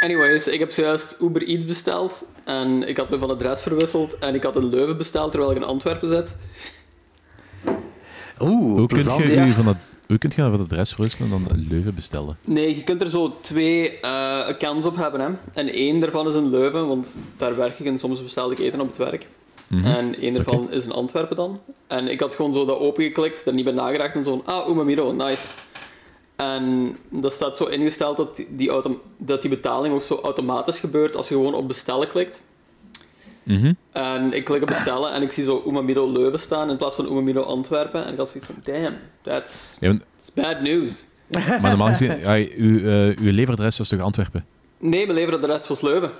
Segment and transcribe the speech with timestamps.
[0.00, 2.24] Anyways, ik heb zojuist Uber Eats besteld.
[2.44, 4.18] En ik had me van adres verwisseld.
[4.18, 6.36] En ik had in Leuven besteld terwijl ik in Antwerpen zit.
[8.40, 9.46] Oeh, Hoe kunt je ja.
[9.46, 9.76] u van het,
[10.06, 12.36] hoe kunt je van het adres verwisselen en dan een Leuven bestellen?
[12.44, 14.10] Nee, je kunt er zo twee eh,
[14.46, 15.20] accounts op hebben.
[15.20, 15.28] Hè.
[15.54, 18.80] En één daarvan is in Leuven, want daar werk ik en soms bestel ik eten
[18.80, 19.28] op het werk.
[19.84, 21.60] En één daarvan is in Antwerpen dan.
[21.86, 24.68] En ik had gewoon zo dat opengeklikt, er niet bij nagedacht en zo van, ah,
[24.68, 25.46] Umamiro, nice.
[26.40, 28.70] En dat staat zo ingesteld dat die,
[29.16, 32.42] dat die betaling ook zo automatisch gebeurt als je gewoon op bestellen klikt.
[33.42, 33.72] Mhm.
[33.92, 37.06] En ik klik op bestellen en ik zie zo Umamiro Leuven staan in plaats van
[37.06, 38.04] Umamiro Antwerpen.
[38.04, 41.04] En ik had zoiets van, damn, that's, Ja, that's bad news.
[41.60, 42.10] maar normaal gezien,
[42.56, 44.44] uw, eh, uw leveradres was toch Antwerpen?
[44.78, 46.10] Nee, mijn leveradres was Leuven.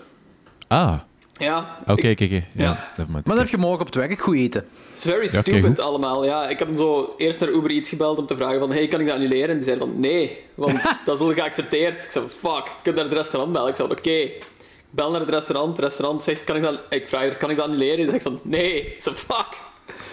[0.69, 1.00] Ah,
[1.40, 2.24] Ja, oké, oké.
[2.34, 2.90] Ja, Ja.
[2.96, 3.26] never mind.
[3.26, 4.66] Maar dan heb je morgen op het werk goed eten.
[4.90, 6.48] It's very Ja, stupid allemaal, ja.
[6.48, 9.06] Ik heb zo eerst naar Uber Eats gebeld om te vragen van hey, kan ik
[9.06, 9.48] dat annuleren?
[9.48, 12.04] En die zei van nee, want dat is al geaccepteerd.
[12.04, 13.68] Ik zei van fuck, ik kan naar het restaurant bellen.
[13.68, 14.10] Ik zei oké.
[14.10, 16.80] Ik bel naar het restaurant, het restaurant zegt kan ik dat...
[16.88, 17.97] Ik vraag er, kan ik dat annuleren?
[17.97, 18.75] Die zegt van nee.
[18.86, 19.47] Ik zei fuck,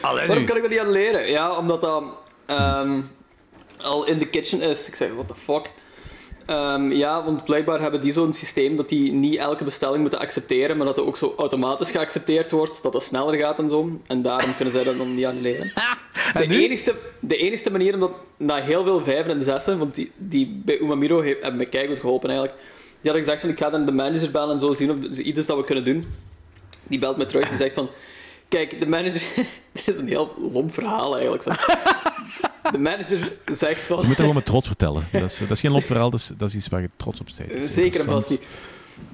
[0.02, 1.30] Alleen waarom kan ik dat niet annuleren?
[1.30, 2.04] Ja, omdat dat
[2.46, 3.02] ehm,
[3.82, 4.88] al in de kitchen is.
[4.88, 5.72] Ik zeg what the fuck.
[6.48, 10.78] Ehm, ja, want blijkbaar hebben die zo'n systeem dat die niet elke bestelling moeten accepteren,
[10.78, 14.00] maar dat het ook zo automatisch geaccepteerd wordt, dat dat sneller gaat en zo.
[14.08, 15.72] En daarom kunnen zij dat dan niet annuleren.
[16.34, 16.64] De En nu?
[16.64, 20.80] enigste, de enigste manier, omdat na heel veel vijven en zessen, want die, die bij
[20.80, 22.60] Umamiro heeft, hebben me keigoed geholpen eigenlijk,
[23.02, 25.20] die had gezegd van ik ga dan de manager bellen en zo zien of er
[25.20, 26.06] iets is dat we kunnen doen.
[26.84, 27.90] Die belt me terug en zegt van
[28.48, 29.22] kijk, de manager...
[29.72, 31.44] Dit is een heel lomp verhaal eigenlijk.
[31.44, 31.52] Zo.
[32.72, 33.96] De manager zegt van...
[33.96, 35.08] Je moet dat gewoon met trots vertellen.
[35.12, 37.20] Dat is, dat is geen lop verhaal, dat is, dat is iets waar je trots
[37.20, 37.70] op bent.
[37.70, 38.42] Zeker en vast niet.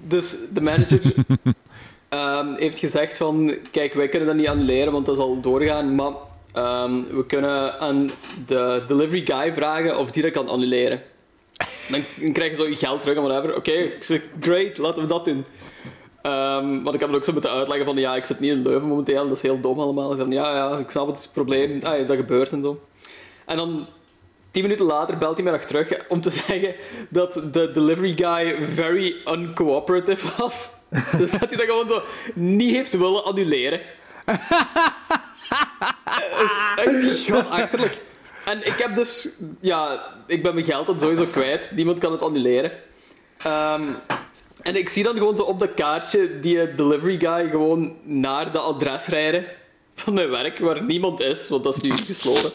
[0.07, 1.01] Dus de manager
[2.09, 3.55] ehm, heeft gezegd van...
[3.71, 5.95] Kijk, wij kunnen dat niet annuleren, want dat zal doorgaan.
[5.95, 6.11] Maar
[6.53, 8.09] ehm, we kunnen aan
[8.47, 11.01] de delivery guy vragen of die dat kan annuleren.
[11.89, 13.55] Dan, krijg je zo je geld terug en whatever.
[13.55, 15.45] Oké, ik zeg, great, laten we dat doen.
[16.23, 17.97] Ehm, want ik heb het ook zo moeten uitleggen van...
[17.97, 20.15] Ja, ik zit niet in Leuven momenteel, dat is heel dom allemaal.
[20.15, 21.79] Van, ja, ja, ik snap het, het is een probleem.
[21.83, 22.79] Ah, ja, dat gebeurt en zo.
[23.45, 23.87] En dan
[24.53, 26.75] Tien minuten later belt hij me nog terug om te zeggen
[27.09, 30.71] dat de delivery guy very uncooperative was.
[31.17, 32.01] Dus dat hij dat gewoon zo
[32.33, 33.81] niet heeft willen annuleren.
[36.75, 38.01] Dat is echt godachterlijk.
[38.45, 39.29] En ik heb dus...
[39.59, 41.71] Ja, ik ben mijn geld dan sowieso kwijt.
[41.75, 42.71] Niemand kan het annuleren.
[43.37, 43.83] Ehm,
[44.63, 48.59] en ik zie dan gewoon zo op dat kaartje die delivery guy gewoon naar de
[48.59, 49.45] adres rijden
[49.95, 52.51] van mijn werk, waar niemand is, want dat is nu gesloten.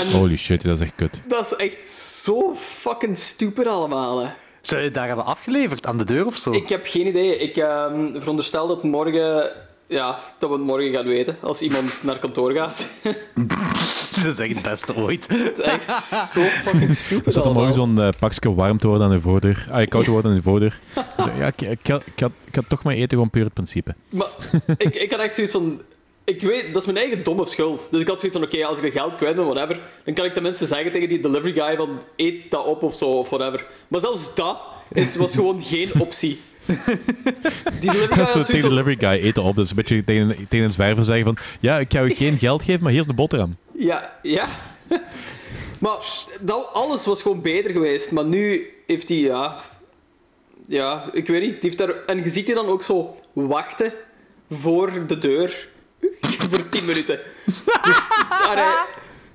[0.00, 1.20] En Holy shit, dat is echt kut.
[1.28, 4.24] dat is echt zo fucking stupid allemaal.
[4.24, 4.30] Hè.
[4.60, 6.52] Zou je het daar hebben afgeleverd aan de deur of zo?
[6.52, 7.38] Ik heb geen idee.
[7.38, 9.52] Ik ehm, veronderstel dat morgen...
[9.88, 12.86] Ja, dat we het morgen gaan weten, als iemand naar kantoor gaat.
[14.16, 15.28] Dat is echt het beste ooit.
[15.32, 17.62] het is echt zo fucking stupid Er zat allemaal.
[17.62, 19.66] morgen zo'n eh, pakje warm te worden aan de voordeur.
[19.70, 20.80] Ah, koud te worden aan de voordeur.
[21.18, 23.52] Zei, ja, ik, ik, had, ik, had, ik had toch maar eten, gewoon puur het
[23.52, 23.94] principe.
[24.08, 24.28] Maar
[24.76, 25.80] ik, ik had echt zoiets van...
[26.24, 27.88] Ik weet, dat is mijn eigen domme schuld.
[27.90, 30.24] Dus ik had zoiets van, oké, als ik de geld kwijt ben, whatever, dan kan
[30.24, 33.66] ik tenminste zeggen tegen die delivery guy van, eet dat op of zo, of whatever.
[33.88, 34.58] Maar zelfs dat
[34.92, 36.40] is, was gewoon geen optie.
[37.80, 39.56] Die delivery guy zo tegen de delivery guy eten op.
[39.56, 41.36] Dus een beetje tegen, tegen een zwerver zeggen van...
[41.60, 43.56] Ja, ik ga u geen geld geven, maar hier is een boterham.
[43.72, 44.46] Ja, ja.
[45.78, 45.98] maar
[46.40, 48.10] dat, alles was gewoon beter geweest.
[48.10, 49.56] Maar nu heeft hij, ja...
[50.68, 51.52] Ja, ik weet niet.
[51.52, 53.92] Die heeft daar, en je ziet die dan ook zo wachten
[54.50, 55.68] voor de deur.
[56.20, 57.20] voor 10 minuten.
[57.44, 57.62] Dus,
[58.28, 58.84] hij-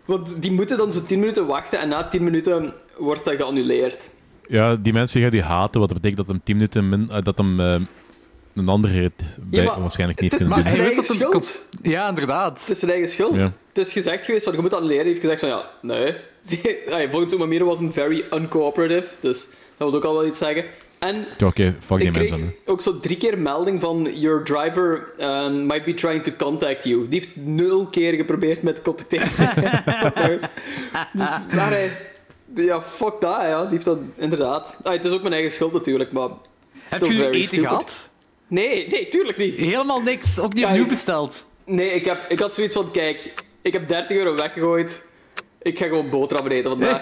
[0.06, 4.10] want die moeten dan zo 10 minuten wachten en na 10 minuten wordt dat geannuleerd.
[4.52, 7.22] Ja, die mensen gaan die haten, wat dat betekent dat hem 10 minuten min, eh,
[7.24, 7.76] dat hem eh,
[8.56, 10.82] een andere rit bij, maar waarschijnlijk niet het is- kunnen het doen.
[10.82, 11.94] is- hij zijn eigen dat schuld.
[11.94, 12.60] Ja, inderdaad.
[12.62, 13.36] Het is zijn eigen schuld.
[13.36, 13.52] Ja.
[13.74, 15.00] Het is gezegd geweest van je moet annuleren.
[15.02, 16.16] Hij heeft gezegd van ja, nee.
[17.12, 19.08] Volgens Umamiro was hem very uncooperative.
[19.20, 19.48] Dus
[19.78, 20.64] dat wil ook al wel iets zeggen.
[21.00, 22.74] En Ja, Oké, fuck die ik mensen kreeg dan.
[22.74, 27.08] ook zo drie keer melding van your driver um, might be trying to contact you.
[27.10, 29.28] Die heeft nul keer geprobeerd met te contacteren.
[31.14, 31.92] dus daar hij...
[32.56, 33.62] Ja, fuck dat, ja.
[33.62, 34.78] Die heeft dat inderdaad...
[34.84, 36.30] Ah, het is ook mijn eigen schuld natuurlijk, maar...
[36.90, 37.68] Heb je nu eten stupid.
[37.68, 38.10] gehad?
[38.48, 39.56] Nee, nee, tuurlijk niet.
[39.56, 40.40] Helemaal niks.
[40.40, 41.46] Ook niet opnieuw besteld.
[41.66, 45.04] Nee, ik, heb, ik had zoiets van, kijk, ik heb 30 euro weggegooid.
[45.62, 47.02] Ik ga gewoon boterhammen eten vandaag.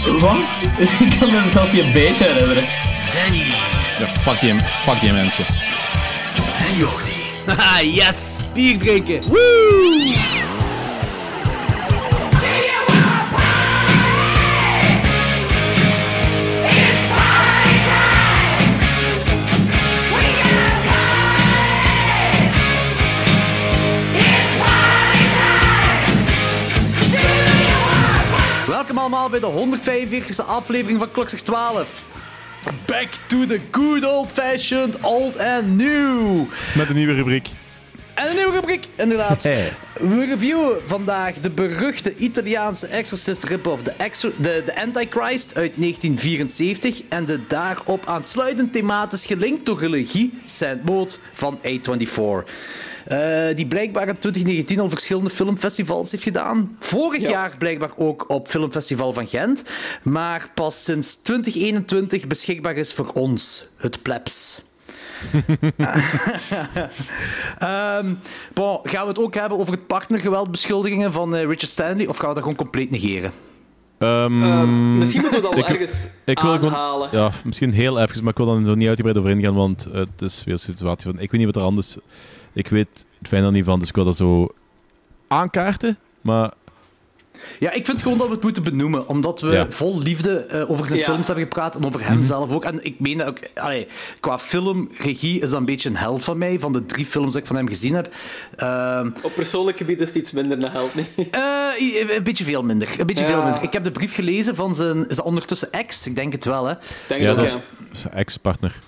[0.05, 0.37] Wat?
[0.99, 2.63] Ik kan me zelfs niet een beetje herinneren.
[3.13, 3.43] Danny
[3.99, 5.45] Ja, fuck die, fuck die mensen.
[6.69, 7.17] en Jordi.
[7.45, 8.49] Haha, yes!
[8.53, 9.21] Bier drinken!
[9.27, 10.38] Woo!
[28.69, 32.05] Welkom allemaal bij de 145e aflevering van Klokzicht 12.
[32.85, 36.45] Back to the good old-fashioned old and new.
[36.75, 37.49] Met een nieuwe rubriek.
[38.13, 39.43] En een nieuwe rubriek, inderdaad.
[39.43, 39.73] Hey.
[39.93, 47.01] We reviewen vandaag de beruchte Italiaanse Exorcist rip-off The, Exor de, de Antichrist uit 1974
[47.09, 52.51] en de daarop aansluitend thematisch gelinkt door religie Saint Maud van A24.
[53.09, 56.75] Eh, die blijkbaar in 2019 al verschillende filmfestivals heeft gedaan.
[56.79, 57.29] Vorig Ja.
[57.29, 59.63] jaar blijkbaar ook op Filmfestival van Gent.
[60.03, 64.61] Maar pas sinds 2021 beschikbaar is voor ons, het plebs.
[67.59, 68.13] Ehm,
[68.53, 72.27] bon, gaan we het ook hebben over het partnergeweldbeschuldigingen van eh, Richard Stanley of gaan
[72.27, 73.31] we dat gewoon compleet negeren?
[73.97, 77.09] Ehm, Ehm, misschien moeten we dat wel ik- ergens ik wil gewoon- aanhalen.
[77.11, 79.93] Ja, misschien heel even, maar ik wil dan zo niet uitgebreid over ingaan, want eh,
[79.99, 81.19] het is weer een situatie van...
[81.19, 81.97] Ik weet niet wat er anders...
[82.59, 82.87] Ik weet
[83.19, 84.47] het fijn er niet van, dus ik wil dat zo
[85.27, 85.97] aankaarten.
[86.21, 86.51] Maar
[87.59, 89.65] Ja, ik vind gewoon dat we het moeten benoemen, omdat we Ja.
[89.69, 91.05] vol liefde eh, over zijn Ja.
[91.05, 92.63] films hebben gepraat en over hem zelf ook.
[92.63, 93.87] En ik meen dat ook, allee,
[94.19, 97.41] qua filmregie is dat een beetje een held van mij, van de drie films dat
[97.41, 98.13] ik van hem gezien heb.
[98.55, 100.95] Ehm, Op persoonlijk gebied is het iets minder een held.
[100.95, 101.07] Nee.
[101.31, 102.95] eh, een beetje veel minder.
[102.99, 103.29] Een beetje Ja.
[103.31, 103.63] veel minder.
[103.63, 106.07] Ik heb de brief gelezen van zijn, is dat ondertussen ex?
[106.07, 106.73] Ik denk het wel, hè.
[107.07, 107.59] Denk ja, ook, dat ja.
[107.91, 108.79] is zijn ex-partner.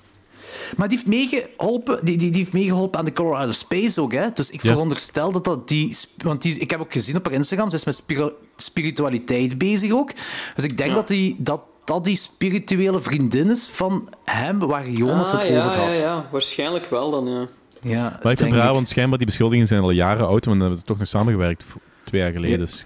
[0.77, 4.27] Maar die heeft meegeholpen, die, die, die heeft meegeholpen aan de Colorado Space ook, hè.
[4.33, 4.69] Dus ik Ja.
[4.69, 5.97] veronderstel dat dat die...
[6.17, 9.91] Want die, ik heb ook gezien op haar Instagram, ze is met spiri- spiritualiteit bezig
[9.91, 10.11] ook.
[10.55, 10.95] Dus ik denk Ja.
[10.95, 15.57] dat, die, dat dat die spirituele vriendin is van hem, waar Jonas Ah, het ja,
[15.67, 15.97] over had.
[15.97, 17.47] Ja, ja, waarschijnlijk wel dan, ja.
[17.81, 20.45] Ja, Maar ik vind denk het raar, want schijnbaar die beschuldigingen zijn al jaren oud,
[20.45, 21.63] maar dan hebben we toch nog samengewerkt,
[22.03, 22.59] twee jaar geleden.
[22.59, 22.65] Ja.
[22.65, 22.85] Dus,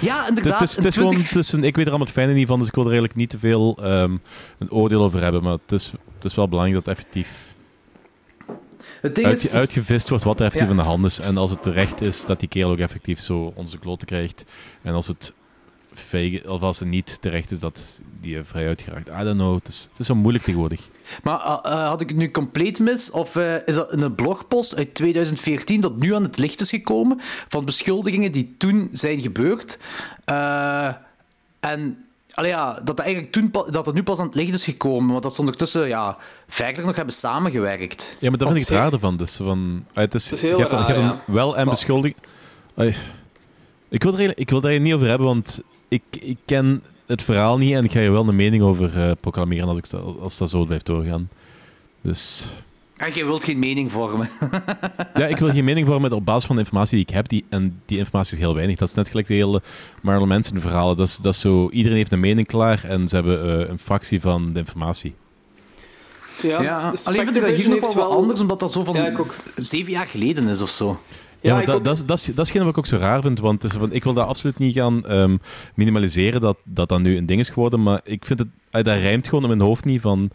[0.00, 0.60] Ja, het, inderdaad.
[0.62, 2.46] is, het is gewoon, 20 het is een- ik weet er allemaal het fijne niet
[2.46, 4.16] van, dus ik wil er eigenlijk niet te veel ehm,
[4.58, 5.42] een oordeel over hebben.
[5.42, 7.48] Maar het is, het is wel belangrijk dat effectief
[9.00, 10.74] het ding is, uitgevist wordt wat er effectief Ja.
[10.76, 11.18] aan de hand is.
[11.20, 14.44] En als het terecht is, dat die kerel ook effectief zo onze kloten krijgt.
[14.82, 15.32] En als het
[15.94, 19.08] fake, of als het niet terecht is, dat die er vrij uitgeraakt.
[19.08, 19.54] I don't know.
[19.54, 20.88] Het is, het is zo moeilijk tegenwoordig.
[21.22, 23.10] Maar eh, eh, had ik het nu compleet mis?
[23.10, 27.20] Of eh, is dat een blogpost uit 2014 dat nu aan het licht is gekomen
[27.48, 29.78] van beschuldigingen die toen zijn gebeurd?
[30.24, 30.94] Eh,
[31.60, 32.04] en
[32.34, 35.10] allee, ja, dat, dat, eigenlijk toen, dat het nu pas aan het licht is gekomen,
[35.10, 36.16] want dat ze ondertussen ja,
[36.46, 38.16] verder nog hebben samengewerkt.
[38.20, 39.16] Ja, maar dat Of vind ik het raar ervan.
[39.16, 42.16] Dus van, ah, het is, Het is heel je hebt, je wel en beschuldiging.
[43.88, 47.22] Ik wil, er, eigenlijk- ik wil daar niet over hebben, want ik, ik ken het
[47.22, 50.18] verhaal niet en ik ga hier wel een mening over eh, proclameren als, ik, dat-
[50.20, 51.28] als dat zo blijft doorgaan.
[52.00, 52.46] Dus
[52.96, 54.28] En jij wilt geen mening vormen.
[55.14, 57.28] ja, ik wil geen mening vormen op basis van de informatie die ik heb.
[57.28, 58.76] Die, en die informatie is heel weinig.
[58.78, 59.62] Dat is net gelijk de hele
[60.02, 60.96] Marlon Manson verhalen.
[60.96, 63.78] Dat is, dat is zo, iedereen heeft een mening klaar en ze hebben eh, een
[63.78, 65.14] fractie van de informatie.
[66.42, 69.06] Ja, Ja, alleen vind ik dat hier nog wel anders, omdat dat zo van Ja,
[69.06, 69.34] ik ook.
[69.56, 71.00] zeven jaar geleden is of zo.
[71.40, 71.84] Ja, Ja, dat, ook.
[71.84, 73.72] dat, is, dat, is, dat is hetgeen wat ik ook zo raar vind, want het
[73.72, 75.36] is van, ik wil dat absoluut niet gaan ehm,
[75.74, 79.28] minimaliseren dat, dat dat nu een ding is geworden, maar ik vind het, dat rijmt
[79.28, 80.30] gewoon in mijn hoofd niet van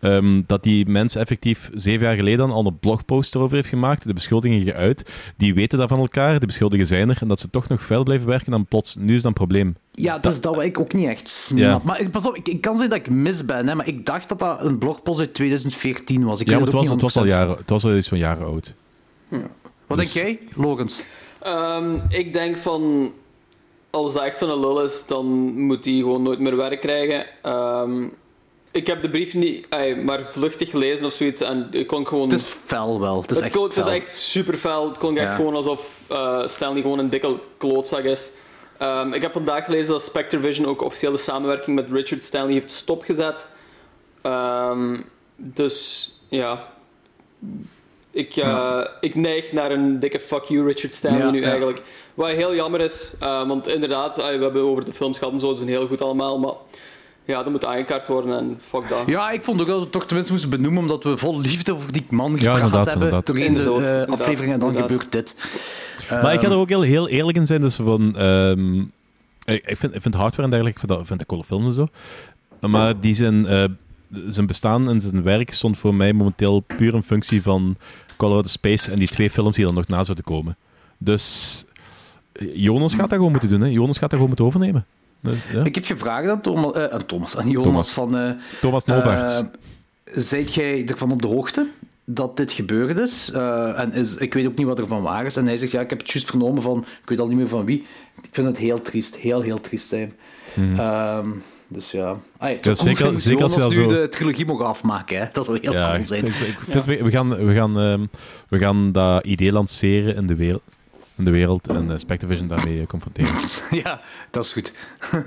[0.00, 4.12] ehm, dat die mens effectief zeven jaar geleden al een blogpost erover heeft gemaakt, de
[4.12, 7.68] beschuldigingen geuit, die weten dat van elkaar, de beschuldigingen zijn er, en dat ze toch
[7.68, 9.76] nog fel blijven werken, dan plots, nu is dat een probleem.
[9.92, 11.58] Ja, dat is dat wat ik ook niet echt snap.
[11.58, 11.80] Ja.
[11.84, 14.06] Maar ik- pas op, ik, ik kan zeggen dat ik mis ben, hè, maar ik
[14.06, 16.40] dacht dat dat een blogpost uit 2014 was.
[16.40, 17.26] Ik ja, maar het ook was, het was al 100%.
[17.26, 18.74] jaren, het was al iets van jaren oud.
[19.88, 21.02] Wat Dus- denk jij, Logans?
[21.40, 23.12] Ehm, ik denk van...
[23.90, 25.26] Als dat echt zo'n lul is, dan
[25.66, 27.26] moet hij gewoon nooit meer werk krijgen.
[27.42, 28.08] Ehm,
[28.70, 29.66] ik heb de brief niet...
[30.04, 31.40] maar vluchtig gelezen of zoiets.
[31.40, 32.28] En ik klonk gewoon...
[32.28, 33.20] Het is fel wel.
[33.20, 33.94] Het is het, echt klonk, het is fel.
[33.94, 34.88] echt super fel.
[34.88, 38.30] Het klonk echt gewoon alsof eh, Stanley gewoon een dikke klootzak is.
[38.78, 42.70] Ehm, ik heb vandaag gelezen dat Spectrevision ook officieel de samenwerking met Richard Stanley heeft
[42.70, 43.48] stopgezet.
[44.22, 45.00] Ehm,
[45.36, 46.68] dus ja.
[48.18, 51.46] Ik, eh, ik neig naar een dikke fuck you Richard Stanley Ja, nu ja.
[51.48, 51.82] eigenlijk.
[52.14, 55.40] Wat heel jammer is, eh, want inderdaad, eh, we hebben over de films gehad en
[55.40, 56.52] zo, dat is een heel goed allemaal, maar
[57.24, 59.02] ja, dat moet aangekaart worden en fuck dat.
[59.06, 61.76] Ja, ik vond ook dat we het toch tenminste moesten benoemen, omdat we vol liefde
[61.78, 63.26] voor die man gepraat inderdaad, hebben inderdaad.
[63.26, 64.90] doorheen de inderdaad, aflevering en dan inderdaad.
[64.90, 65.34] gebeurt dit.
[66.10, 67.60] Maar ik ga Ehm, er ook heel, heel eerlijk in zijn.
[67.60, 68.78] Dus van, ehm,
[69.44, 71.44] ik, ik, vind, ik vind hardware en dergelijke, ik vind dat, ik vind dat coole
[71.44, 71.86] films en zo.
[72.68, 73.64] Maar die zijn, eh,
[74.28, 77.76] zijn bestaan en zijn werk stond voor mij momenteel puur een functie van
[78.16, 80.56] Call of the Space en die twee films die er nog na zouden komen.
[80.98, 81.64] Dus
[82.54, 83.60] Jonas gaat dat gewoon moeten doen.
[83.60, 83.66] Hè.
[83.68, 84.86] Jonas gaat dat gewoon moeten overnemen.
[85.20, 85.64] Dus, ja.
[85.64, 87.90] Ik heb gevraagd aan Thomas, eh, aan Thomas, aan Jonas Thomas.
[87.90, 88.16] van...
[88.18, 89.38] eh Thomas Novaerts.
[89.38, 89.44] eh,
[90.14, 91.66] zijt jij ervan op de hoogte
[92.04, 93.30] dat dit gebeurd is?
[93.76, 95.36] En is, ik weet ook niet wat er van waar is.
[95.36, 96.84] En hij zegt, ja, ik heb het juist vernomen van...
[97.02, 97.86] Ik weet al niet meer van wie.
[98.22, 99.16] Ik vind het heel triest.
[99.16, 100.12] Heel, heel triest zijn.
[100.56, 101.28] Ehm,
[101.70, 102.16] dus ja.
[102.38, 102.62] Ah.
[102.62, 105.18] Ja, zeker- als zeker als we nu zo- de trilogie mogen afmaken.
[105.18, 105.24] Hè?
[105.32, 106.24] Dat zou heel ja, cool zijn.
[106.26, 108.06] ik- ik vind- we, gaan, we, gaan, ehm,
[108.48, 110.62] we gaan dat idee lanceren in de wereld.
[111.16, 113.32] in de wereld en uh, Spectrovision daarmee confronteren.
[113.84, 114.72] ja, dat is goed.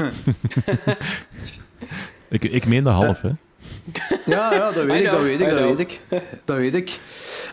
[2.30, 3.30] ik, ik meen de half, hè.
[4.26, 6.00] Ja, ja, dat weet ik, dat weet ik, dat weet ik.
[6.46, 7.00] Dat weet ik.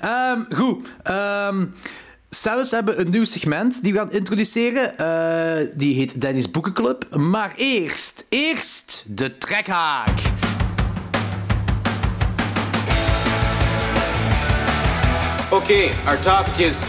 [0.01, 0.89] Ehm, goed.
[1.03, 1.65] Ehm
[2.31, 4.99] Zelfs hebben een nieuw segment die we gaan introduceren.
[4.99, 7.17] Eh, die heet Danny's Boekenclub.
[7.17, 10.21] Maar eerst, eerst de trekhaak.
[15.51, 16.83] Okay, our topic is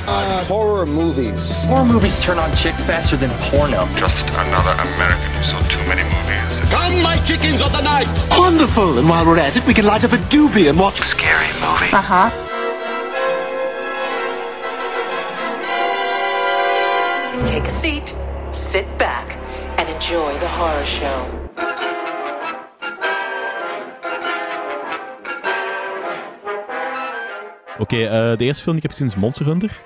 [0.48, 1.64] horror movies.
[1.68, 3.88] Horror movies turn on chicks faster than porno.
[3.96, 6.60] Just another American who saw too many movies.
[6.70, 8.26] Come, my chickens of the night!
[8.38, 8.98] Wonderful!
[8.98, 11.94] And while we're at it, we can light up a doobie and watch Scary movies.
[11.94, 12.49] Uh huh.
[17.46, 18.16] Take a seat,
[18.52, 19.38] sit back,
[19.78, 21.26] and enjoy the horror show.
[27.80, 29.82] Oké, eh, de eerste film die ik heb gezien is Monster Hunter.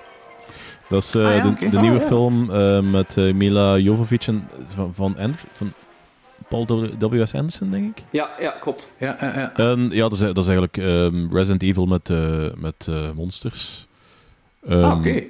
[0.89, 2.05] Dat is eh, Ah ja, de, nieuwe ja.
[2.05, 5.15] film eh, met Mila Jovovich en van, van,
[5.53, 5.72] van
[6.48, 7.33] Paul W- W.S.
[7.33, 8.03] Anderson, denk ik.
[8.10, 8.91] Ja, ja, klopt.
[9.00, 9.53] Ja, ja, ja.
[9.55, 13.88] En ja, dat is, dat is eigenlijk ehm, Resident Evil met, eh, met eh, monsters.
[14.67, 15.24] Ehm, Ah, oké.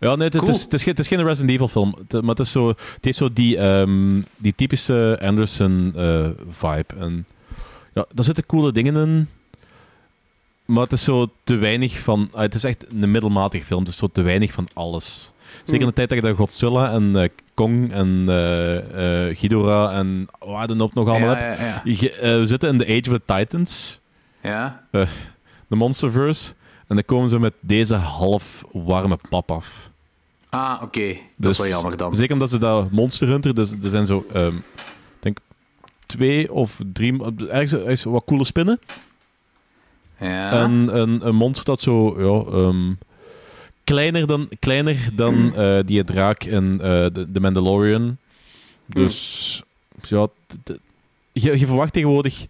[0.00, 0.50] Ja, nee, het, Cool.
[0.50, 1.96] is, het, is geen, het is geen Resident Evil film.
[2.08, 6.94] Het- maar het, is zo, het heeft zo die, ehm, die typische Anderson-vibe.
[6.98, 7.26] en
[7.94, 9.28] ja, daar zitten coole dingen in.
[10.64, 12.28] Maar het is zo te weinig van...
[12.32, 13.80] ah, het is echt een middelmatige film.
[13.80, 15.32] Het is zo te weinig van alles.
[15.64, 19.96] Zeker in de tijd dat je daar Godzilla en eh, Kong en eh, eh, Ghidorah
[19.96, 21.58] en wat dan ook nog allemaal Ja, hebt.
[21.60, 21.80] ja, ja.
[21.84, 24.00] Je- eh, we zitten in de Age of the Titans,
[24.42, 24.82] Ja.
[24.90, 25.06] eh,
[25.66, 26.52] de Monsterverse.
[26.86, 29.90] En dan komen ze met deze half warme pap af.
[30.48, 31.06] Ah, oké.
[31.06, 32.16] Dat Dus is wel jammer dan.
[32.16, 34.52] Zeker omdat ze dat Monster Hunter, dus er zijn zo, ik
[35.20, 35.38] denk
[36.06, 38.78] twee of drie, ergens, ergens wat coole spinnen.
[40.20, 40.50] Ja.
[40.62, 42.92] En een, een monster dat zo, ja, ehm,
[43.84, 48.16] kleiner dan, kleiner dan eh, die draak in eh, de, de Mandalorian.
[48.86, 49.62] Dus,
[50.02, 50.28] ja,
[51.32, 52.46] je, je verwacht tegenwoordig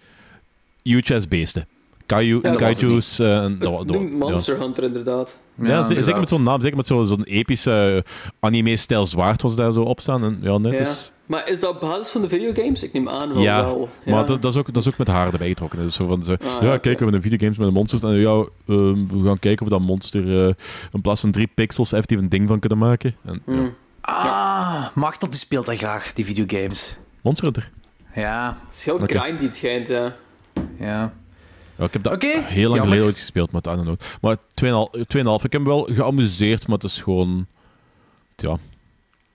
[0.82, 1.66] huge beesten.
[2.06, 3.18] Kaiju, Ja, kaiju's.
[3.18, 3.98] eh, De ja.
[4.18, 5.40] Monster Hunter, inderdaad.
[5.62, 9.56] Ja, ze- zeker met zo'n naam, zeker met zo- zo'n epische eh, anime-stijl zwaard was
[9.56, 10.24] daar zo op staan.
[10.24, 10.70] En, ja, Ja.
[10.70, 12.82] het is, Maar is dat op basis van de videogames?
[12.82, 13.42] Ik neem aan wel.
[13.42, 13.88] ja, wel.
[14.06, 15.78] maar dat, dat, is ook, dat is ook met haar erbij getrokken.
[15.78, 16.82] Dus zo van, zo, Ah, ja, ja, kijk, oké.
[16.82, 18.04] we hebben een videogames met een monster.
[18.04, 20.54] En ja, ehm, we gaan kijken of we dat monster eh,
[20.92, 23.14] in plaats van drie pixels effectief een ding van kunnen maken.
[23.24, 23.52] En, ja.
[23.52, 23.74] Hmm.
[24.00, 26.96] Ah, Machtel die speelt dat graag, die videogames.
[27.22, 27.70] Monster Hunter.
[28.14, 29.18] Ja, Het is heel Oké.
[29.18, 30.14] grindy, het schijnt, ja.
[30.78, 31.12] ja.
[31.78, 33.96] Ja, ik heb dat Oké, heel lang geleden ooit gespeeld, maar don't know.
[34.20, 35.40] Maar 2,5.
[35.40, 35.44] 2,5.
[35.44, 37.46] Ik heb me wel geamuseerd, maar het is gewoon...
[38.36, 38.58] Ja.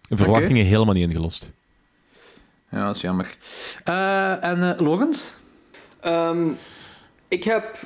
[0.01, 1.51] De verwachtingen helemaal niet ingelost.
[2.69, 3.35] Ja, dat is jammer.
[3.83, 5.33] Eh, en eh Logans?
[5.99, 6.51] Ehm,
[7.27, 7.79] ik heb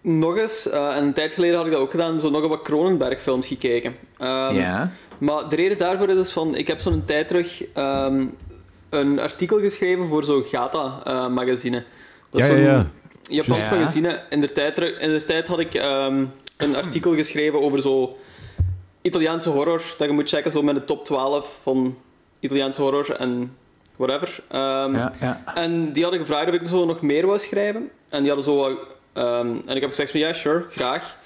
[0.00, 2.62] nog eens, eh, en een tijd geleden had ik dat ook gedaan, zo nog wat
[2.62, 3.94] Cronenberg-films gekeken.
[4.18, 4.90] Ehm, ja.
[5.18, 8.26] Maar de reden daarvoor is dus van, ik heb zo'n tijd terug ehm,
[8.90, 11.84] een artikel geschreven voor zo'n Gata-magazine.
[12.30, 12.86] dat is Ja, ja, ja.
[13.22, 13.70] Japans Ja.
[13.74, 14.20] magazine.
[14.30, 16.24] In de tijd, terug- in de tijd had ik ehm,
[16.56, 18.16] een artikel geschreven over zo
[19.02, 21.96] Italiaanse horror, dat je moet checken zo met de top 12 van
[22.40, 23.56] Italiaanse horror en
[23.96, 24.42] whatever.
[24.48, 25.42] Ehm, Ja, ja.
[25.54, 27.90] en die hadden gevraagd of ik er zo nog meer wou schrijven.
[28.08, 28.78] En die hadden zo
[29.12, 31.16] ehm, en ik heb gezegd van ja, sure, graag.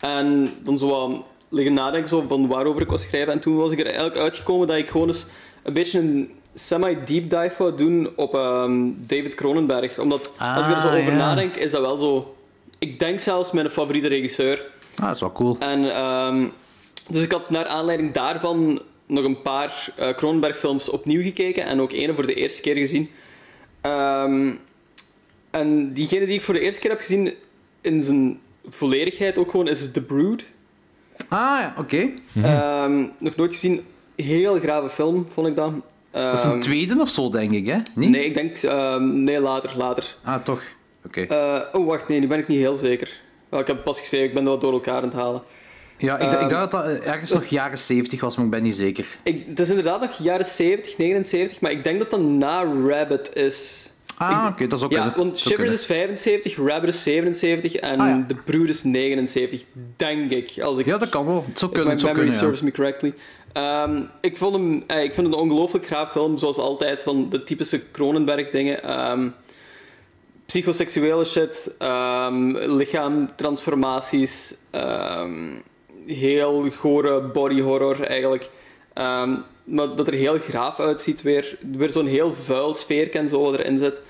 [0.00, 3.32] En dan zo wat liggen nadenken zo van waarover ik wou schrijven.
[3.32, 5.26] En toen was ik er eigenlijk uitgekomen dat ik gewoon eens
[5.62, 9.98] een beetje een semi-deep dive wou doen op ehm, David Cronenberg.
[9.98, 11.16] Omdat als ik er zo Ah, over ja.
[11.18, 12.34] nadenk, is dat wel zo...
[12.78, 14.62] Ik denk zelfs mijn favoriete regisseur.
[14.96, 15.56] Ah, dat is wel cool.
[15.58, 16.48] En, ehm,
[17.08, 21.92] dus ik had naar aanleiding daarvan nog een paar eh Cronenberg-films opnieuw gekeken en ook
[21.92, 23.10] ene voor de eerste keer gezien.
[23.80, 24.52] Ehm,
[25.50, 27.34] en diegene die ik voor de eerste keer heb gezien
[27.80, 30.44] in zijn volledigheid ook gewoon is The Brood.
[31.28, 32.08] Ah, ja, oké.
[33.18, 33.84] Nog nooit gezien.
[34.16, 35.72] Heel grave film, vond ik dat.
[36.12, 37.76] Dat is een Ehm, tweede of zo, denk ik, hè?
[37.94, 38.10] Niet?
[38.10, 38.56] Nee, ik denk...
[38.56, 40.16] ehm, nee, later, later.
[40.22, 40.62] Ah, toch.
[41.06, 41.20] Oké.
[41.20, 43.20] Eh, oh, wacht, nee, nu ben ik niet heel zeker.
[43.50, 45.42] Ik heb pas geschreven, ik ben dat door elkaar aan het halen.
[45.98, 48.62] Ja, ik, ehm, ik dacht dat dat ergens nog jaren 70 was, maar ik ben
[48.62, 49.06] niet zeker.
[49.22, 53.30] Ik, het is inderdaad nog jaren 70, 79, maar ik denk dat dat na Rabbit
[53.36, 53.90] is.
[54.16, 55.18] Ah, oké, dat is ook Ja, kunnen.
[55.18, 55.74] want Shivers kunnen.
[55.74, 58.24] is 75, Rabbit is 77 en Ah, ja.
[58.28, 59.64] The Brood is 79,
[59.96, 60.60] denk ik.
[60.62, 61.44] Als ik Ja, dat kan wel.
[61.48, 62.38] Het zou kunnen, zou memory ja.
[62.38, 63.14] serves me correctly.
[63.52, 67.28] Ehm, ik, vond hem, eh, ik vind het een ongelooflijk gaaf film, zoals altijd, van
[67.30, 68.82] de typische Cronenberg-dingen.
[68.82, 69.28] Ehm,
[70.46, 74.54] psychoseksuele shit, ehm lichaamtransformaties,
[76.06, 78.50] heel gore body horror eigenlijk.
[79.64, 81.58] Maar dat er heel graaf uitziet weer.
[81.72, 84.00] Weer zo'n heel vuil sfeerke en zo wat erin zit.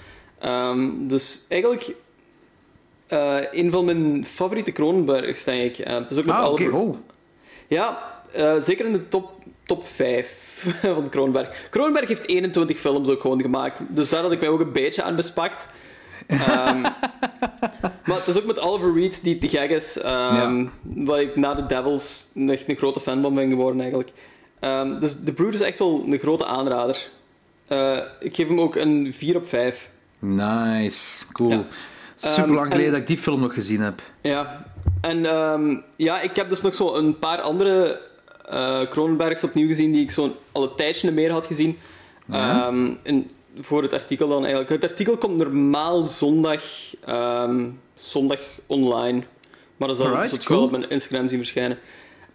[1.09, 1.95] Dus eigenlijk
[3.13, 5.79] eh, een van mijn favoriete Cronenbergs, denk ik.
[5.85, 6.97] Eh, het is ook met Ah, Oh.
[7.67, 9.33] ja, eh, zeker in de top,
[9.65, 10.39] top 5
[10.95, 11.67] van Cronenberg.
[11.71, 13.83] Cronenberg heeft 21 films ook gewoon gemaakt.
[13.89, 15.67] Dus daar had ik mij ook een beetje aan bespakt.
[16.27, 16.81] Ehm,
[18.07, 19.99] maar het is ook met Oliver Reed die te gek is.
[19.99, 24.13] ehm, Waar ik na The Devils echt een grote fan van ben geworden eigenlijk.
[24.61, 27.09] Ehm, dus The Brood is echt wel een grote aanrader.
[27.67, 29.91] Eh, ik geef hem ook een 4 op 5.
[30.19, 31.51] Nice, cool.
[31.51, 31.65] Ja.
[32.15, 34.01] Super lang geleden en- dat ik die film nog gezien heb.
[34.21, 34.67] Ja,
[35.01, 35.27] en
[35.97, 38.01] ja, ik heb dus nog zo een paar andere
[38.53, 41.79] eh Cronenbergs opnieuw gezien die ik zo al een tijdje meer had gezien.
[42.27, 42.67] Ja.
[42.67, 43.31] Ehm, en
[43.61, 44.71] voor het artikel dan eigenlijk.
[44.71, 46.63] Het artikel komt normaal zondag,
[47.05, 49.23] ehm, zondag online.
[49.77, 50.61] Maar dat zal Alright, zult je cool.
[50.61, 51.79] wel op mijn Instagram zien verschijnen.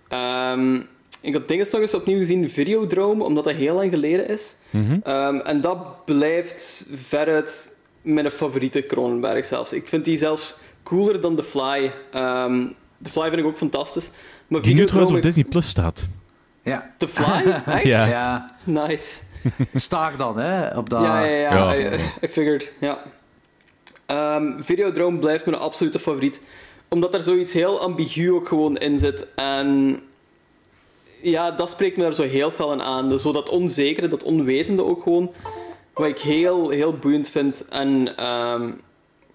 [0.07, 0.75] Ehm,
[1.21, 4.55] ik had dingen nog eens opnieuw gezien, Videodrome, omdat dat heel lang geleden is.
[5.03, 9.73] Ehm, en dat blijft veruit mijn favoriete Cronenberg zelfs.
[9.73, 11.91] Ik vind die zelfs cooler dan The Fly.
[13.01, 14.11] The Fly vind ik ook fantastisch.
[14.47, 16.07] Maar Die nu trouwens op Disney Plus staat.
[16.63, 16.93] Ja.
[16.97, 17.51] The Fly?
[17.65, 17.83] Echt?
[17.83, 18.05] Ja.
[18.05, 19.21] Ja, Nice.
[19.73, 20.77] Star dan, hè?
[20.77, 21.01] Op dat...
[21.01, 21.73] Ja, ja, ja.
[21.73, 21.93] Ja.
[21.93, 23.03] I, I figured, ja.
[24.05, 26.39] Ehm, Videodrome blijft mijn absolute favoriet.
[26.87, 29.27] Omdat er zoiets heel ambigu ook gewoon in zit.
[29.35, 29.99] En
[31.21, 33.09] ja, dat spreekt me daar zo heel fel aan aan.
[33.09, 35.31] Dus zo dat onzekere, dat onwetende ook gewoon.
[35.93, 37.65] Wat ik heel, heel boeiend vind.
[37.69, 38.71] En ehm,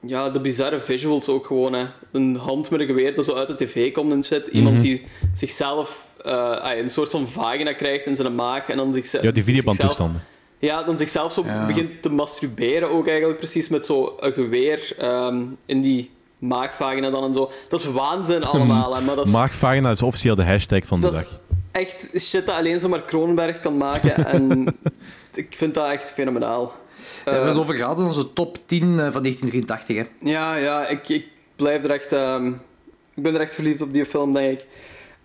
[0.07, 1.73] ja, de bizarre visuals ook gewoon.
[1.73, 1.87] Hè.
[2.13, 4.47] Een hand met een geweer dat zo uit de tv komt en shit.
[4.47, 5.03] Iemand die
[5.35, 8.69] zichzelf eh, ah, een soort van vagina krijgt in zijn maag.
[8.69, 10.23] En dan zichzelf, Ja, die videobandtoestanden.
[10.59, 11.67] ja, dan zichzelf zo Ja.
[11.67, 17.35] begint te masturberen ook eigenlijk precies met zo'n geweer ehm, in die maagvagina dan en
[17.35, 17.51] zo.
[17.69, 21.07] Dat is waanzin allemaal, hè, maar dat is, Maagvagina is officieel de hashtag van de
[21.07, 21.41] dat is dag.
[21.73, 24.67] echt shit dat alleen zomaar Kronenberg kan maken en
[25.35, 26.73] ik vind dat echt fenomenaal.
[27.25, 30.05] We hebben het Eh, over gehad in onze top 10 eh, van 1983, hè.
[30.31, 32.13] ja, ja, ik, ik blijf er echt...
[32.13, 32.47] ehm,
[33.15, 34.67] ik ben er echt verliefd op die film, denk ik.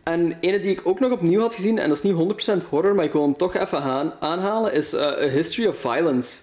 [0.03, 2.95] En ene die ik ook nog opnieuw had gezien, en dat is niet 100% horror,
[2.95, 6.38] maar ik wil hem toch even aan, aanhalen, is eh, A History of Violence.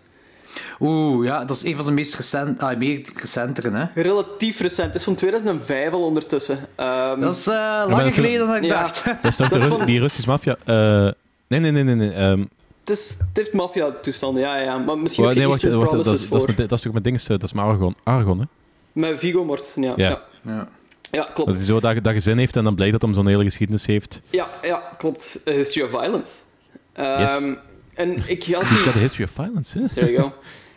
[0.80, 4.02] Oeh, ja, dat is een van zijn meest recent, ah, meer recentere, hè.
[4.02, 4.86] Relatief recent.
[4.86, 6.58] Het is van 2005 al ondertussen.
[6.74, 8.80] Ehm, Dat is eh, maar langer geleden dan ik Ja.
[8.80, 9.04] dacht.
[9.22, 10.56] Dat is toch Dat de is Ru- van- die Russische maffia?
[10.64, 11.10] Eh,
[11.46, 11.94] nee, nee, nee, nee.
[11.94, 12.12] nee.
[12.12, 12.44] ehm,
[12.84, 14.78] het, is, het heeft maffia-toestanden, ja, ja.
[14.78, 16.48] Maar misschien nee, wacht, wacht, dat, Promises is- dat, is voor.
[16.56, 18.44] met, dat is toch met dingen, dat is met Argon, Argon hè?
[18.92, 19.92] Met Vigo Mortensen, ja.
[19.96, 20.08] Ja.
[20.08, 20.68] Ja, Ja.
[21.10, 21.46] ja klopt.
[21.48, 23.86] Dat hij zo dat, dat gezin heeft en dan blijkt dat hij zo'n hele geschiedenis
[23.86, 24.20] heeft.
[24.30, 25.40] Ja, ja, klopt.
[25.48, 26.40] A History of Violence.
[26.92, 27.56] Ehm, Yes.
[27.94, 28.78] En ik had die...
[28.78, 29.88] got a history of violence, hè?
[29.88, 30.32] There you go.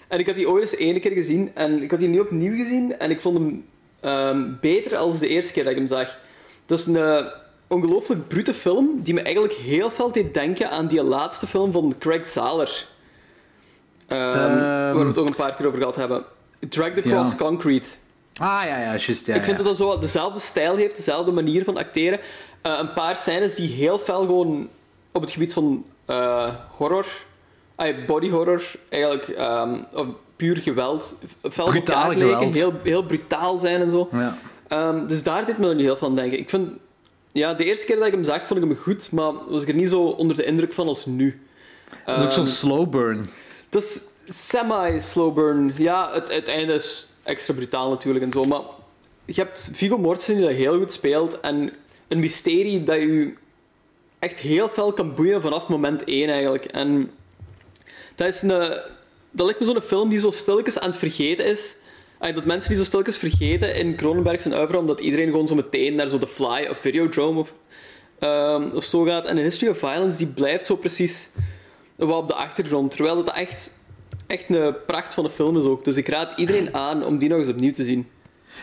[0.08, 2.56] En ik had die ooit eens één keer gezien en ik had die nu opnieuw
[2.56, 3.66] gezien en ik vond hem
[4.00, 6.18] ehm, beter als de eerste keer dat ik hem zag.
[6.66, 7.26] Dat is een eh,
[7.68, 11.94] ongelooflijk brute film die me eigenlijk heel veel deed denken aan die laatste film van
[12.00, 12.88] Craig Zahler.
[14.08, 16.24] Ehm, waar we het ook een paar keer over gehad hebben.
[16.70, 17.38] Drag the Cross Ja.
[17.38, 17.88] Concrete.
[18.40, 19.36] Ah, ja, ja, juist, ja.
[19.36, 19.64] ik vind ja.
[19.64, 22.20] dat dat zo dezelfde stijl heeft, dezelfde manier van acteren.
[22.62, 24.70] Eh, een paar scènes die heel fel gewoon
[25.12, 27.06] op het gebied van eh, horror,
[28.08, 31.18] body horror, eigenlijk, ehm, of puur geweld,
[31.52, 32.56] fel Brutale elkaar geweld.
[32.56, 34.10] heel, heel brutaal zijn en zo.
[34.12, 34.38] Ja.
[34.68, 36.40] Ehm, dus daar deed me nu heel aan denken.
[36.40, 36.70] Ik vind,
[37.38, 39.68] ja, de eerste keer dat ik hem zag, vond ik hem goed, maar was ik
[39.68, 41.40] er niet zo onder de indruk van als nu.
[42.06, 43.30] Dat is ook zo'n Ehm, slow burn.
[43.70, 45.72] het is semi-slow burn.
[45.78, 48.46] Ja, het, het einde is extra brutaal natuurlijk en zo.
[48.46, 48.62] Maar
[49.26, 51.40] je hebt Viggo Mortensen die dat heel goed speelt.
[51.40, 51.72] En
[52.08, 53.34] een mysterie dat je
[54.20, 56.66] echt heel fel kan boeien vanaf moment 1 eigenlijk.
[56.66, 57.12] En
[58.16, 58.50] dat is een...
[59.32, 61.76] Dat lijkt me zo'n film die zo stilletjes aan het vergeten is.
[62.20, 65.96] Dat mensen die zo stilletjes vergeten in Cronenberg zijn uiveren, omdat iedereen gewoon zo meteen
[65.96, 67.54] naar zo The Fly of Videodrome of,
[68.20, 69.26] ehm, of zo gaat.
[69.26, 71.30] En A History of Violence, die blijft zo precies
[71.96, 72.92] wat op de achtergrond.
[72.92, 73.74] Terwijl het echt,
[74.28, 75.84] echt een pracht van een film is ook.
[75.84, 78.08] Dus ik raad iedereen aan om die nog eens opnieuw te zien.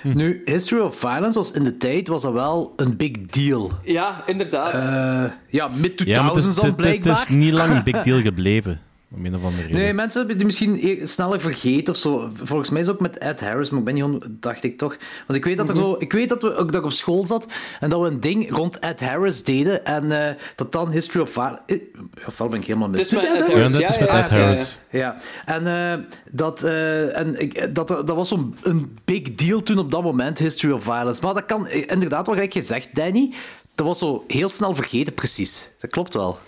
[0.03, 3.71] Nu, History of Violence was in de tijd was dat wel een big deal.
[3.85, 4.73] Ja, inderdaad.
[4.73, 7.21] Eh, ja, mid-2000s Ja, is, dan het, het blijkbaar.
[7.21, 8.81] is niet lang een big deal gebleven.
[9.17, 9.79] Om een of andere reden.
[9.81, 12.31] Nee, mensen hebben die misschien e- sneller vergeten of zo.
[12.43, 14.79] Volgens mij is het ook met Ed Harris, maar ik ben niet on- dacht ik
[14.79, 14.97] toch.
[15.27, 17.27] Want ik weet dat, er zo, ik weet dat, we, ook dat ik op school
[17.27, 17.47] zat
[17.81, 21.31] en dat we een ding rond Ed Harris deden en eh, dat dan History of
[21.31, 21.83] Violence...
[22.27, 23.11] Ofwel ben ik helemaal mis.
[23.11, 23.73] Het is met Ed Harris.
[23.73, 24.31] Ja, dat is met Ed.
[24.31, 24.79] Harris.
[24.91, 29.79] Ja, en, eh, dat, eh, en ik, dat, dat was zo'n een big deal toen
[29.79, 31.23] op dat moment, History of Violence.
[31.23, 33.33] Maar dat kan eh, inderdaad, wat je zegt, Danny,
[33.75, 35.71] dat was zo heel snel vergeten, precies.
[35.81, 36.39] Dat klopt wel.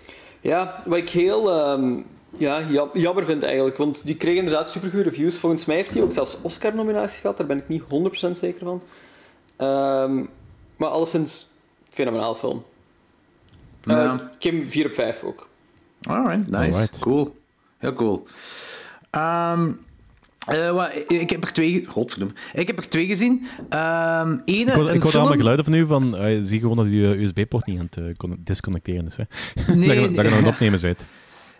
[0.40, 2.02] Ja, wat ik heel ehm,
[2.38, 3.76] ja, jam- jammer vind eigenlijk.
[3.76, 5.36] Want die kreeg inderdaad supergoede reviews.
[5.38, 7.36] Volgens mij heeft hij ook zelfs Oscar-nominaties gehad.
[7.36, 8.82] Daar ben ik niet 100% zeker van.
[9.56, 10.24] Ehm,
[10.76, 11.46] maar alleszins,
[11.90, 12.64] fenomenaal film.
[13.82, 14.30] Eh, Ja.
[14.38, 15.48] ik hem 4 op 5 ook.
[16.08, 16.56] Alright, nice.
[16.78, 16.98] Alright.
[16.98, 17.36] Cool.
[17.78, 18.24] Heel cool.
[19.10, 19.70] Ehm,
[20.46, 21.84] Eh, wat, ik heb er twee...
[21.88, 22.34] Godverdomme.
[22.54, 23.46] Ik heb er twee gezien.
[23.68, 25.22] Ehm ene, Ik hoor, een ik hoor film...
[25.22, 28.16] allemaal geluiden van u van, eh, zie gewoon dat je USB-poort niet aan het eh,
[28.16, 29.16] con- disconnecteren is.
[29.16, 29.22] Hè?
[29.74, 31.06] Nee, dat, je, dat je nog aan het opnemen bent.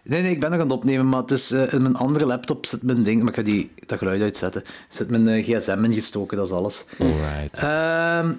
[0.07, 2.27] Nee, nee, ik ben nog aan het opnemen, maar het is, eh, in mijn andere
[2.27, 3.19] laptop zit mijn ding...
[3.21, 4.63] Maar ik ga die, dat geluid uitzetten.
[4.89, 6.85] Zit mijn eh, gsm ingestoken, dat is alles.
[6.99, 7.59] Alright.
[7.59, 8.33] Ehm,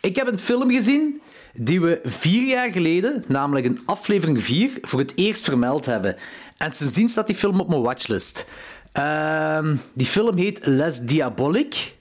[0.00, 1.20] ik heb een film gezien
[1.54, 6.16] die we vier jaar geleden, namelijk in aflevering 4, voor het eerst vermeld hebben.
[6.56, 8.46] En sindsdien staat die film op mijn watchlist.
[8.92, 11.94] Ehm, die film heet Les Diaboliques.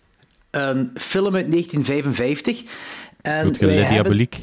[0.50, 2.64] Een film uit 1955.
[3.22, 4.40] En Goed, hebben- Diabolique.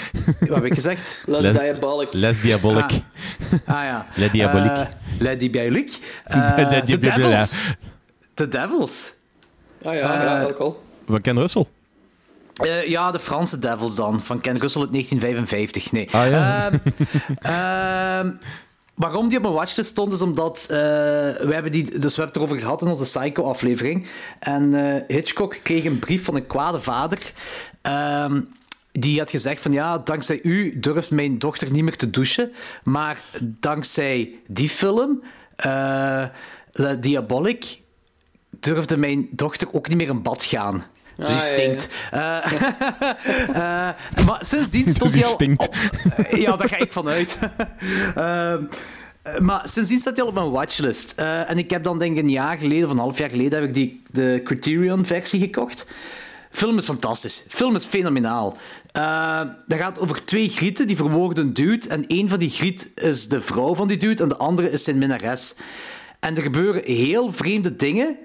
[0.48, 1.22] Wat heb ik gezegd?
[1.26, 2.12] Les Les- Diabolic.
[2.12, 3.02] Les Diabolique.
[3.64, 4.06] Ah ja.
[4.14, 4.70] Le Diabolique.
[4.70, 4.86] Eh,
[5.18, 5.98] Le Diabolique.
[6.26, 7.00] Le Uh, The Diabolique.
[7.00, 7.52] Devils.
[8.34, 9.14] The Devils.
[9.82, 10.82] Ah ja, ja, Eh, ook al.
[11.06, 11.66] Van Ken Russell.
[12.52, 15.92] Eh, ja, de Franse Devils dan, van Ken Russell uit 1955.
[15.92, 16.08] Nee.
[16.10, 16.70] Ah, ja.
[16.70, 16.76] Ehm,
[18.26, 18.32] ehm,
[18.94, 22.26] waarom die op mijn watchlist stond, is omdat eh, we hebben die, dus we hebben
[22.26, 24.06] het erover gehad in onze Psycho-aflevering.
[24.38, 27.18] En eh, Hitchcock kreeg een brief van een kwade vader.
[27.82, 28.40] ehm,
[28.92, 32.52] die had gezegd van ja, dankzij u durft mijn dochter niet meer te douchen.
[32.82, 35.22] Maar dankzij die film,
[35.56, 36.24] eh
[36.72, 37.80] Le Diabolic,
[38.60, 40.84] durfde mijn dochter ook niet meer in bad gaan.
[41.16, 41.52] Dus die Ah, ja, ja.
[41.52, 41.88] stinkt.
[42.10, 42.52] Eh,
[43.88, 45.34] eh, maar sindsdien stond die hij al...
[45.34, 45.68] stinkt.
[46.30, 47.38] Ja, daar ga ik vanuit.
[48.14, 48.64] Ehm,
[49.22, 51.12] eh, maar sindsdien staat hij al op mijn watchlist.
[51.16, 53.60] Eh, en ik heb dan denk ik een jaar geleden, of een half jaar geleden,
[53.60, 55.86] heb ik die, de Criterion-versie gekocht.
[56.50, 57.44] Film is fantastisch.
[57.48, 58.56] Film is fenomenaal.
[58.92, 61.88] Eh, dat gaat over twee grieten die vermoorden een dude.
[61.88, 64.84] En één van die griet is de vrouw van die dude en de andere is
[64.84, 65.54] zijn minnares.
[66.20, 68.16] En er gebeuren heel vreemde dingen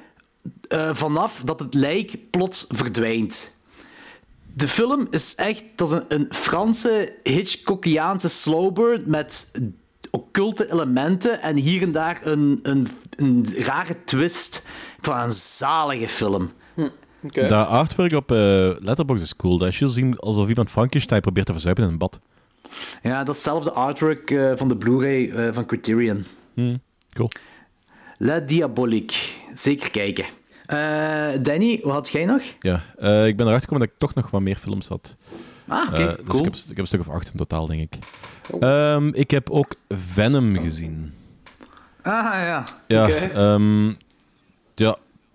[0.67, 3.55] eh, vanaf dat het lijk plots verdwijnt.
[4.53, 9.51] De film is echt dat is een, een Franse Hitchcockiaanse slowburn met
[10.11, 14.63] occulte elementen en hier en daar een, een, een rare twist.
[15.01, 16.51] Van een zalige film.
[17.27, 17.47] Oké.
[17.47, 18.37] Dat artwork op eh
[18.79, 19.57] Letterboxd is cool.
[19.57, 22.19] Dat is je zien alsof iemand Frankenstein probeert te verzuipen in een bad.
[23.01, 26.25] Ja, datzelfde artwork eh, van de Blu-ray eh, van Criterion.
[27.13, 27.29] Cool.
[28.17, 29.15] La Diabolique.
[29.53, 30.25] Zeker kijken.
[30.65, 32.41] Eh, Danny, wat had jij nog?
[32.59, 35.17] Ja, eh, ik ben erachter gekomen dat ik toch nog wat meer films had.
[35.67, 36.39] Ah, oké, dus cool.
[36.39, 37.93] ik heb, ik heb een stuk of acht in totaal, denk ik.
[38.59, 41.13] Ehm, ik heb ook Venom gezien.
[42.01, 42.63] Ah, ja.
[42.87, 43.13] Ja, Oké.
[43.13, 43.95] ehm, ja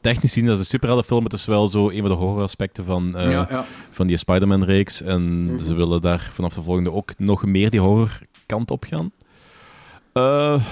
[0.03, 1.25] technisch gezien, dat is een superheldenfilm.
[1.25, 3.65] Het is wel zo een van de horroraspecten van, eh, Ja, ja.
[3.93, 5.03] van die Spider-Man-reeks.
[5.03, 9.11] En ze willen daar vanaf de volgende ook nog meer die horrorkant op gaan.
[10.13, 10.65] Eh,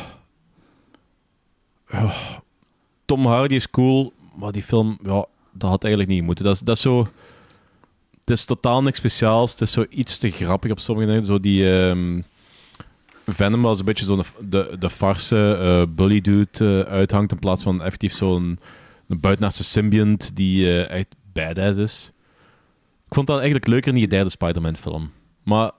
[3.05, 6.45] Tom Hardy is cool, maar die film, ja, dat had eigenlijk niet moeten.
[6.45, 7.09] Dat is, dat is zo...
[8.21, 9.51] Het is totaal niks speciaals.
[9.51, 11.27] Het is zo iets te grappig op sommige dingen.
[11.27, 11.79] Zo die...
[11.81, 12.21] ehm,
[13.27, 17.83] Venom was een beetje zo'n de, de farse eh, bully dude uithangt in plaats van
[17.83, 18.59] effectief zo'n
[19.11, 22.13] een buitenaardse symbiont die eh, echt badass is.
[23.07, 25.11] Ik vond dat eigenlijk leuker in die derde Spider-Man film.
[25.43, 25.71] Maar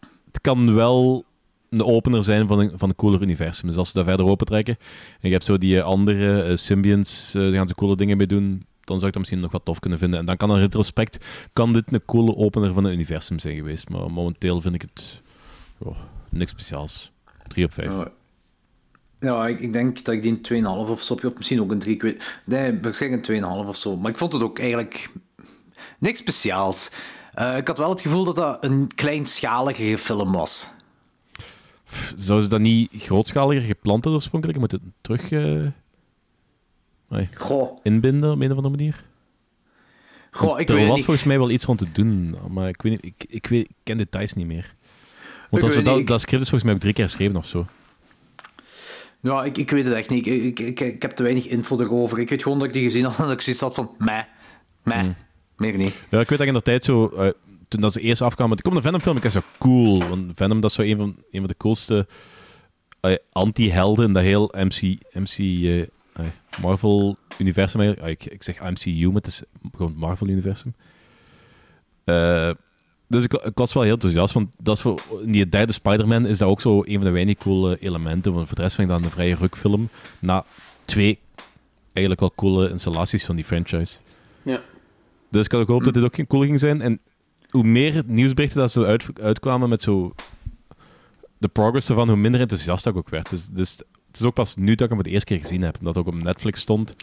[0.00, 1.24] het kan wel
[1.70, 3.68] een opener zijn van een, van een cooler universum.
[3.68, 4.76] Dus als ze dat verder opentrekken
[5.20, 8.26] en je hebt zo die eh, andere eh, symbionts, die gaan ze coole dingen mee
[8.26, 10.18] doen, dan zou ik dat misschien nog wat tof kunnen vinden.
[10.18, 13.88] En dan kan in retrospect kan dit een coole opener van een universum zijn geweest.
[13.88, 15.22] Maar momenteel vind ik het
[15.78, 15.96] oh,
[16.30, 17.12] niks speciaals.
[17.48, 17.92] 3 op 5.
[17.92, 18.12] Ja.
[19.24, 21.70] Ja, ik, ik denk dat ik die een 2,5 of zo heb, of misschien ook
[21.70, 21.94] een 3.
[21.94, 23.96] Ik weet, nee, waarschijnlijk een 2,5 of zo.
[23.96, 25.10] Maar ik vond het ook eigenlijk
[25.98, 26.90] niks speciaals.
[27.34, 30.70] Eh, ik had wel het gevoel dat dat een kleinschaligere film was.
[32.16, 34.58] Zou ze dat niet grootschaliger gepland hebben oorspronkelijk?
[34.58, 35.66] Moet het terug eh,
[37.08, 39.04] nee, Goh, inbinden op een of andere manier?
[40.30, 41.04] goh ik er weet was niet.
[41.04, 43.74] volgens mij wel iets rond te doen, maar ik, weet niet, ik, ik, weet, ik
[43.82, 44.74] ken details niet meer.
[45.50, 47.46] Want Ik dat, dat, ik- dat script is volgens mij ook drie keer geschreven of
[47.46, 47.66] zo.
[49.24, 50.26] Ja, ik, ik weet het echt niet.
[50.26, 52.18] Ik, ik, ik, ik heb te weinig info erover.
[52.18, 54.20] Ik weet gewoon dat ik die gezien had en dat ik zoiets had van, meh,
[54.82, 55.14] meh, Hmm.
[55.56, 55.94] meer niet.
[56.10, 57.28] Ja, ik weet dat ik in de tijd zo, eh,
[57.68, 60.08] toen dat ze eerst afkwamen, met, kom een Venom-film, ik was zo cool.
[60.08, 62.06] Want Venom, dat is zo een van, een van de coolste
[63.00, 64.80] eh, anti-helden in dat heel MC,
[65.12, 66.24] MC eh,
[66.62, 67.80] Marvel-universum.
[67.80, 68.00] eigenlijk.
[68.00, 69.42] Ah, ik, ik zeg MCU, maar het is
[69.76, 70.74] gewoon het Marvel-universum.
[72.04, 72.50] Eh,
[73.14, 76.26] dus ik, ik was wel heel enthousiast, want dat is voor, in die derde Spider-Man
[76.26, 78.32] is dat ook zo een van de weinig coole elementen.
[78.32, 79.88] Want voor de rest vind ik dat een vrije rukfilm.
[80.18, 80.44] Na
[80.84, 81.18] twee
[81.92, 83.98] eigenlijk wel coole installaties van die franchise.
[84.42, 84.60] Ja.
[85.30, 86.80] Dus ik had ook gehoopt dat dit ook cool ging zijn.
[86.80, 87.00] En
[87.50, 90.14] hoe meer nieuwsberichten dat zo uit, uitkwamen met zo
[91.38, 93.30] de progress ervan, hoe minder enthousiast ik ook werd.
[93.30, 95.62] Dus, dus het is ook pas nu dat ik hem voor de eerste keer gezien
[95.62, 96.96] heb, omdat het ook op Netflix stond.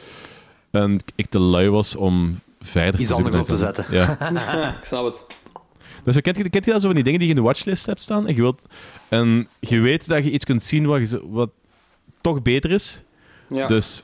[0.71, 4.29] En ik te lui was om verder Iets te zoeken anders op te zo- Ja.
[4.79, 5.25] ik snap het.
[6.03, 7.85] Dus kent je, kent je dat zo van die dingen die je in de watchlist
[7.85, 8.61] hebt staan en je, wilt,
[9.07, 11.51] en je weet dat je iets kunt zien wat, je wat
[12.21, 13.03] toch beter is.
[13.49, 13.67] Ja.
[13.67, 14.03] Dus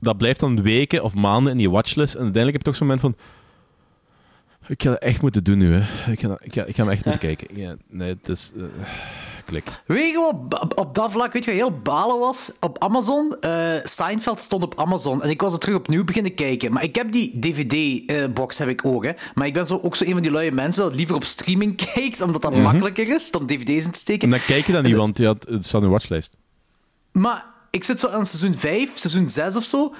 [0.00, 2.14] dat blijft dan weken of maanden in die watchlist.
[2.14, 3.16] En uiteindelijk heb je toch zo'n moment van...
[4.66, 6.12] Ik ga dat echt moeten doen nu, hè.
[6.12, 7.56] Ik ga, ik ga, ik ga hem echt moeten kijken.
[7.60, 8.52] Ja, nee, het is...
[8.56, 8.64] eh,
[9.48, 9.64] klik.
[9.86, 12.52] Weet je wat, op, op dat vlak, weet je wat heel balen was?
[12.60, 13.50] Op Amazon, eh
[13.84, 16.72] Seinfeld stond op Amazon en ik was er terug opnieuw beginnen kijken.
[16.72, 19.12] Maar ik heb die DVD-box heb ik ook, hè.
[19.34, 21.76] Maar ik ben zo, ook zo een van die luie mensen dat liever op streaming
[21.94, 24.22] kijkt, omdat dat makkelijker is dan dvd's in te steken.
[24.22, 26.36] En dan kijk je dat niet, want ja, het staat in de watchlijst.
[27.12, 29.94] Maar ik zit zo aan seizoen 5, seizoen 6 of zo.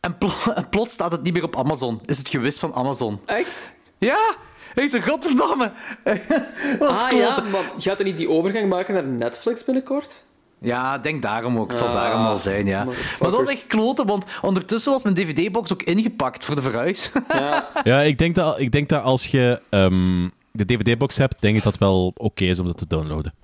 [0.00, 2.00] En, pl- en plots staat het niet meer op Amazon.
[2.06, 3.20] Is het gewist van Amazon.
[3.26, 3.72] Echt?
[3.98, 4.34] Ja!
[4.74, 5.70] Ik zeg, godverdamme!
[6.78, 7.44] dat is Ah kloten.
[7.44, 10.22] ja, maar gaat er niet die overgang maken naar Netflix binnenkort?
[10.58, 11.68] Ja, ik denk daarom ook.
[11.68, 12.84] Het zal Ah, daarom wel zijn, ja.
[12.84, 17.10] Maar dat was echt kloten, want ondertussen was mijn dvd-box ook ingepakt voor de verhuis.
[17.28, 17.68] Ja.
[17.84, 21.62] Ja, ik denk dat, ik denk dat als je ehm, de DVD-box hebt, denk ik
[21.62, 23.34] dat het wel oké is om dat te downloaden.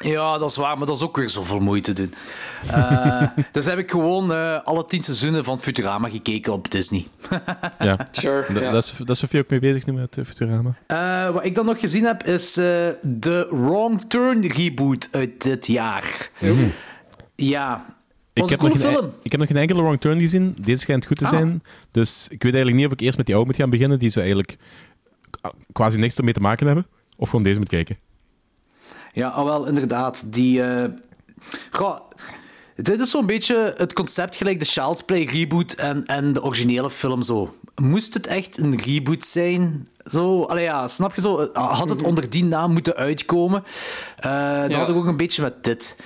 [0.00, 2.14] Ja, dat is waar, maar dat is ook weer zoveel moeite doen.
[2.66, 7.06] Eh, dus heb ik gewoon eh, alle tien seizoenen van Futurama gekeken op Disney.
[7.78, 8.06] Ja.
[8.10, 8.52] Sure.
[8.52, 8.70] Da- ja.
[8.70, 10.74] Dat is, dat is Sofie ook mee bezig nu met eh, Futurama.
[10.86, 12.64] Eh, wat ik dan nog gezien heb, is eh,
[13.02, 16.30] de Wrong Turn reboot uit dit jaar.
[17.36, 17.84] Ja.
[18.32, 19.12] Ik heb, een nog film.
[19.22, 20.54] ik heb nog geen enkele wrong turn gezien.
[20.58, 21.30] Deze schijnt goed te Ah.
[21.30, 21.62] zijn.
[21.90, 24.10] Dus ik weet eigenlijk niet of ik eerst met die oude moet gaan beginnen, die
[24.10, 24.56] ze eigenlijk
[25.72, 26.86] quasi niks ermee te maken hebben.
[27.16, 27.96] Of gewoon deze moet kijken.
[29.12, 30.32] Ja, al wel, inderdaad.
[30.32, 30.62] Die.
[30.62, 30.84] eh,
[31.70, 32.00] goh,
[32.76, 36.90] dit is zo'n beetje het concept gelijk de Child's Play reboot en, en de originele
[36.90, 37.54] film zo.
[37.74, 39.88] Moest het echt een reboot zijn?
[40.04, 41.48] Zo, allee, ja, snap je zo?
[41.52, 43.64] Had het onder die naam moeten uitkomen?
[44.16, 45.96] Eh dat had ik ook een beetje met dit.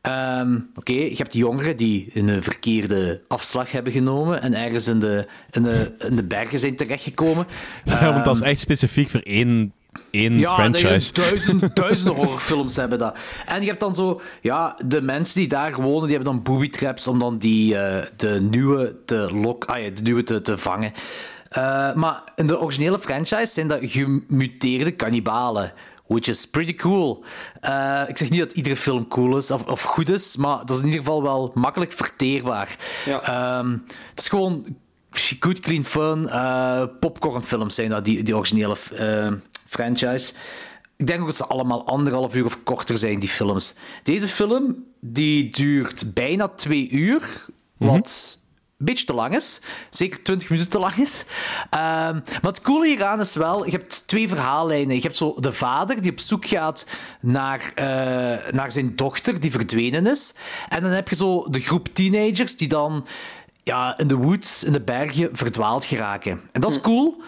[0.00, 5.26] Ehm, Oké, je hebt jongeren die een verkeerde afslag hebben genomen en ergens in de,
[5.50, 7.46] in de, in de bergen zijn terechtgekomen.
[7.84, 9.72] Ja, want dat is echt specifiek voor één,
[10.10, 10.88] één Ja, franchise.
[10.88, 13.18] dat je duizend, duizenden horrorfilms hebben dat.
[13.46, 16.70] En je hebt dan zo, ja, de mensen die daar wonen, die hebben dan booby
[16.70, 20.58] traps om dan die, eh, de nieuwe te lok, ah ja, de nieuwe te, te
[20.58, 20.92] vangen.
[21.48, 25.72] Eh, maar in de originele franchise zijn dat gemuteerde kannibalen.
[26.06, 27.24] Which is pretty cool.
[27.60, 30.70] Eh, ik zeg niet dat iedere film cool is of, of goed is, maar dat
[30.70, 32.76] is in ieder geval wel makkelijk verteerbaar.
[33.04, 33.22] Ja.
[33.22, 33.70] Ehm,
[34.10, 34.66] het is gewoon
[35.18, 36.28] good, clean fun.
[36.28, 39.32] eh popcornfilms zijn dat, die, die originele eh,
[39.66, 40.32] franchise.
[40.96, 43.74] Ik denk ook dat ze allemaal anderhalf uur of korter zijn, die films.
[44.02, 47.44] Deze film die duurt bijna twee uur,
[47.76, 48.38] wat
[48.78, 49.60] een beetje te lang is.
[49.90, 51.24] Zeker 20 minuten te lang is.
[51.70, 54.96] Ehm, maar het coole hieraan is wel, je hebt twee verhaallijnen.
[54.96, 56.86] Je hebt zo de vader die op zoek gaat
[57.20, 60.34] naar, eh, naar zijn dochter die verdwenen is.
[60.68, 63.06] En dan heb je zo de groep teenagers die dan
[63.66, 66.40] ja, in de woods, in de bergen, verdwaald geraken.
[66.52, 67.22] En dat is cool.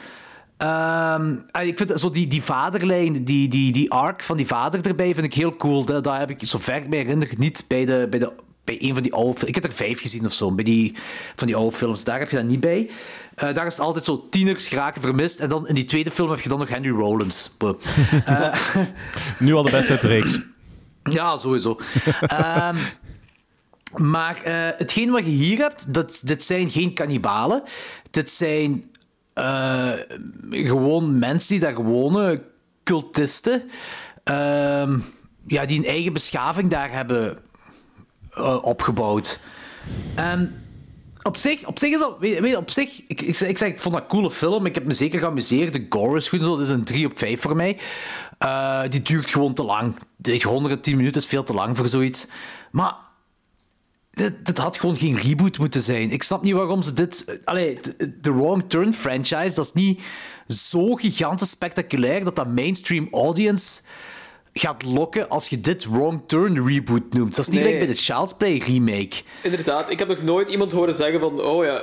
[0.57, 4.87] Ehm, en ik vind zo die, die vaderlijn, die, die, die arc van die vader
[4.87, 5.85] erbij, vind ik heel cool.
[5.85, 8.33] Dat, dat heb ik, zover ik me herinner, niet bij, de, bij, de,
[8.65, 9.47] bij een van die oude...
[9.47, 10.95] Ik heb er vijf gezien of zo, bij die,
[11.37, 12.05] van die oude films.
[12.05, 12.91] Daar heb je dat niet bij.
[13.35, 15.39] Eh, daar is het altijd zo tieners geraken vermist.
[15.39, 17.51] En dan in die tweede film heb je dan nog Henry Rollins.
[18.25, 18.55] Eh,
[19.39, 20.41] Nu al de beste uit de reeks.
[21.03, 21.79] ja, sowieso.
[22.21, 22.77] Ehm,
[23.97, 27.63] maar eh, hetgeen wat je hier hebt, dat, dit zijn geen kannibalen.
[28.11, 28.85] Dit zijn
[29.33, 29.93] eh,
[30.51, 32.43] gewoon mensen die daar wonen,
[32.85, 33.63] cultisten,
[34.25, 34.99] ehm,
[35.47, 37.39] ja, die een eigen beschaving daar hebben
[38.31, 39.41] eh, opgebouwd.
[40.15, 40.63] En
[41.23, 42.17] op zich, op zich is dat...
[42.19, 43.03] Weet, weet op zich...
[43.07, 44.67] Ik, ik, ik zeg, ik vond dat een coole film.
[44.67, 45.73] Ik heb me zeker geamuseerd.
[45.73, 46.43] De gore is goed.
[46.43, 46.57] Zo.
[46.57, 47.79] Dat is een 3 op 5 voor mij.
[48.89, 49.95] Die duurt gewoon te lang.
[50.17, 52.27] De 110 minuten is veel te lang voor zoiets.
[52.71, 53.08] Maar...
[54.19, 56.11] Dit, dit had gewoon geen reboot moeten zijn.
[56.11, 57.39] Ik snap niet waarom ze dit...
[57.45, 57.79] Allee,
[58.21, 60.01] de, Wrong Turn franchise, dat is niet
[60.47, 63.81] zo gigantisch spectaculair dat dat mainstream audience
[64.53, 67.37] gaat lokken als je dit Wrong Turn reboot noemt.
[67.37, 67.73] Dat is niet Nee.
[67.73, 69.23] gelijk bij de Child's Play remake.
[69.43, 71.83] Inderdaad, ik heb nog nooit iemand horen zeggen van, oh ja,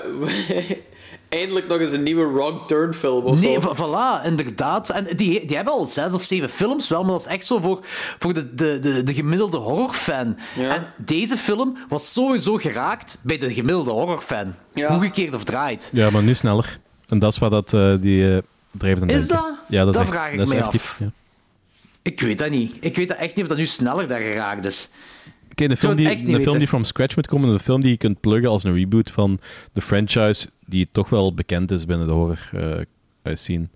[1.35, 3.73] eindelijk nog eens een nieuwe Wrong Turn film of Nee, zo.
[3.75, 4.89] voilà, inderdaad.
[4.89, 7.59] En die, die hebben al zes of zeven films wel, maar dat is echt zo
[7.59, 7.79] voor,
[8.19, 10.37] voor de, de, de, de gemiddelde horrorfan.
[10.55, 10.75] Ja.
[10.75, 14.53] En deze film was sowieso geraakt bij de gemiddelde horrorfan.
[14.73, 14.93] Ja.
[14.95, 15.89] Omgekeerd of draait.
[15.93, 16.79] Ja, maar nu sneller.
[17.07, 18.37] En dat is wat dat, eh, die uh,
[18.71, 19.45] drijft aan Is denken.
[19.45, 19.55] dat?
[19.67, 20.95] Ja, dat, is Dat echt- vraag ik dat effectief, af.
[20.99, 21.11] ja.
[22.01, 22.75] Ik weet dat niet.
[22.79, 24.89] Ik weet dat echt niet of dat nu sneller daar geraakt is.
[25.55, 27.91] Oké, de, film die, echt de film die from scratch moet komen, de film die
[27.91, 29.39] je kunt pluggen als een reboot van
[29.73, 32.79] de franchise die toch wel bekend is binnen de horror eh,
[33.21, 33.67] eh, scene.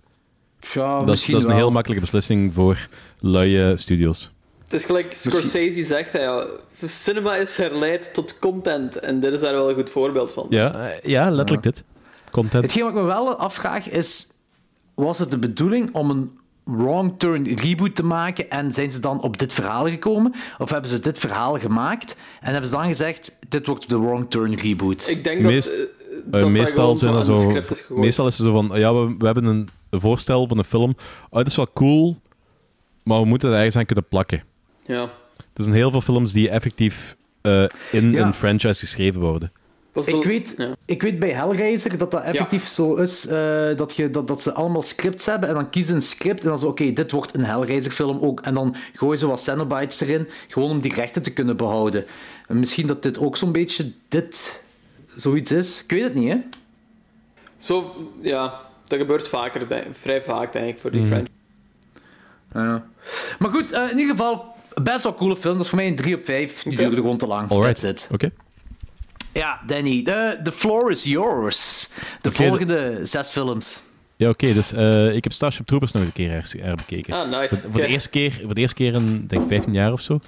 [0.60, 1.58] Ja, dat is, dat is een wel.
[1.58, 2.88] heel makkelijke beslissing voor
[3.20, 4.32] luie studios.
[4.64, 6.48] Het is gelijk Scorsese zegt, hè, ja,
[6.86, 9.00] cinema is herleid tot content.
[9.00, 10.46] En dit is daar wel een goed voorbeeld van.
[10.50, 11.84] Ja, ja letterlijk dit.
[12.32, 12.64] Content.
[12.64, 14.28] Hetgeen wat ik me wel afvraag is...
[14.94, 16.39] Was het de bedoeling om een
[16.72, 20.34] wrong turn reboot te maken en zijn ze dan op dit verhaal gekomen?
[20.58, 24.30] Of hebben ze dit verhaal gemaakt en hebben ze dan gezegd, dit wordt de wrong
[24.30, 25.08] turn reboot?
[25.10, 25.80] Ik denk dat, Meest- Eh,
[26.26, 29.16] dat dat meestal, gewoon zijn er zo is meestal is het zo van, ja, we,
[29.18, 30.96] we hebben een voorstel van een film.
[31.30, 32.18] Oh, het is wel cool,
[33.04, 34.44] maar we moeten het ergens aan kunnen plakken.
[34.86, 35.02] Ja.
[35.54, 38.26] Er zijn heel veel films die effectief eh, in Ja.
[38.26, 39.52] een franchise geschreven worden.
[39.94, 40.76] Ik weet, ja.
[40.86, 44.54] ik weet bij Hellraiser dat dat effectief zo is, eh, dat, je, dat, dat ze
[44.54, 47.44] allemaal scripts hebben en dan kiezen een script en dan zo, oké, dit wordt een
[47.46, 48.40] Hellraiser film ook.
[48.42, 52.06] En dan gooien ze wat Cenobites erin, gewoon om die rechten te kunnen behouden.
[52.48, 54.64] En misschien dat dit ook zo'n beetje dit
[55.16, 55.84] zoiets is.
[55.84, 56.38] Ik weet het niet, hè?
[57.58, 61.32] Zo, ja, dat gebeurt vaker, denk- vrij vaak, denk ik, voor die franchise.
[62.54, 62.86] Ja.
[63.40, 64.46] Maar goed, eh, in ieder geval,
[64.84, 65.54] best wel coole film.
[65.54, 66.62] Dat is voor mij een 3 op 5.
[66.64, 66.82] Die Oké.
[66.82, 67.50] duurde gewoon te lang.
[67.52, 67.82] Alright.
[67.82, 68.10] That's it.
[68.14, 68.32] Oké.
[69.34, 71.90] Ja, Danny, the, the floor is yours.
[72.22, 73.82] De volgende zes films.
[74.16, 74.54] Ja, oké.
[74.54, 77.14] dus eh, ik heb Starship Troopers nog een keer her- herbekeken.
[77.14, 77.56] Ah, nice.
[77.56, 80.02] Voor, voor de eerste keer, voor de eerste keer in, denk ik, 15 jaar of
[80.02, 80.20] zo.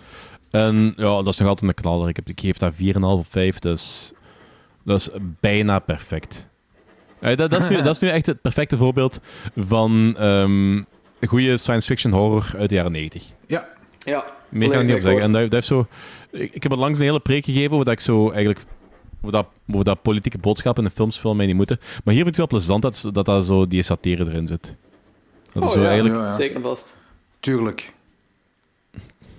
[0.52, 2.10] En ja, dat is nog altijd een knaller.
[2.10, 3.60] Ik, heb, ik geef daar 4,5 op 5.
[3.60, 4.12] Dus
[4.84, 5.10] dat is
[5.40, 6.48] bijna perfect.
[7.22, 9.20] Ja, dat, dat, is nu, dat is nu echt het perfecte voorbeeld
[9.56, 10.76] van ehm,
[11.20, 13.24] een goede science fiction horror uit de jaren 90.
[13.48, 13.68] Ja.
[14.00, 15.22] Ja, Meer kan ik niet op zeggen.
[15.22, 15.88] En dat, dat heeft zo,
[16.32, 18.60] ik, ik heb er langs een hele preek gegeven over dat ik zo eigenlijk.
[19.21, 19.45] Over
[19.84, 21.77] dat, politieke boodschap in de films veel mij niet moeten.
[21.79, 24.75] Maar hier vind ik het wel plezant dat, dat, dat zo die satire erin zit.
[25.53, 26.15] Dat is Oh, zo ja, eigenlijk.
[26.15, 26.36] ja, ja.
[26.36, 26.95] Zeker vast.
[27.39, 27.93] Tuurlijk.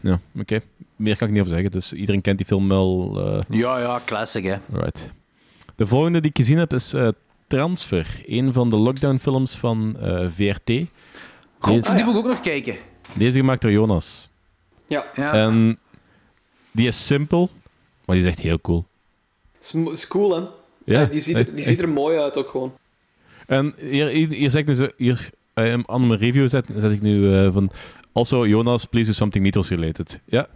[0.00, 0.60] Ja, oké.
[0.96, 1.70] Meer kan ik niet over zeggen.
[1.70, 3.20] Dus iedereen kent die film wel.
[3.26, 4.56] eh, Ja, ja, classic, hè.
[4.72, 5.10] right.
[5.76, 7.08] De volgende die ik gezien heb is eh,
[7.46, 8.22] Transfer.
[8.26, 10.70] Een van de lockdown-films van eh, VRT.
[11.58, 12.76] God, Deze, die moet ik ook nog kijken.
[13.14, 14.28] deze gemaakt door Jonas.
[14.86, 15.32] Ja, Ja.
[15.32, 15.78] En
[16.70, 17.50] die is simpel,
[18.04, 18.84] maar die is echt heel cool.
[19.62, 20.42] Is, is cool, hè?
[20.84, 22.72] Ja, die ziet, echt- er, die ziet er mooi uit ook gewoon.
[23.46, 26.90] En hier, hier, hier zeg ik nu zo, hier, eh, aan mijn review zet, zet
[26.92, 27.70] ik nu eh, van.
[28.12, 30.20] Also, Jonas, please do something Mythos related.
[30.24, 30.46] Ja,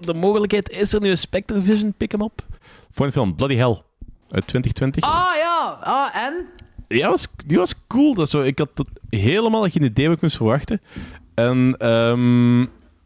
[0.00, 2.46] de mogelijkheid is er nu een Spectre Vision, pick hem op.
[2.92, 3.80] Voor een film, Bloody Hell,
[4.30, 5.02] uit 2020.
[5.04, 5.78] Ah, ja.
[5.82, 6.46] Ah, en?
[6.88, 8.14] Ja, was, die was cool.
[8.14, 10.80] Dat zo, ik had tot helemaal geen idee wat ik moest verwachten.
[11.34, 12.60] En ehm,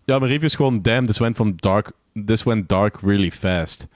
[0.04, 1.92] ja, mijn review is gewoon, damn, this went, from dark,
[2.24, 3.86] this went dark really fast.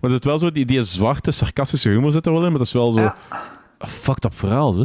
[0.00, 2.58] Maar het is wel zo, die, die zwarte, sarcastische humor zit er wel in, maar
[2.58, 3.00] dat is wel zo...
[3.00, 3.16] Ja.
[3.78, 4.84] een fucked up verhaal, hè?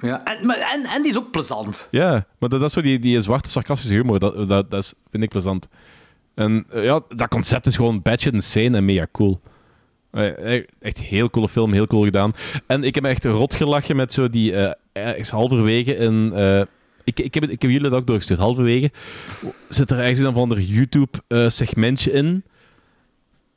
[0.00, 1.88] Ja, en, maar, en, en die is ook plezant.
[1.90, 4.18] Ja, maar dat, dat is zo die, die zwarte, sarcastische humor.
[4.18, 5.68] Dat, dat, dat is, vind ik plezant.
[6.34, 9.40] En eh, ja, dat concept is gewoon batshit insane en mega cool.
[10.10, 12.32] Eh, eh, Echt heel coole film, heel cool gedaan.
[12.66, 14.74] En ik heb me echt rot gelachen met zo die...
[14.92, 16.32] ergens halverwege in...
[17.04, 18.40] ik, ik, heb, ik heb jullie dat ook doorgestuurd.
[18.40, 18.90] Halverwege
[19.68, 22.44] zit er ergens een of ander YouTube-segmentje in.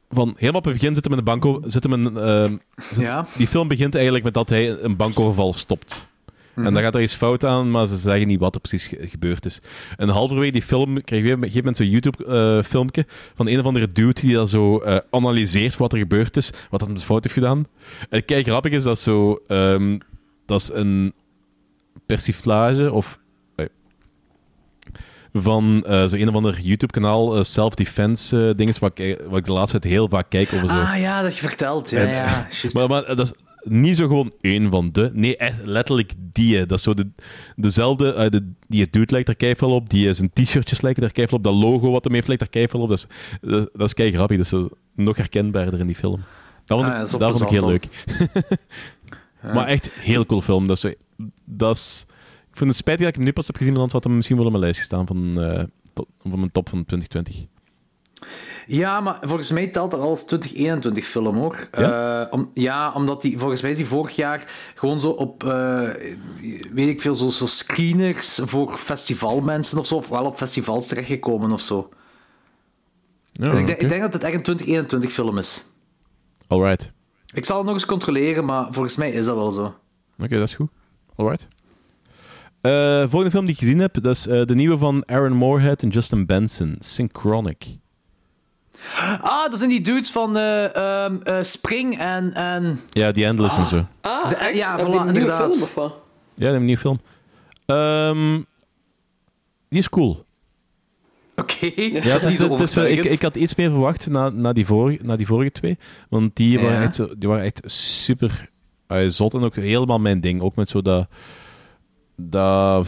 [0.09, 1.61] Van helemaal op het begin zitten met banko...
[1.67, 2.55] Zitten met, een, ehm,
[2.91, 3.25] zit- Ja.
[3.37, 6.07] Die film begint eigenlijk met dat hij een bankoverval stopt.
[6.55, 9.07] En dan gaat er iets fout aan, maar ze zeggen niet wat er precies ge-
[9.09, 9.61] gebeurd is.
[9.97, 13.65] En halverwege die film kreeg je op een gegeven moment zo'n YouTube-filmpje van een of
[13.65, 17.23] andere dude die dat zo eh, analyseert wat er gebeurd is, wat hij met fout
[17.23, 17.67] heeft gedaan.
[18.09, 19.39] En kijk, grappig is dat zo...
[19.47, 19.97] ehm,
[20.45, 21.13] dat is een
[22.05, 23.18] persiflage of...
[25.41, 29.51] van eh zo een of ander YouTube-kanaal, eh, self-defense dinges, wat, ik, wat ik de
[29.51, 30.73] laatste tijd heel vaak kijk over zo...
[30.75, 31.89] Ah, ja, dat je vertelt.
[31.89, 32.47] Ja, En- ja.
[32.73, 35.09] Maar, maar dat is niet zo gewoon één van de.
[35.13, 36.65] Nee, echt letterlijk die.
[36.65, 37.07] Dat is zo de,
[37.55, 38.29] dezelfde.
[38.29, 39.89] de, die het dude lijkt er keifel op.
[39.89, 41.43] Die zijn t-shirtjes lijken er keifel op.
[41.43, 42.89] Dat logo wat hem heeft lijkt er keifel op.
[42.89, 43.05] Dat is,
[43.49, 44.37] dat, dat is kei grappig.
[44.37, 46.23] Dat is zo nog herkenbaarder in die film.
[46.65, 47.87] Dat vond, Ah, ik- dat is dat vond ik heel leuk.
[49.53, 50.67] Maar echt heel cool film.
[50.67, 50.93] Dat is,
[51.45, 52.05] dat is,
[52.51, 54.15] ik vind het spijtig dat ik hem nu pas heb gezien, want anders had hem
[54.15, 57.45] misschien wel op mijn lijst gestaan van, eh, top, van mijn top van 2020.
[58.67, 61.67] Ja, maar volgens mij telt er als 2021 film hoor.
[61.71, 65.89] Ja, om, ja omdat die, volgens mij is die vorig jaar gewoon zo op, eh,
[66.71, 71.51] weet ik veel, zo, zo screeners voor festivalmensen of zo, of wel op festivals terechtgekomen
[71.51, 71.89] of zo.
[73.31, 75.63] Ja, dus ik, ik denk dat het echt een 2021 film is.
[76.47, 76.91] Alright.
[77.33, 79.75] Ik zal het nog eens controleren, maar volgens mij is dat wel zo.
[80.19, 80.69] Oké, dat is goed.
[81.15, 81.47] Alright.
[82.61, 85.81] Eh volgende film die ik gezien heb, dat is eh, de nieuwe van Aaron Moorhead
[85.83, 87.65] en Justin Benson, Synchronic.
[89.21, 92.33] Ah, dat zijn die dudes van eh, ehm, eh, Spring en...
[92.33, 92.79] en...
[92.89, 93.85] Ja, die Endless en zo.
[94.01, 94.57] Ah, De- echt?
[94.57, 95.39] ja, voilà, een nieuwe inderdaad.
[95.55, 95.95] film of wat?
[96.35, 96.99] Ja, een nieuwe film.
[97.65, 98.41] Ehm,
[99.69, 100.25] die is cool.
[101.35, 104.53] Oké, Ja, dat is niet zo wel- ik, ik had iets meer verwacht na, na,
[104.53, 105.77] die, vorige, na die vorige twee.
[106.09, 108.49] Want die, waren, echt zo, die waren echt super
[108.87, 110.41] eh, zot en ook helemaal mijn ding.
[110.41, 111.07] Ook met zo dat...
[112.19, 112.87] dat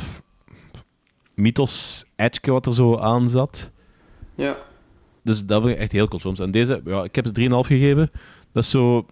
[1.33, 3.71] mythos edge wat er zo aan zat.
[4.35, 4.57] Ja.
[5.23, 6.39] Dus dat vind ik echt heel cool films.
[6.39, 8.11] En deze, ja, ik heb het 3,5 gegeven.
[8.51, 9.05] Dat is zo...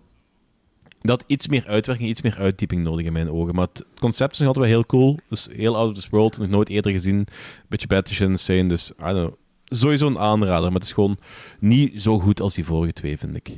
[1.02, 3.56] dat iets meer uitwerking, iets meer uitdieping nodig in mijn ogen.
[3.56, 5.18] Maar het concept is nog altijd wel heel cool.
[5.30, 7.28] Dus heel out of this world, nog nooit eerder gezien.
[7.68, 9.34] Beetje Battish Insane, dus I don't know.
[9.66, 11.18] Sowieso een aanrader, maar het is gewoon
[11.60, 13.58] niet zo goed als die vorige twee, vind ik.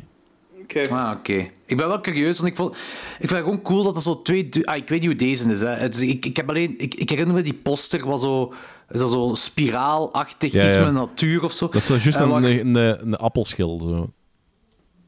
[0.76, 0.90] Oké.
[0.90, 1.48] Ah, oké.
[1.66, 2.80] Ik ben wel curieus, want ik, vond, ik
[3.20, 4.50] vind het gewoon cool dat er zo twee...
[4.64, 5.68] Ah, ik weet niet hoe deze is, hè.
[5.68, 8.54] Het is ik, ik, heb alleen, ik, ik herinner me die poster, was zo...
[8.90, 10.84] Is dat zo spiraalachtig, Ja, iets ja.
[10.84, 11.66] met natuur of zo?
[11.66, 13.80] Dat is zo juist En een, waar- een, een, een appelschil.
[13.80, 14.10] Zo.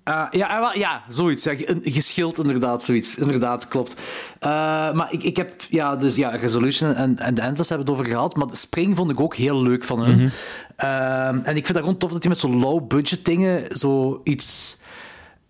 [0.04, 1.44] Ah, ja, ah, wel, ja, zoiets.
[1.44, 3.18] Ja, een geschild, inderdaad, zoiets.
[3.18, 3.96] Inderdaad, klopt.
[4.40, 4.50] Eh,
[4.94, 8.12] maar ik, ik heb, ja, dus ja, Resolution en, en The Endless hebben het over
[8.12, 10.32] gehad, maar de Spring vond ik ook heel leuk van hun.
[10.76, 14.78] Ehm, en ik vind dat gewoon tof dat die met zo low-budget dingen zoiets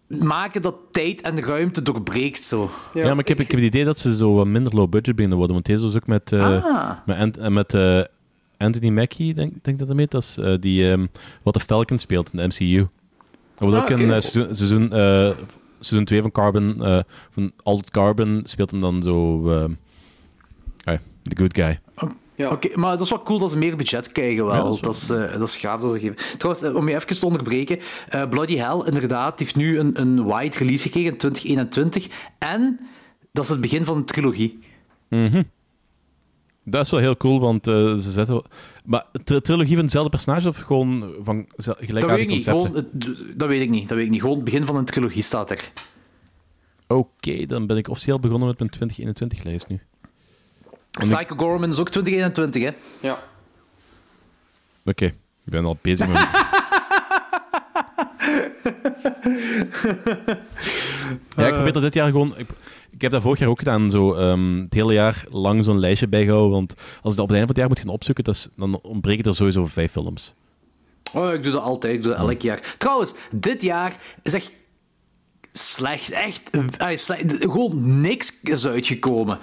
[0.07, 2.69] maken dat tijd en ruimte doorbreekt, zo.
[2.93, 5.15] Ja, maar ik heb, ik heb het idee dat ze zo wat minder low budget
[5.15, 5.55] beginnen worden.
[5.55, 6.91] Want deze was ook met, eh, Ah.
[7.05, 8.01] met, Ant- eh, met eh,
[8.57, 10.11] Anthony Mackie, denk, denk dat heet.
[10.11, 11.05] Dat is eh, die ehm,
[11.43, 12.77] wat de Falcon speelt in de MCU.
[12.77, 12.87] Dat
[13.69, 15.31] wordt Ah, ook in seizoen, seizoen, eh,
[15.79, 16.99] seizoen 2 van Carbon, eh,
[17.31, 19.41] van Altered Carbon, speelt hem dan zo.
[21.29, 21.77] the good guy.
[22.35, 22.49] Ja.
[22.49, 24.55] Oké, maar dat is wel cool dat ze meer budget krijgen wel.
[24.55, 26.15] Ja, dat dat, is is, eh, dat is gaaf dat ze geven.
[26.37, 27.79] Trouwens, eh, om je even te onderbreken.
[28.09, 32.07] eh, Bloody Hell, inderdaad, heeft nu een, een wide release gekregen in 2021.
[32.39, 32.79] En
[33.31, 34.59] dat is het begin van een trilogie.
[36.65, 38.43] Dat is wel heel cool, want eh, ze zetten.
[38.85, 42.49] Maar de trilogie van hetzelfde personage of gewoon van zel- Dat weet ik niet.
[42.49, 42.83] concepten?
[42.83, 43.87] Gewoon, het- dat weet ik niet.
[43.87, 44.21] Dat weet ik niet.
[44.21, 45.71] Gewoon het begin van een trilogie staat er.
[46.87, 49.79] Oké, dan ben ik officieel begonnen met mijn 2021-lijst nu.
[50.99, 52.71] Psycho Gorman is ook 2021, hè?
[53.07, 53.23] Ja.
[54.85, 56.17] Oké, ik ben al bezig met.
[61.35, 62.33] ja, ik probeer dat dit jaar gewoon.
[62.37, 62.47] Ik,
[62.89, 66.07] ik heb dat vorig jaar ook gedaan, zo ehm, het hele jaar lang zo'n lijstje
[66.07, 66.51] bijgehouden.
[66.51, 68.47] Want als ik dat op het einde van het jaar moet gaan opzoeken, dat is,
[68.55, 70.33] dan ontbreken er sowieso vijf films.
[71.13, 71.95] Oh, ik doe dat altijd.
[71.95, 72.75] Ik doe dat elk jaar.
[72.77, 74.51] Trouwens, dit jaar is echt
[75.51, 76.11] slecht.
[76.11, 77.35] Echt eh, slecht.
[77.39, 79.39] Gewoon niks is uitgekomen.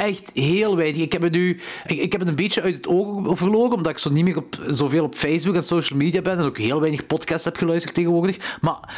[0.00, 1.00] Echt heel weinig.
[1.00, 3.98] Ik heb het nu ik, heb het een beetje uit het oog verloren, omdat ik
[3.98, 7.06] zo niet meer op, zoveel op Facebook en social media ben en ook heel weinig
[7.06, 8.58] podcasts heb geluisterd tegenwoordig.
[8.60, 8.94] Maar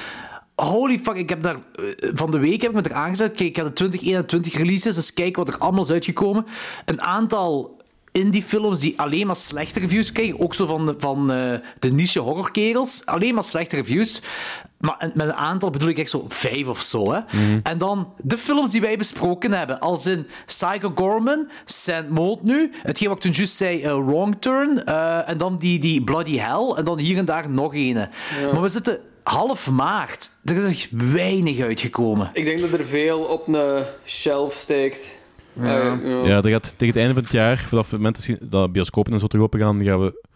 [0.55, 3.34] holy fuck, ik heb daar eh, van de week heb ik me er aangezet.
[3.34, 6.46] Kijk, ik had de 2021 releases, dus kijk wat er allemaal is uitgekomen.
[6.84, 7.76] Een aantal
[8.12, 10.40] indie-films die alleen maar slechte reviews krijgen.
[10.40, 13.07] Ook zo van de, van, eh, de niche horrorkerels.
[13.07, 14.20] Alleen maar slechte reviews.
[14.83, 17.12] Maar met een aantal bedoel ik echt zo vijf of zo.
[17.12, 17.20] Hè?
[17.62, 19.80] En dan de films die wij besproken hebben.
[19.80, 22.70] Als in Psycho Gorman, Sand Mold nu.
[22.83, 24.85] Hetgeen wat ik toen juist zei, eh, Wrong Turn.
[24.85, 26.72] eh, en dan die, die Bloody Hell.
[26.76, 27.95] En dan hier en daar nog een.
[28.53, 30.30] Maar we zitten half maart.
[30.45, 32.30] Er is echt weinig uitgekomen.
[32.33, 35.14] Ik denk dat er veel op een shelf steekt.
[35.61, 36.41] Ja.
[36.41, 39.18] Dat gaat tegen het einde van het jaar, vanaf het moment dat- dat bioscopen en
[39.18, 40.30] zo terug open gaan, gaan we...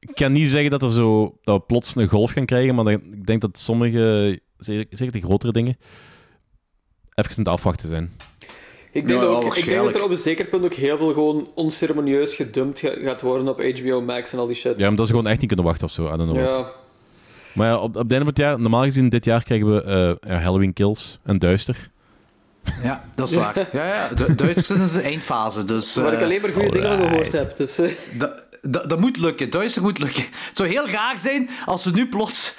[0.00, 2.86] Ik kan niet zeggen dat, er zo, dat we plots een golf gaan krijgen, maar
[2.92, 5.76] ik denk dat sommige, zeker de grotere dingen,
[7.14, 8.12] even aan het afwachten zijn.
[8.92, 11.12] Ik denk, Ja, ook, ik denk dat er op een zeker punt ook heel veel
[11.12, 14.78] gewoon onceremonieus gedumpt ga- gaat worden op HBO Max en al die shit.
[14.78, 16.52] Ja, maar dat ze gewoon echt niet kunnen wachten of zo, I don't know what.
[16.52, 16.70] Ja.
[17.52, 19.82] Maar ja, op, op het einde van het jaar, normaal gezien dit jaar krijgen we
[20.20, 21.90] eh, Halloween Kills en Duister.
[22.82, 23.68] Ja, dat is waar.
[23.72, 24.08] Ja, ja.
[24.14, 25.64] Du- Duitsers zijn in de eindfase.
[25.64, 27.56] Dus, Waar ik eh, alleen maar goede dingen van gehoord heb.
[27.56, 27.90] Dus, eh,
[28.62, 29.50] dat, dat moet lukken.
[29.50, 30.22] Duitsers moet lukken.
[30.22, 32.54] Het zou heel raar zijn als we nu plots...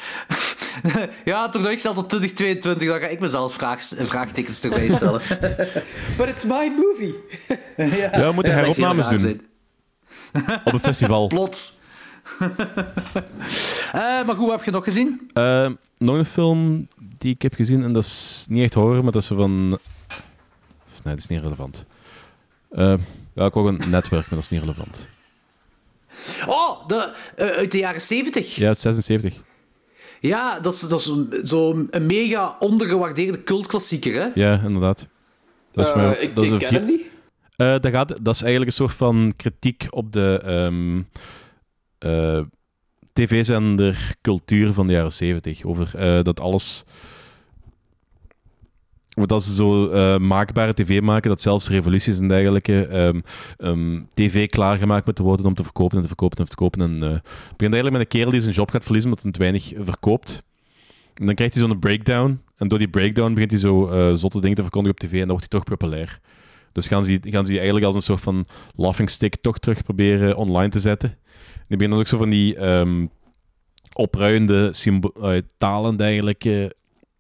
[1.25, 2.87] ja, toch uitgesteld tot 2022.
[2.87, 5.21] Dan ga ik mezelf vraag, vraagtekens erbij stellen.
[6.17, 7.15] But it's my movie.
[7.77, 9.41] Ja, we moeten heropnames doen zijn.
[10.63, 11.27] op een festival.
[11.37, 11.77] Plots.
[12.39, 12.41] Eh,
[14.01, 15.29] maar goed, wat heb je nog gezien?
[15.33, 16.87] Eh, nog een film
[17.17, 19.69] die ik heb gezien, en dat is niet echt horror, maar dat is van...
[19.69, 19.79] Nee,
[21.03, 21.85] dat is niet relevant.
[22.69, 22.93] Eh,
[23.33, 25.07] ja, ik wou een netwerk, maar dat is niet relevant.
[26.47, 28.55] Oh, de, eh, uit de jaren 70.
[28.55, 29.33] Ja, is 76.
[30.19, 34.27] Ja, dat is, dat is zo'n zo een mega ondergewaardeerde cultklassieker, hè?
[34.35, 35.07] Ja, inderdaad.
[35.71, 37.01] Dat is, maar- ik dat is ik ken vier- hem niet.
[37.55, 41.01] Eh, dat, gaat, dat is eigenlijk een soort van kritiek op de ehm,
[41.97, 42.41] eh,
[43.13, 45.63] tv-zender cultuur van de jaren 70.
[45.63, 46.83] Over eh, dat alles.
[49.25, 53.19] Dat ze zo eh, maakbare tv maken, dat zelfs revoluties en dergelijke ehm,
[53.57, 56.81] ehm, tv klaargemaakt moeten worden om te verkopen en te verkopen en te verkopen.
[56.81, 57.21] En, het
[57.57, 60.43] begint eigenlijk met een kerel die zijn job gaat verliezen omdat hij te weinig verkoopt.
[61.19, 62.41] En dan krijgt hij zo'n breakdown.
[62.57, 65.27] En door die breakdown begint hij zo eh, zotte dingen te verkondigen op tv en
[65.27, 66.19] dan wordt hij toch populair.
[66.71, 68.45] Dus gaan ze, gaan ze eigenlijk als een soort van
[68.75, 71.17] laughing stick toch terug proberen online te zetten.
[71.67, 73.05] Die beginnen ook zo van die ehm
[73.93, 74.73] opruiende
[75.57, 76.43] talen eigenlijk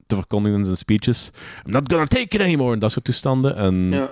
[0.09, 1.31] te verkondigen in zijn speeches.
[1.65, 2.73] I'm not gonna take it anymore.
[2.73, 3.55] En dat soort toestanden.
[3.55, 4.09] En Ja.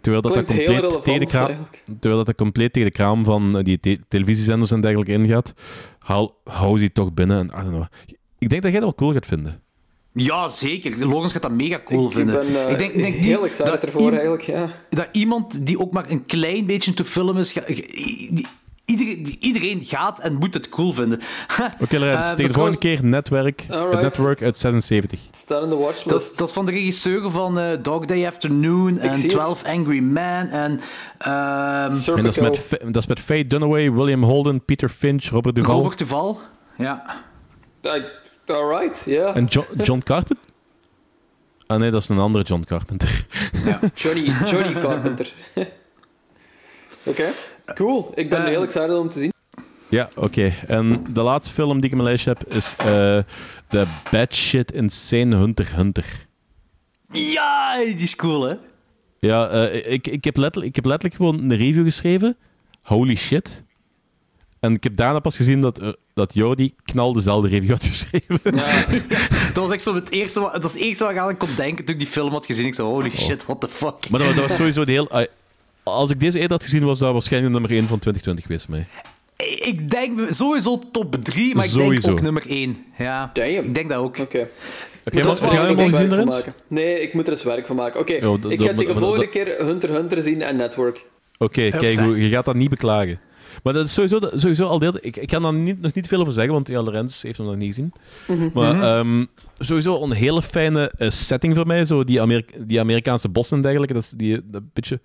[0.00, 0.66] terwijl dat, dat compleet
[1.02, 4.70] tegen de kraam, terwijl dat, dat compleet tegen de kraam van eh, die te- televisiezenders
[4.70, 5.52] en dergelijke ingaat,
[5.98, 7.38] hou, hou die toch binnen.
[7.38, 7.84] En, I don't know.
[8.38, 9.60] Ik denk dat jij dat wel cool gaat vinden.
[10.14, 11.06] Ja, zeker.
[11.06, 12.34] Logans gaat dat mega cool Ik vinden.
[12.52, 14.70] ben eh, ik denk, ik denk heel excited ervoor eigenlijk, ja.
[14.90, 17.52] Dat iemand die ook maar een klein beetje into film is...
[17.52, 18.46] die-
[18.84, 21.20] iedereen, gaat en moet het cool vinden.
[21.80, 23.64] Oké, Lorenz, Eh, dat tegen is de volgende keer Netwerk.
[23.70, 23.92] Alright.
[23.92, 25.20] Het Network uit 76.
[25.26, 26.08] Het staat in de watchlist.
[26.28, 29.30] Dat, dat is van de regisseur van eh, Dog Day Afternoon en zie het.
[29.32, 30.80] 12 Angry Men en...
[31.18, 35.54] ehm, En dat is, met, dat is met Faye Dunaway, William Holden, Peter Finch, Robert
[35.54, 36.40] Duvall Robert Duval.
[36.78, 37.24] Ja.
[37.82, 37.92] Uh,
[38.46, 39.34] alright, ja.
[39.34, 40.44] en Jo- John Carpenter.
[41.66, 43.26] Ah nee, dat is een andere John Carpenter.
[43.94, 45.32] Johnny, Johnny Carpenter.
[47.04, 47.24] Oké,
[47.74, 48.12] cool.
[48.14, 49.32] Ik ben Eh, heel excited om te zien.
[49.88, 50.52] Ja, oké.
[50.66, 53.18] En de laatste film die ik in mijn lijstje heb is eh
[53.68, 56.26] The Bad Shit Insane Hunter Hunter.
[57.12, 58.54] Ja, die is cool, hè?
[59.18, 62.36] Ja, eh, ik, ik, heb letterlijk, ik heb letterlijk gewoon een review geschreven.
[62.82, 63.62] Holy shit.
[64.60, 68.40] En ik heb daarna pas gezien dat, eh, dat Jordi knal dezelfde review had geschreven.
[69.54, 71.48] Dat was echt zo het eerste, wat- dat is het eerste wat ik aan kon
[71.56, 72.66] denken toen ik die film had gezien.
[72.66, 74.10] Ik zei, holy shit, what the fuck.
[74.10, 75.08] Maar dat, was- dat was sowieso de heel...
[75.82, 78.74] als ik deze eerder had gezien, was dat waarschijnlijk nummer 1 van 2020 geweest voor
[78.74, 78.86] mij.
[79.70, 82.06] Ik denk sowieso top 3, maar ik Sowieso.
[82.06, 82.76] denk ook nummer 1.
[82.98, 83.48] Ja, Damn.
[83.48, 84.18] ik denk dat ook.
[84.18, 84.38] Oké.
[84.38, 86.28] Er al- heb jij gezien, van Lorenz?
[86.28, 86.54] maken.
[86.68, 88.00] Nee, ik moet er eens werk van maken.
[88.00, 91.06] Oké, ik ga tegen de volgende keer Hunter x Hunter zien en Network.
[91.38, 93.20] Oké, kijk, je gaat dat niet beklagen.
[93.62, 94.94] Maar dat is sowieso, sowieso al deel.
[95.00, 97.46] Ik, ik kan daar niet, nog niet veel over zeggen, want ja, Lorenz heeft hem
[97.46, 97.92] nog niet gezien.
[98.54, 99.24] Maar ehm,
[99.58, 101.84] sowieso een hele fijne eh, setting voor mij.
[101.84, 103.94] Zo die, Amerika- die Amerikaanse bossen en dergelijke.
[103.94, 105.00] Dat is die, dat beetje.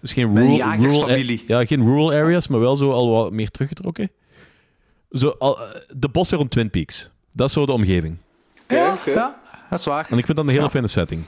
[0.00, 1.42] Dus geen Een rural, jagersfamilie.
[1.46, 4.10] rural, ja, geen rural areas, maar wel zo al wat meer teruggetrokken.
[5.10, 7.10] Zo, al, eh, de bossen rond Twin Peaks.
[7.32, 8.16] Dat is zo de omgeving.
[8.68, 9.10] Ja, oké.
[9.10, 9.40] ja,
[9.70, 10.06] dat is waar.
[10.10, 11.24] En ik vind dat een hele fijne setting.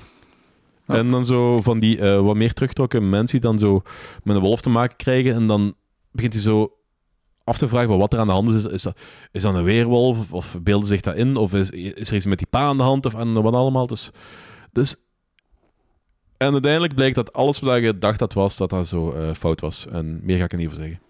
[0.86, 3.82] En dan zo van die eh, wat meer teruggetrokken mensen die dan zo
[4.22, 5.34] met een wolf te maken krijgen.
[5.34, 5.74] En dan
[6.10, 6.72] begint hij zo
[7.44, 8.64] af te vragen wat er aan de hand is.
[8.64, 8.98] Is dat,
[9.32, 10.18] is dat een weerwolf?
[10.18, 11.36] Of, of beelden zich dat in?
[11.36, 13.06] Of is, is er iets met die pa aan de hand?
[13.06, 13.86] Of en wat allemaal?
[13.86, 14.10] Dus,
[14.72, 14.96] dus...
[16.38, 19.60] En uiteindelijk blijkt dat alles wat je dacht dat was, dat dat zo eh, fout
[19.60, 19.86] was.
[19.92, 21.00] En meer ga ik er niet over zeggen.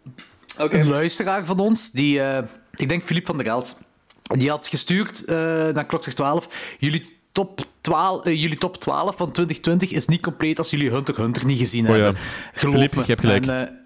[0.59, 0.79] Oké.
[0.79, 3.81] Een luisteraar van ons, die, eh, ik denk Filip van der Geld,
[4.23, 5.37] die had gestuurd eh,
[5.69, 6.77] naar Klokzeg 12.
[6.79, 11.15] Jullie top, 12, eh, jullie top 12 van 2020 is niet compleet als jullie Hunter
[11.15, 12.03] x Hunter niet gezien Oh ja.
[12.03, 12.23] hebben.
[12.53, 13.01] Geloof Filip, me.
[13.01, 13.47] je hebt gelijk.
[13.47, 13.79] En,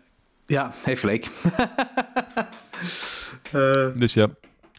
[0.47, 1.29] ja, hij heeft gelijk.
[3.97, 4.27] Dus ja.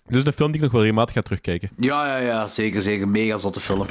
[0.07, 1.69] Dit is een film die ik nog wel regelmatig ga terugkijken.
[1.77, 3.07] Ja, ja, ja, zeker, zeker.
[3.07, 3.85] Mega zotte film.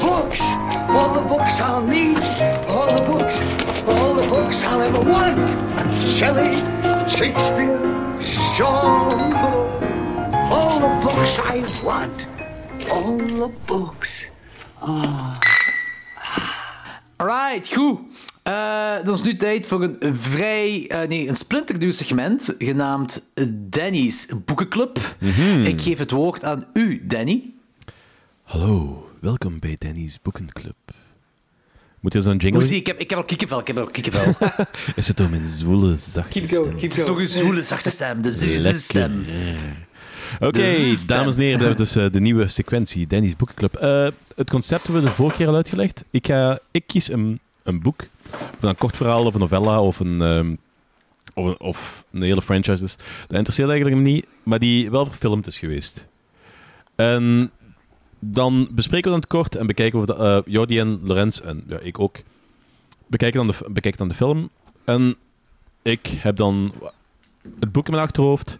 [0.00, 0.40] Books,
[0.88, 2.18] all the books I'll need,
[2.68, 3.36] all the books,
[3.86, 5.38] all the books I'll ever want.
[6.06, 6.56] Shelley,
[7.08, 7.78] Shakespeare,
[8.56, 9.68] John Bull,
[10.52, 12.26] all the books I want,
[12.90, 14.08] all the books.
[14.80, 15.38] Ah.
[17.16, 17.98] Alright, goed.
[18.42, 24.28] Eh, dan is nu tijd voor een vrij, eh, nee, een splinternieuw segment genaamd Danny's
[24.44, 24.98] Boekenclub.
[25.64, 27.52] Ik geef het woord aan u, Danny.
[28.42, 30.74] Hallo, welkom bij Danny's Boekenclub.
[32.00, 32.52] Moet je zo'n jingle?
[32.52, 32.80] Hoe zie je?
[32.80, 34.34] ik heb, ik heb al kikkenvel, ik heb al kikkenvel.
[34.96, 36.62] Is het door mijn zwoele, zachte Keep stem?
[36.62, 39.24] keep Het is toch een zoele, zachte stem, de zzz-stem.
[40.40, 43.74] Oké, dames en heren, we hebben dus eh, de nieuwe sequentie, Danny's Boekenclub.
[43.74, 44.06] Eh,
[44.36, 46.04] het concept hebben we de vorige keer al uitgelegd.
[46.10, 48.00] Ik, ga, ik kies een, een boek,
[48.32, 50.54] of een kort verhaal, of een novella, of een, ehm,
[51.34, 52.82] of, een- of een hele franchise.
[52.82, 52.96] Dus
[53.26, 56.06] dat interesseert eigenlijk me niet, maar die wel verfilmd is geweest.
[56.94, 57.50] En
[58.24, 61.64] dan bespreken we dan het kort en bekijken we, de, eh Jordi en Lorenz, en
[61.68, 62.16] ja, ik ook,
[63.06, 64.50] bekijken dan de, bekijken dan de film.
[64.84, 65.16] En
[65.82, 66.72] ik heb dan
[67.60, 68.58] het boek in mijn achterhoofd.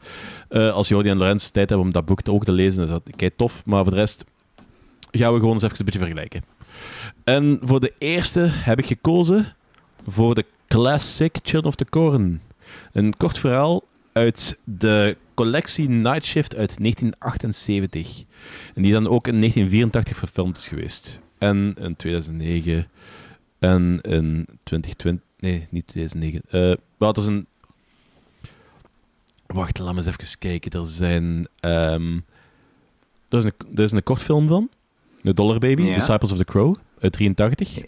[0.48, 3.02] Eh, als Jordi en Lorenz tijd hebben om dat boek ook te lezen, is dat
[3.16, 3.62] kei tof.
[3.64, 4.24] Maar voor de rest
[5.10, 6.44] gaan we gewoon eens even een beetje vergelijken.
[7.24, 9.54] En voor de eerste heb ik gekozen
[10.06, 12.40] voor de classic Children of the Corn.
[12.92, 13.82] Een kort verhaal
[14.12, 18.24] uit de collectie Night Shift uit 1978.
[18.74, 21.20] En die dan ook in 1984 verfilmd is geweest.
[21.38, 22.88] En in 2009
[23.58, 25.24] en in 2020...
[25.38, 26.42] Nee, niet 2009.
[26.50, 27.46] Eh het is een
[29.46, 30.80] Wacht, laat me eens even kijken.
[30.80, 31.46] Er zijn.
[31.60, 32.18] ehm,
[33.28, 34.68] er, is een, er is een kortfilm van.
[35.22, 35.94] The Dollar Baby, Ja.
[35.94, 37.78] Disciples of the Crow, uit 83.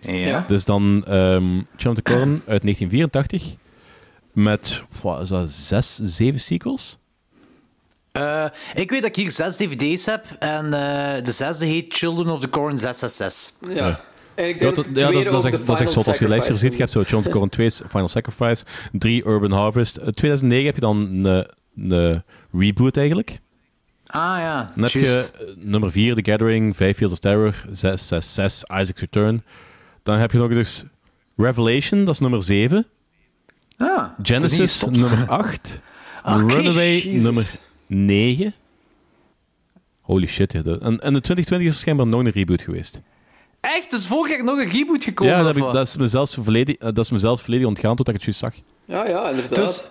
[0.00, 0.44] Ja.
[0.48, 3.54] Dus dan ehm Children of the Corn uit 1984.
[4.34, 6.98] Met, wat is dat, zes, zeven sequels?
[8.12, 12.28] Eh, ik weet dat ik hier zes dvd's heb en eh, de zesde heet Children
[12.28, 13.74] of the Corn 666.
[13.76, 14.00] Ja.
[14.34, 16.06] En ik Ja, denk dat, dat, ja, dat, is- dat, echt, dat is echt zot.
[16.08, 19.26] Als je lijstje ziet, je hebt zo Children of the Corn 2 Final Sacrifice, 3
[19.26, 19.96] Urban Harvest.
[19.96, 21.46] Eh, 2009 heb je dan een,
[21.90, 22.22] een
[22.52, 23.38] reboot eigenlijk.
[24.06, 28.06] Ah ja, Dan heb je eh, nummer 4, The Gathering, 5 Fields of Terror, 6,
[28.08, 29.44] 6, 6, Isaac's Return.
[30.02, 30.84] Dan heb je nog dus
[31.36, 32.86] Revelation, dat is nummer 7.
[33.76, 35.80] Ah, Genesis, nummer 8.
[36.24, 37.54] Oké, Runaway, nummer
[37.86, 38.54] 9.
[40.00, 40.52] Holy shit.
[40.52, 40.60] Ja.
[40.60, 43.00] En, en de 2020 is schijnbaar nog een reboot geweest.
[43.60, 43.90] Echt?
[43.90, 45.32] Dus vorig jaar nog een reboot gekomen?
[45.32, 47.66] ja, dat, heb ik, dat, is me zelfs volledig, eh, dat is me zelfs volledig
[47.66, 48.54] ontgaan tot ik het juist zag.
[48.84, 49.54] Ja, ja, inderdaad.
[49.54, 49.88] Dus,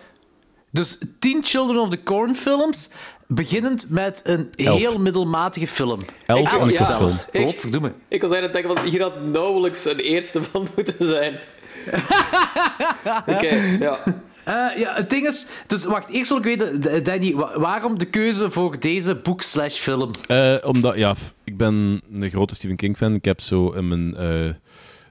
[0.71, 2.89] dus 10 Children of the Corn films,
[3.27, 4.77] beginnend met een Elf.
[4.79, 5.99] heel middelmatige film.
[6.25, 6.77] Elf Ik- en een ja.
[6.85, 7.09] kutfilm.
[7.31, 7.93] Ik- Godverdomme.
[8.07, 11.39] Ik was eigenlijk denken van, hier had nauwelijks een eerste van moeten zijn.
[13.33, 13.97] Oké, ja.
[14.43, 15.45] Eh, ja, het ding is...
[15.67, 19.77] Dus wacht, eerst wil ik weten, Danny, wa- waarom de keuze voor deze boek slash
[19.77, 20.11] film?
[20.27, 23.13] Eh, omdat, ja, ik ben een grote Stephen King fan.
[23.13, 24.45] Ik heb zo in mijn, eh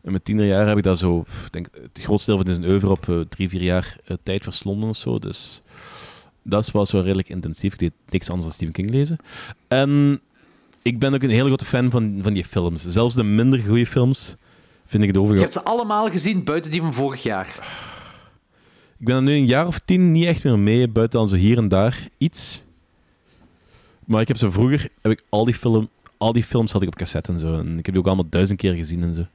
[0.05, 3.27] in mijn tienerjaar heb ik dat zo, denk, het grootste deel van zijn oeuvre op
[3.29, 5.19] drie, vier jaar tijd verslonden of zo.
[5.19, 5.63] Dus
[6.43, 7.73] dat was wel redelijk intensief.
[7.73, 9.17] Ik deed niks anders dan Stephen King lezen.
[9.69, 10.21] En
[10.83, 12.87] ik ben ook een hele grote fan van, van die films.
[12.89, 14.35] Zelfs de minder goede films
[14.93, 15.41] vind ik het Je overal.
[15.41, 17.47] hebt ze allemaal gezien, buiten die van vorig jaar.
[18.99, 21.37] Ik ben er nu een jaar of tien niet echt meer mee, buiten dan zo
[21.37, 22.63] hier en daar iets.
[24.05, 26.89] Maar ik heb ze vroeger, heb ik al die, film, al die films had ik
[26.89, 27.59] op cassette en zo.
[27.59, 29.27] En ik heb die ook allemaal duizend keer gezien en zo.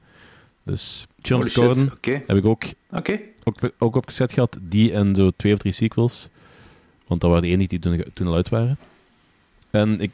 [0.62, 1.06] Dus
[1.52, 2.22] Corn oké.
[2.26, 3.20] heb ik ook, Oké.
[3.44, 4.58] ook, ook op cassette gehad.
[4.62, 6.28] Die en zo twee of drie sequels.
[7.06, 8.78] Want dat waren de enige die toen, toen al uit waren.
[9.70, 10.10] En ik,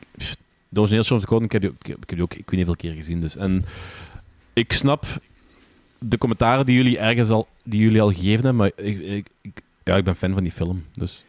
[0.68, 2.66] de originele the Corn, ik heb die, ook, ik heb die ook ik weet niet
[2.66, 3.20] hoeveel keer gezien.
[3.20, 3.36] Dus.
[3.36, 3.64] En
[4.52, 5.06] ik snap
[6.08, 9.60] de commentaren die jullie ergens al, die jullie al gegeven hebben, maar ik, ik, ik-
[9.84, 10.84] ja, ik ben fan van die film.
[10.94, 11.24] Dus.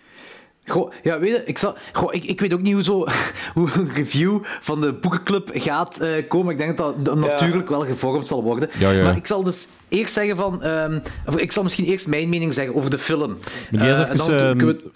[0.68, 3.06] Goh, ja, weet je, ik, zal, goh, ik, ik weet ook niet hoe, zo,
[3.54, 6.52] hoe een review van de boekenclub gaat eh, komen.
[6.52, 8.70] Ik denk dat dat natuurlijk wel gevormd zal worden.
[8.80, 9.04] Ja, ja.
[9.04, 10.64] Maar ik zal dus eerst zeggen van...
[10.64, 13.38] ehm, of ik zal misschien eerst mijn mening zeggen over de film.
[13.72, 14.92] Maar Eh, even dan ehm, kunnen we-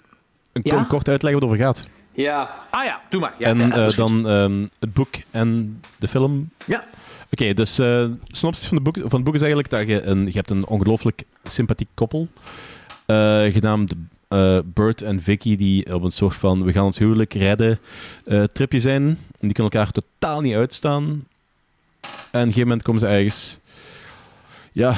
[0.52, 1.84] een kort uitleggen wat het over gaat.
[2.12, 2.50] Ja.
[2.70, 3.34] Ah ja, doe maar.
[3.38, 6.50] Ja, en eh, dan ehm, het boek en de film.
[6.66, 6.84] Ja.
[7.30, 10.26] Oké, dus eh synopsis van, de boek, van het boek is eigenlijk dat je een,
[10.26, 12.28] je hebt een ongelooflijk sympathiek koppel,
[13.06, 13.94] eh, genaamd
[14.28, 17.78] eh, Bert en Vicky, die op een soort van we gaan ons huwelijk redden
[18.52, 19.02] tripje zijn.
[19.02, 21.02] En die kunnen elkaar totaal niet uitstaan.
[21.02, 23.60] En op een gegeven moment komen ze ergens,
[24.72, 24.94] ja,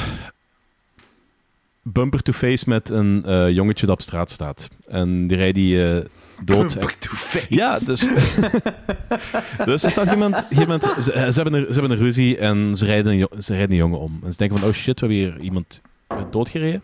[1.83, 4.68] bumper to face met een eh, jongetje dat op straat staat.
[4.89, 6.05] En die rijdt die eh,
[6.45, 6.74] dood.
[6.74, 7.47] Bumper to face.
[7.49, 8.01] Ja, dus...
[9.64, 10.45] dus er staat iemand...
[10.51, 13.70] iemand ze, ze hebben een, ze hebben een ruzie en ze rijden een, ze rijden
[13.70, 14.20] een jongen om.
[14.24, 15.80] En ze denken van, oh shit, we hebben hier iemand
[16.30, 16.83] doodgereden.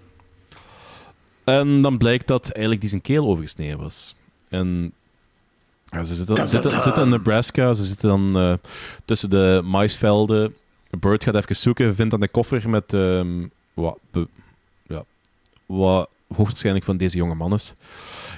[1.44, 4.14] En dan blijkt dat eigenlijk die zijn keel overgesneden was.
[4.48, 4.92] En
[5.90, 8.52] ja, ze zitten, zitten, zitten in Nebraska, ze zitten dan eh,
[9.04, 10.54] tussen de maisvelden.
[11.00, 13.98] Bert gaat even zoeken, vindt dan een koffer met ehm, wat,
[15.68, 17.74] wat hoogstwaarschijnlijk van deze jonge man is.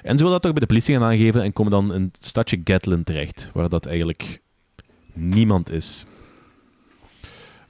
[0.03, 2.26] En ze willen dat toch bij de politie gaan aangeven en komen dan in het
[2.26, 4.41] stadje Gatlin terecht, waar dat eigenlijk
[5.12, 6.05] niemand is.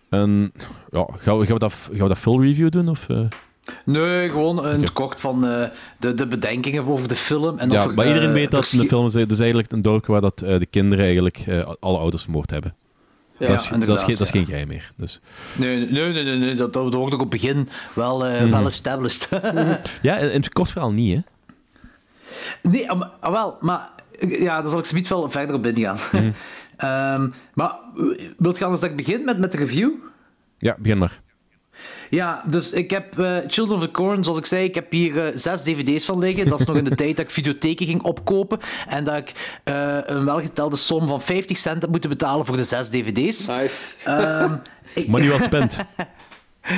[0.09, 0.53] En
[0.91, 2.89] ja, gaan we, gaan we, dat, gaan we dat full review doen?
[2.89, 3.21] Of, eh?
[3.85, 4.93] Nee, gewoon een Oké.
[4.93, 7.59] kort van eh, de, de bedenkingen over de film.
[7.59, 9.83] En ja, of maar iedereen eh, weet dat in de film is dus eigenlijk een
[9.83, 11.45] dorp waar dat, de kinderen eigenlijk
[11.81, 12.75] alle ouders vermoord hebben.
[13.41, 14.33] Ja, dat, is, dat, is geen, dat is ja.
[14.39, 14.93] geen geheim meer.
[14.97, 15.21] Dus.
[15.55, 18.51] Nee, nee, nee, nee, nee, dat, dat wordt ook op het begin wel, eh, Mhm.
[18.51, 19.29] wel established.
[20.03, 21.21] Ja, in het kort verhaal niet, hè?
[22.71, 23.91] Nee, ah, maar- wel, maar
[24.29, 25.99] ja, daar zal ik zometeen wel verder op ingaan.
[26.13, 26.31] Mhm.
[26.77, 29.91] Ehm, maar eh, wilt je anders dat ik begin met, met de review?
[30.59, 31.21] Ja, begin maar.
[32.11, 35.27] Ja, dus ik heb eh, Children of the Corn, zoals ik zei, ik heb hier
[35.27, 36.49] eh, zes dvd's van liggen.
[36.49, 38.59] Dat is nog in de tijd dat ik videotheken ging opkopen
[38.89, 42.65] en dat ik eh, een welgetelde som van 50 cent heb moeten betalen voor de
[42.65, 43.47] zes dvd's.
[43.47, 44.05] Nice.
[44.11, 44.55] Ehm,
[44.95, 45.79] ik- Money well spent.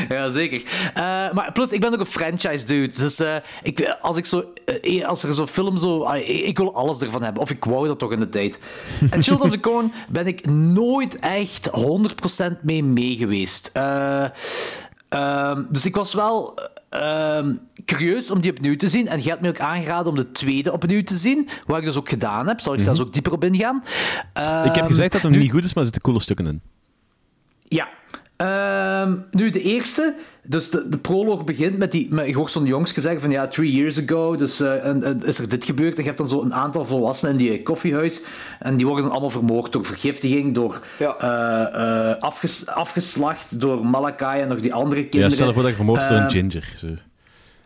[0.09, 0.63] Ja, zeker.
[0.95, 2.99] Eh, maar plus, ik ben ook een franchise dude.
[2.99, 4.45] Dus eh, ik, als, ik zo,
[5.05, 6.03] als er zo'n film zo...
[6.03, 7.43] ah, ik, wil alles ervan hebben.
[7.43, 8.59] Of ik wou dat toch in de tijd.
[9.11, 11.71] En Children of the Corn ben ik nooit echt
[12.51, 13.17] 100% mee mee
[15.13, 16.59] Eh, ehm, dus ik was wel
[16.89, 17.55] ehm,
[17.85, 19.09] curieus om die opnieuw te zien.
[19.09, 21.49] En je hebt me ook aangeraden om de tweede opnieuw te zien.
[21.67, 22.61] Wat ik dus ook gedaan heb.
[22.61, 23.77] Zal ik zelfs ook dieper op ingaan.
[23.77, 23.87] Mhm.
[24.59, 26.61] ik heb Ehm, gezegd dat het niet goed is, maar er zitten coole stukken in.
[27.69, 27.89] ja.
[29.31, 30.15] Nu, de eerste.
[30.45, 32.07] Dus de, de proloog begint met die...
[32.11, 34.37] Met, je hoort zo'n jongens zeggen van ja, three years ago.
[34.37, 35.93] Dus eh, en, en is er dit gebeurd.
[35.97, 38.25] En je hebt dan zo een aantal volwassenen in die koffiehuis.
[38.59, 40.55] En die worden dan allemaal vermoord door vergiftiging.
[40.55, 41.17] Door Ja.
[41.19, 45.33] eh, eh, afges, afgeslacht door Malakai en nog die andere Ja, kinderen.
[45.33, 46.75] stel je voor dat je vermoord wordt door een Ehm, ginger.
[46.79, 46.87] Zo.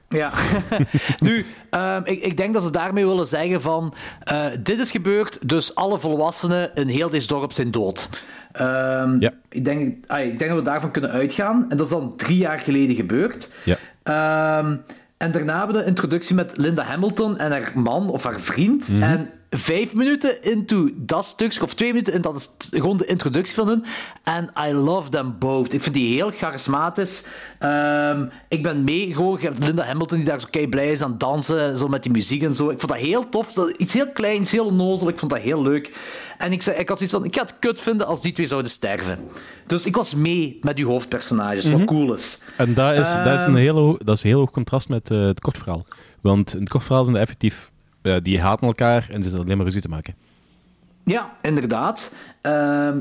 [0.09, 0.33] Ja.
[1.27, 3.95] nu, ehm, ik, ik denk dat ze daarmee willen zeggen van...
[4.23, 8.09] eh, dit is gebeurd, dus alle volwassenen in heel deze dorp zijn dood.
[8.53, 9.33] Ehm, Ja.
[9.49, 11.67] ik, denk, ah, ik denk dat we daarvan kunnen uitgaan.
[11.69, 13.53] En dat is dan drie jaar geleden gebeurd.
[13.65, 13.77] Ja.
[14.03, 14.77] Ehm,
[15.17, 18.89] en daarna hebben we de introductie met Linda Hamilton en haar man of haar vriend.
[18.89, 19.03] Mhm.
[19.03, 23.55] En vijf minuten into dat stukje, of twee minuten, en dat is gewoon de introductie
[23.55, 23.85] van hun.
[24.25, 25.73] En I love them both.
[25.73, 27.27] Ik vind die heel charismatisch.
[27.61, 31.03] Um, ik ben mee, gewoon, je hebt Linda Hamilton die daar zo kei blij is
[31.03, 32.71] aan het dansen, zo met die muziek en zo.
[32.71, 33.57] Ik vond dat heel tof.
[33.77, 35.09] Iets heel klein, iets heel onnozel.
[35.09, 35.97] Ik vond dat heel leuk.
[36.39, 38.47] En ik, zei, ik had zoiets van, ik ga het kut vinden als die twee
[38.47, 39.19] zouden sterven.
[39.67, 41.85] Dus ik was mee met uw hoofdpersonages, wat Mhm.
[41.85, 42.43] cool is.
[42.57, 45.11] En dat is, dat is, een, Ehm, heel, dat is een heel hoog contrast met
[45.11, 45.87] eh, het kortverhaal.
[46.21, 47.71] Want in het kortverhaal zijn er effectief...
[48.23, 50.15] die haten elkaar en ze zitten alleen maar ruzie te maken.
[51.05, 52.15] Ja, inderdaad.
[52.41, 52.99] Ehm,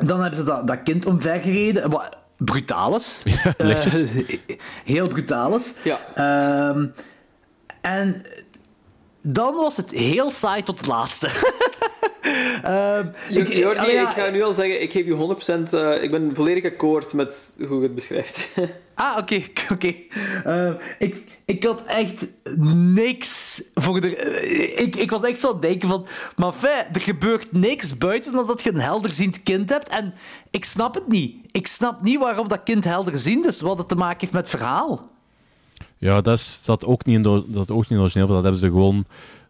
[0.00, 1.90] dan hebben ze dat, dat kind omvergereden.
[1.90, 3.22] Wat brutaal is.
[3.58, 3.94] lichtjes.
[3.94, 4.38] Eh,
[4.84, 5.74] heel brutaal is.
[5.84, 6.00] Ja.
[6.14, 6.86] Ehm,
[7.80, 8.22] en
[9.22, 11.28] dan was het heel saai tot het laatste.
[12.62, 15.12] Ehm, Jo- ik- Jordi, ja, ik ga nu al zeggen, ik geef je
[15.70, 15.72] 100%...
[15.72, 18.48] eh, ik ben volledig akkoord met hoe je het beschrijft.
[18.94, 19.42] Ah, oké,
[19.72, 19.94] oké.
[20.44, 22.26] Ehm, ik, ik had echt
[22.94, 24.16] niks voor de...
[24.16, 26.06] eh, Ik, ik was echt zo aan het denken van...
[26.36, 29.88] Maar fijn, er gebeurt niks buiten dan dat je een helderziend kind hebt.
[29.88, 30.14] En
[30.50, 31.36] ik snap het niet.
[31.50, 33.60] Ik snap niet waarom dat kind helderziend is.
[33.60, 35.08] Wat het te maken heeft met het verhaal.
[35.98, 38.26] Ja, dat is, dat ook niet in de, dat ook niet origineel.
[38.26, 39.04] Dat hebben ze gewoon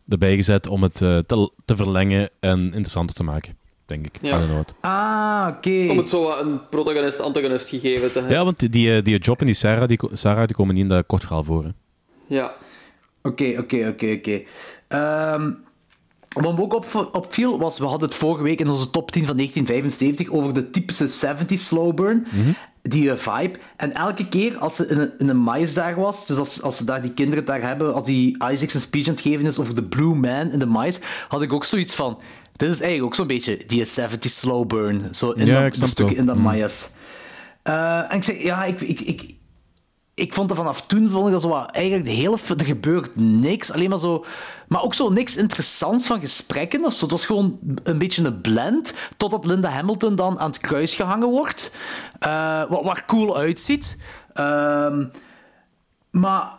[0.08, 3.58] erbij gezet om het eh, te, te verlengen en interessanter te maken.
[3.86, 4.18] Denk ik.
[4.22, 4.64] Ja.
[4.80, 5.86] Ah, oké.
[5.90, 8.36] Om het zo wat een protagonist-antagonist gegeven te hebben.
[8.38, 10.88] Ja, want die, die, die Job en die Sarah, die, Sarah, die komen niet in
[10.88, 11.64] dat kortverhaal voor.
[11.64, 11.70] Hè.
[12.30, 12.52] Ja.
[13.22, 14.40] Oké, oké, oké, oké.
[14.88, 15.50] Ehm,
[16.30, 19.26] Wat me ook op, opviel, was, we hadden het vorige week in onze top 10
[19.26, 22.26] van 1975 over de typische 70s slow burn.
[22.82, 23.58] Die eh, vibe.
[23.76, 26.76] En elke keer als ze in een, in een mais daar was, dus als, als
[26.76, 29.58] ze daar die kinderen daar hebben, als die Isaacs een speech aan het geven is
[29.58, 32.18] over de Blue Man in de mais, had ik ook zoiets van,
[32.56, 35.14] dit is eigenlijk ook zo'n beetje die 70s slow burn.
[35.14, 36.42] Zo in Ja, dat, stuk in dat Mm.
[36.42, 36.90] mais.
[37.62, 39.34] Eh, en ik zeg, ja, ik, ik, ik,
[40.20, 43.72] ik vond dat vanaf toen vond ik dat zo eigenlijk de hele er gebeurt niks,
[43.72, 44.24] alleen maar zo,
[44.68, 47.02] maar ook zo niks interessants van gesprekken of zo.
[47.02, 51.28] Het was gewoon een beetje een blend, totdat Linda Hamilton dan aan het kruis gehangen
[51.28, 51.76] wordt,
[52.18, 53.98] eh, wat, wat cool uitziet.
[54.32, 55.04] Ehm,
[56.10, 56.58] maar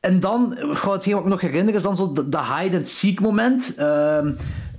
[0.00, 3.74] en dan, hetgeen wat ik nog herinner, is dan zo de, de hide-and-seek moment.
[3.74, 4.32] ehm,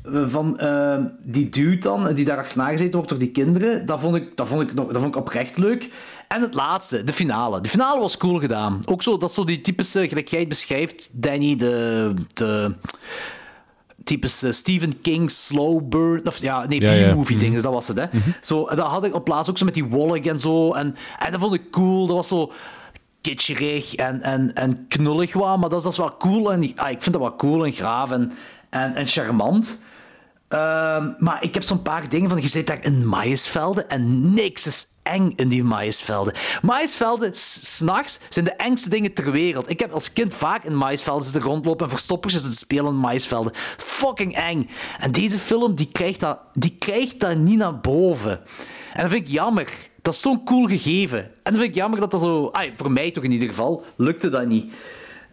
[0.03, 3.85] van ehm, die dude dan, die daar achterna gezeten wordt door die kinderen.
[3.85, 5.89] Dat vond ik, dat vond ik, nog, dat vond ik oprecht leuk.
[6.33, 7.61] En het laatste, de finale.
[7.61, 8.79] De finale was cool gedaan.
[8.85, 12.13] Ook zo, dat zo die typische, gelijk jij het beschrijft, Danny, de...
[12.33, 12.71] de
[14.03, 17.11] typische Stephen King slow burn, of ja, nee, Ja, ja.
[17.11, 17.53] B-movie ding, Mhm.
[17.53, 18.05] dus dat was het, hè.
[18.41, 20.95] Zo, en dat had ik op plaats ook zo met die Wallach en zo, en,
[21.19, 22.51] en dat vond ik cool, dat was zo
[23.21, 26.89] kitscherig en, en, en knullig wat, maar dat is, dat is wel cool, en ah,
[26.89, 28.31] ik vind dat wel cool en graaf en,
[28.69, 29.81] en, en charmant.
[30.47, 34.67] Ehm, maar ik heb zo'n paar dingen van, je zit daar in maïsvelden en niks
[34.67, 36.33] is eng in die maïsvelden.
[36.61, 39.69] Maïsvelden, s'nachts, zijn de engste dingen ter wereld.
[39.69, 43.51] Ik heb als kind vaak in maïsvelden zitten rondlopen en verstoppertjes zitten spelen in maïsvelden.
[43.77, 44.69] Fucking eng.
[44.99, 48.39] En deze film, die krijgt dat, die krijgt dat niet naar boven.
[48.93, 49.69] En dat vind ik jammer.
[50.01, 51.19] Dat is zo'n cool gegeven.
[51.19, 52.51] En dan vind ik jammer dat dat zo...
[52.75, 54.73] voor mij toch in ieder geval, lukte dat niet.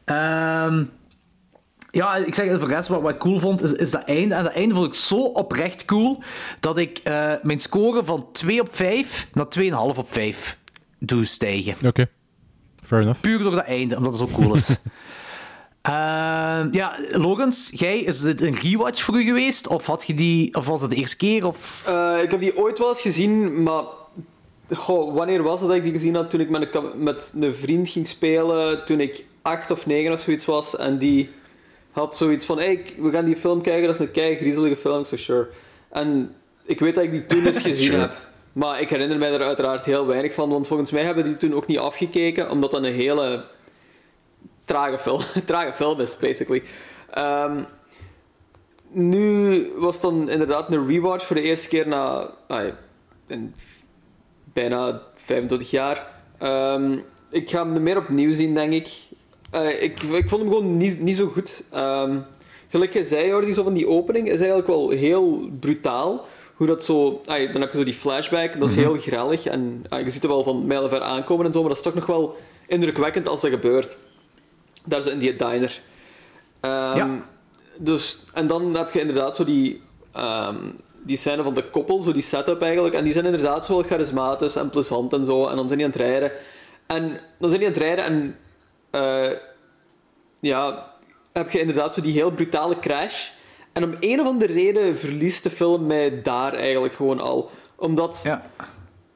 [0.05, 0.85] Ehm...
[1.91, 4.35] Ja, ik zeg voor de rest, wat, wat ik cool vond, is, is dat einde.
[4.35, 6.23] En dat einde vond ik zo oprecht cool,
[6.61, 10.59] dat ik eh, mijn score van 2 op 5 naar 2,5 op 5
[10.99, 11.89] doe stijgen.
[11.89, 12.09] Oké,
[12.85, 13.21] fair enough.
[13.21, 14.77] Puur door dat einde, omdat het zo cool is.
[15.83, 19.67] Ehm, ja, Logans, jij, is dit een rewatch voor u geweest?
[19.67, 21.47] Of, had je die, of was het de eerste keer?
[21.47, 21.83] Of...
[21.87, 23.83] Eh, ik heb die ooit wel eens gezien, maar
[24.75, 26.31] goh, wanneer was het dat ik die gezien had?
[26.31, 30.21] Toen ik met een, met een vriend ging spelen, toen ik acht of negen of
[30.21, 30.77] zoiets was.
[30.77, 31.31] En die
[31.91, 35.05] had zoiets van, hey, we gaan die film kijken, dat is een kei griezelige film.
[35.05, 35.49] Zo, sure.
[35.91, 37.99] En ik weet dat ik die toen eens gezien Sure.
[38.01, 38.17] heb.
[38.53, 41.55] Maar ik herinner mij er uiteraard heel weinig van, want volgens mij hebben die toen
[41.55, 43.45] ook niet afgekeken, omdat dat een hele
[44.65, 46.63] trage film, trage film is, basically.
[47.11, 47.63] Ehm,
[48.89, 52.31] nu was het dan inderdaad een rewatch voor de eerste keer na
[53.27, 53.55] in
[54.53, 56.07] bijna 25 jaar.
[56.39, 56.99] Ehm,
[57.31, 58.89] ik ga hem meer opnieuw zien, denk ik.
[59.51, 61.63] Eh, ik, ik vond hem gewoon niet, niet zo goed.
[61.71, 62.17] Ehm
[62.71, 66.25] gelijk je zei, Jordi, zo van die opening is eigenlijk wel heel brutaal.
[66.55, 67.21] Hoe dat zo...
[67.25, 68.85] dan heb je zo die flashback, dat is Mhm.
[68.85, 69.45] heel grellig.
[69.47, 72.07] En je ziet er wel van mijlenver aankomen en zo, maar dat is toch nog
[72.07, 72.37] wel
[72.67, 73.97] indrukwekkend als dat gebeurt.
[74.85, 75.81] Daar zo in die diner.
[76.61, 77.25] Ehm, Ja.
[77.77, 79.81] Dus, en dan heb je inderdaad zo die,
[80.13, 80.57] ehm,
[81.05, 82.95] die scène van de koppel, zo die setup eigenlijk.
[82.95, 85.47] En die zijn inderdaad zo wel charismatisch en plezant en zo.
[85.47, 86.33] En dan zijn die aan het rijden.
[86.87, 88.37] En dan zijn die aan het rijden en...
[88.91, 89.31] eh,
[90.41, 90.93] ja,
[91.33, 93.29] heb je inderdaad zo die heel brutale crash.
[93.73, 97.51] En om een of andere reden verliest de film mij daar eigenlijk gewoon al.
[97.77, 98.23] Omdat...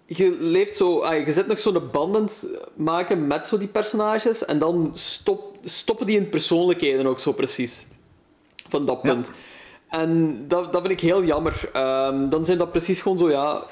[0.07, 1.01] Je leeft zo...
[1.01, 2.29] ah, je zit nog zo'n banden
[2.75, 4.45] maken met zo die personages.
[4.45, 7.87] En dan stop, stoppen die in persoonlijkheden ook zo precies.
[8.68, 9.33] Van dat punt.
[9.89, 11.70] En dat, dat vind ik heel jammer.
[11.72, 13.64] Ehm, dan zijn dat precies gewoon zo, ja...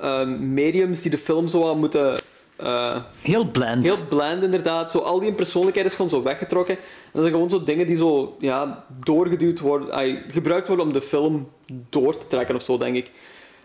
[0.00, 2.20] ehm, mediums die de film zo aan moeten...
[2.56, 3.84] eh, Heel bland.
[3.84, 4.90] Heel bland, inderdaad.
[4.90, 6.74] Zo, al die persoonlijkheid is gewoon zo weggetrokken.
[6.74, 11.02] En dat zijn gewoon zo dingen die zo ja, doorgeduwd worden, gebruikt worden om de
[11.02, 11.48] film
[11.88, 13.10] door te trekken of zo, denk ik.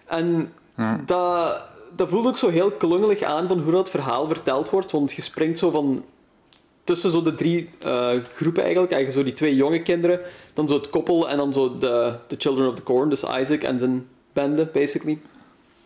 [0.05, 0.53] En
[1.05, 1.63] dat,
[1.95, 4.91] dat voelt ook zo heel klungelig aan van hoe dat verhaal verteld wordt.
[4.91, 6.05] Want je springt zo van
[6.83, 8.93] tussen zo de drie eh, groepen eigenlijk.
[8.93, 10.19] Eigenlijk zo die twee jonge kinderen,
[10.53, 13.63] dan zo het koppel en dan zo de, de Children of the Corn, dus Isaac
[13.63, 15.19] en zijn bende, basically.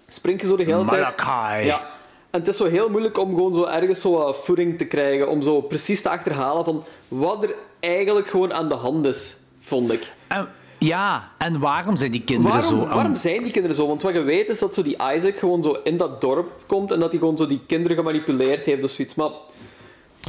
[0.08, 1.18] Spring je zo de hele tijd.
[1.18, 1.66] Malachi.
[1.66, 1.95] Ja.
[2.36, 5.30] En het is zo heel moeilijk om gewoon zo ergens zo wat voeding te krijgen,
[5.30, 9.92] om zo precies te achterhalen van wat er eigenlijk gewoon aan de hand is, vond
[9.92, 10.12] ik.
[10.28, 10.48] En,
[10.80, 12.88] ja, en waarom zijn die kinderen Waarom, zo...
[12.94, 13.88] waarom zijn die kinderen zo?
[13.88, 16.92] Want wat je weet is dat zo die Isaac gewoon zo in dat dorp komt
[16.92, 19.16] en dat hij gewoon zo die kinderen gemanipuleerd heeft of zoiets.
[19.16, 19.30] Maar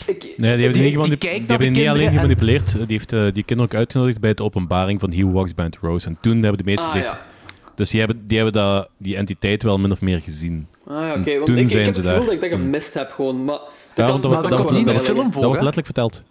[0.07, 3.44] ik, Nee, die hebben die, die hebben niet alleen en- gemanipuleerd, die heeft eh, die
[3.44, 6.07] kinderen ook uitgenodigd bij de openbaring van He Walks the Rose.
[6.07, 7.02] En toen hebben de meesten Ah, zich...
[7.04, 7.18] ja.
[7.74, 10.66] Dus die hebben, die, hebben dat, die entiteit wel min of meer gezien.
[10.87, 11.34] Ah, oké.
[11.34, 13.45] Want toen ik, ik heb ze het gevoel dat ik dat gemist heb gewoon.
[13.45, 15.34] Maar dat Ja, kan, want dat dat wordt- dat wordt- niet in de film Dat
[15.34, 16.22] wordt letterlijk verteld.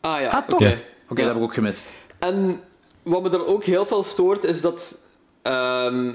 [0.00, 0.80] Ah ja, Ah, oké.
[1.08, 1.88] Oké, dat heb ik ook gemist.
[2.18, 2.60] En
[3.02, 4.98] wat me dan ook heel veel stoort, is dat
[5.42, 6.12] ehm,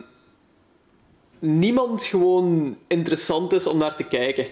[1.39, 4.45] niemand gewoon interessant is om naar te kijken.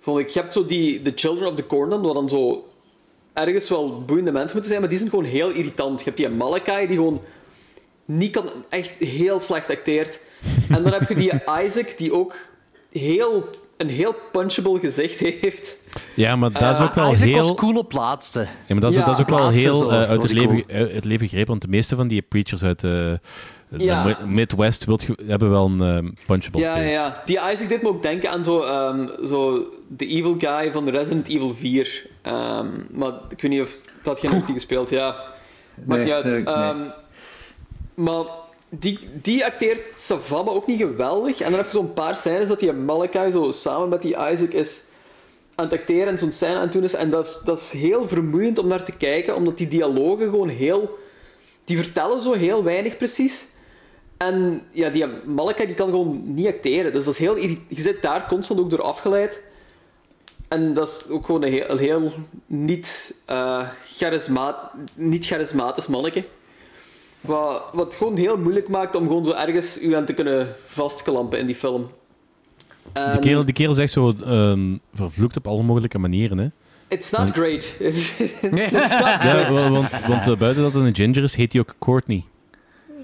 [0.00, 0.28] Vond ik.
[0.28, 2.68] Je hebt zo die The Children of the Corn dan, wat dan zo
[3.32, 5.98] ergens wel boeiende mensen moeten zijn, maar die zijn gewoon heel irritant.
[5.98, 7.20] Je hebt die Malachi, die gewoon
[8.04, 10.20] niet kan, echt heel slecht acteert.
[10.68, 11.32] En dan heb je die
[11.64, 12.34] Isaac, die ook
[12.92, 15.78] heel, een heel punchable gezicht heeft.
[16.14, 17.36] Ja, maar dat is Eh, ook wel Isaac heel...
[17.36, 18.40] was cool op laatste.
[18.40, 20.46] Ja, maar dat is, Ja, dat is ook wel heel zo, eh, uit, het cool.
[20.52, 23.20] leven, uit het leven gegrepen, want de meeste van die preachers uit de,
[23.68, 24.16] de Ja.
[24.26, 26.84] Midwest wilt ge- hebben wel een punchable Ja, face.
[26.84, 27.22] ja, ja.
[27.24, 31.28] Die Isaac deed me ook denken aan zo, ehm, zo de evil guy van Resident
[31.28, 32.06] Evil 4.
[32.22, 35.16] Ehm, maar ik weet niet of dat geen ook niet gespeeld, ja.
[35.74, 36.24] Maakt Nee, niet uit.
[36.24, 36.44] nee, nee.
[36.54, 36.78] Ehm,
[37.94, 38.24] maar
[38.78, 41.40] die, die acteert Savama ook niet geweldig.
[41.40, 44.52] En dan heb je zo'n paar scènes dat die Malachi zo samen met die Isaac
[44.52, 44.82] is
[45.54, 46.94] aan het acteren en zo'n scène aan het doen is.
[46.94, 50.48] En dat, is- dat is heel vermoeiend om naar te kijken, omdat die dialogen gewoon
[50.48, 50.98] heel...
[51.64, 53.46] Die vertellen zo heel weinig precies.
[54.16, 56.92] En ja, die Malachi die kan gewoon niet acteren.
[56.92, 59.40] Dus dat is heel Je zit daar constant ook door afgeleid.
[60.48, 62.12] En dat is ook gewoon een heel, heel
[62.46, 63.68] niet, eh
[64.94, 66.24] niet charismatisch manneke.
[67.22, 71.38] Wat, wat gewoon heel moeilijk maakt om gewoon zo ergens u aan te kunnen vastklampen
[71.38, 71.90] in die film.
[72.92, 76.38] Die En kerel, die kerel zegt zo ehm, vervloekt op alle mogelijke manieren.
[76.38, 76.46] Hè.
[76.88, 77.74] It's not great.
[77.78, 79.58] It's not Ja, great.
[79.58, 82.24] want, want eh, buiten dat het een ginger is, heet hij ook Courtney.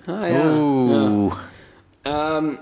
[0.06, 0.28] Ah, ja.
[0.28, 0.58] Ja.
[0.58, 1.34] Oeh.
[2.02, 2.54] Ehm,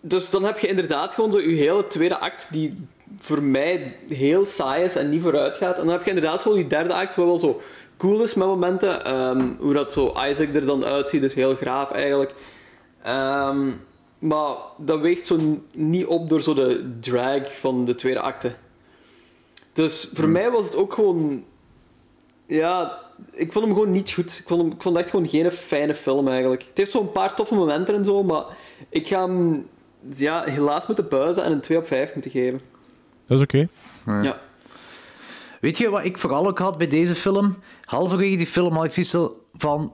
[0.00, 2.86] dus dan heb je inderdaad gewoon zo je hele tweede act die
[3.18, 5.78] voor mij heel saai is en niet vooruit gaat.
[5.78, 7.60] En dan heb je inderdaad zo die derde act wat wel zo
[7.96, 9.04] cool is met momenten.
[9.04, 12.34] Ehm, hoe dat zo Isaac er dan uitziet, is heel graaf eigenlijk.
[13.02, 13.70] Ehm,
[14.18, 18.54] maar dat weegt zo niet op door zo de drag van de tweede acte.
[19.72, 21.44] Dus voor mij was het ook gewoon...
[22.46, 22.98] Ja,
[23.32, 24.38] ik vond hem gewoon niet goed.
[24.38, 26.62] Ik vond, hem, ik vond het echt gewoon geen fijne film eigenlijk.
[26.62, 28.44] Het heeft zo'n paar toffe momenten en zo, maar
[28.88, 29.68] ik ga hem
[30.08, 32.60] ja, helaas moeten buizen en een 2 op 5 moeten geven.
[33.26, 33.68] Dat is oké.
[34.22, 34.40] Ja.
[35.60, 37.56] Weet je wat ik vooral ook had bij deze film?
[37.86, 39.92] Halverwege die film had ik zoiets van...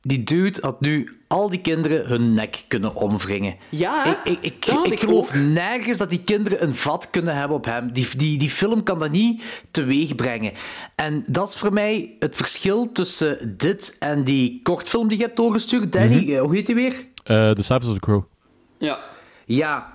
[0.00, 3.56] Die dude had nu al die kinderen hun nek kunnen omwringen.
[3.68, 5.34] Ja, ik, ik, ik, ik ik geloof ook.
[5.34, 7.92] nergens dat die kinderen een vat kunnen hebben op hem.
[7.92, 10.52] Die, die, die film kan dat niet teweeg brengen.
[10.94, 15.36] En dat is voor mij het verschil tussen dit en die kortfilm die je hebt
[15.36, 15.92] doorgestuurd.
[15.92, 16.94] Danny, eh, hoe heet die weer?
[17.24, 18.22] Eh, The Disciples of the Crow.
[18.78, 18.98] Ja.
[19.46, 19.92] Ja,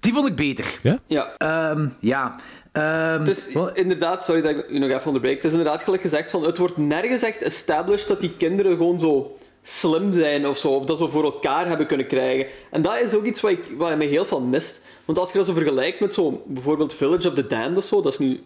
[0.00, 0.78] die vond ik beter.
[0.82, 0.98] Ja?
[1.06, 1.34] Ja.
[1.36, 2.36] Ehm, ja.
[2.72, 5.34] Het is wat- inderdaad, sorry dat ik u nog even onderbreek.
[5.36, 8.98] Het is inderdaad gelijk gezegd van, het wordt nergens echt established dat die kinderen gewoon
[8.98, 12.46] zo slim zijn of zo, of dat ze voor elkaar hebben kunnen krijgen.
[12.70, 14.80] En dat is ook iets wat, ik, wat mij heel veel mist.
[15.04, 18.00] Want als je dat zo vergelijkt met zo, bijvoorbeeld Village of the Damned of zo,
[18.00, 18.42] dat is nu...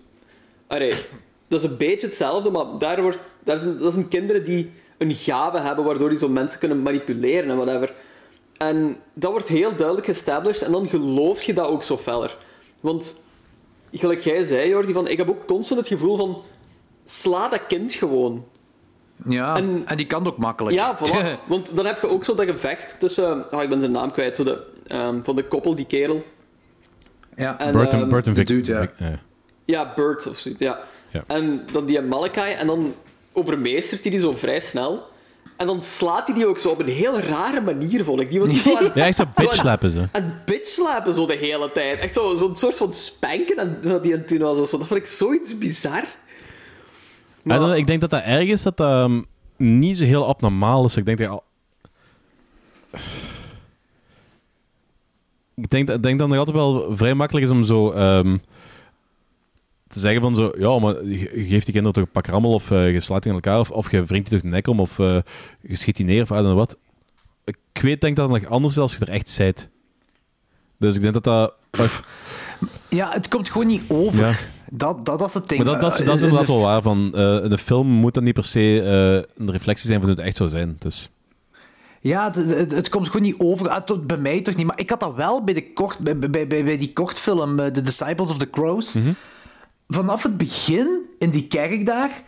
[0.66, 0.94] Allee,
[1.48, 5.14] dat is een beetje hetzelfde, maar daar wordt, daar zijn, dat zijn kinderen die een
[5.14, 7.92] gave hebben waardoor die zo mensen kunnen manipuleren en whatever.
[8.56, 12.36] En dat wordt heel duidelijk established en dan geloof je dat ook zo feller.
[12.80, 13.16] Want
[14.00, 16.42] gelijk jij zei, Jordi, van, ik heb ook constant het gevoel van...
[17.04, 18.44] Sla dat kind gewoon.
[19.28, 20.76] ja, en, en- die kan ook makkelijk.
[20.76, 21.40] Ja, voilà.
[21.48, 23.52] Want dan heb je ook zo dat gevecht tussen...
[23.52, 24.36] Oh, ik ben zijn naam kwijt.
[24.36, 26.24] Zo de, ehm, van de koppel, die kerel.
[27.36, 27.58] ja.
[27.58, 28.46] En, Burton, ehm, Burton de Vic.
[28.48, 28.80] dude, ja.
[28.80, 29.06] Vic- eh.
[29.64, 30.80] Ja, Bert of zoiets, ja.
[31.10, 31.24] Ja.
[31.26, 32.94] En dan die Malachi, en dan
[33.32, 35.02] overmeestert hij die zo vrij snel.
[35.56, 38.28] En dan slaat hij die ook zo op een heel rare manier, vond ik.
[38.30, 40.08] Die was die zo aan, Ja, echt zo zo bitch aan- slappen ze.
[40.12, 41.98] aan bitch slapen zo de hele tijd.
[42.00, 44.70] Echt zo- zo'n soort van spanken en, wat die aan het doen was.
[44.70, 44.78] zo.
[44.78, 46.04] Dat vond ik zoiets bizar.
[47.42, 49.22] Know, ik denk dat dat ergens dat dat, ehm,
[49.56, 50.96] niet zo heel abnormaal is.
[50.96, 51.28] Ik denk dat...
[51.28, 51.44] al-
[55.54, 57.90] Ik denk, denk dat het altijd wel vrij makkelijk is om zo...
[57.90, 58.36] ehm,
[59.94, 60.52] te zeggen van zo...
[60.58, 63.38] Ja, maar geeft die kinderen toch een pak rammel of eh, je slaat die in
[63.42, 65.16] elkaar of, of je wringt die toch de nek om of eh,
[65.60, 66.76] je schiet die neer of know wat.
[67.44, 69.68] Ik weet denk dat het nog anders is als je er echt zijt.
[70.78, 71.54] Dus ik denk dat dat...
[71.80, 72.04] of-
[72.88, 74.24] Ja, het komt gewoon niet over.
[74.26, 74.32] Ja.
[74.70, 75.64] Dat, dat, dat is het ding.
[75.64, 76.82] Maar dat, dat, is, Eh, dat is in inderdaad de wel waar.
[76.82, 80.08] Van, eh, in de film moet dat niet per se eh, een reflectie zijn van
[80.08, 80.76] hoe het echt zou zijn.
[80.78, 81.08] Dus,
[82.00, 83.68] Ja, het, het, het komt gewoon niet over.
[83.68, 84.66] Ah, tot- bij mij toch niet.
[84.66, 87.82] Maar ik had dat wel bij, de kort, bij, bij, bij, die kortfilm eh, The
[87.82, 88.94] Disciples of the Crows.
[89.88, 92.22] Vanaf het begin, in die kerk daar,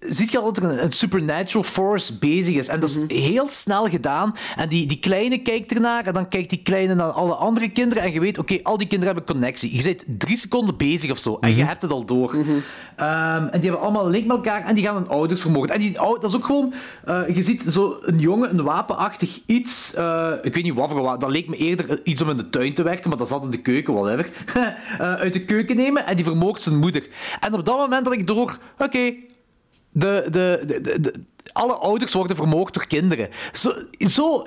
[0.00, 2.68] ziet je al dat er een, supernatural force bezig is.
[2.68, 4.34] En dat is heel snel gedaan.
[4.56, 8.02] En die, die kleine kijkt ernaar en dan kijkt die kleine naar alle andere kinderen.
[8.02, 9.76] En je weet, oké, al die kinderen hebben connectie.
[9.76, 11.38] Je bent drie seconden bezig of zo.
[11.40, 12.34] En je hebt het al door.
[12.96, 15.74] Ehm, en die hebben allemaal een link met elkaar en die gaan hun ouders vermoorden.
[15.74, 16.72] En die, dat is ook gewoon...
[17.04, 19.94] eh, je ziet zo een jongen, een wapenachtig iets...
[19.94, 21.20] eh, ik weet niet wat voor wapen.
[21.20, 23.50] Dat leek me eerder iets om in de tuin te werken, maar dat zat in
[23.50, 24.30] de keuken, whatever.
[24.98, 27.06] Eh, uit de keuken nemen en die vermoordt zijn moeder.
[27.40, 28.58] En op dat moment had ik door...
[28.78, 29.12] Oké,
[29.92, 31.14] de, de, de- de-
[31.52, 33.28] alle ouders worden vermoord door kinderen.
[33.52, 34.46] Zo, zo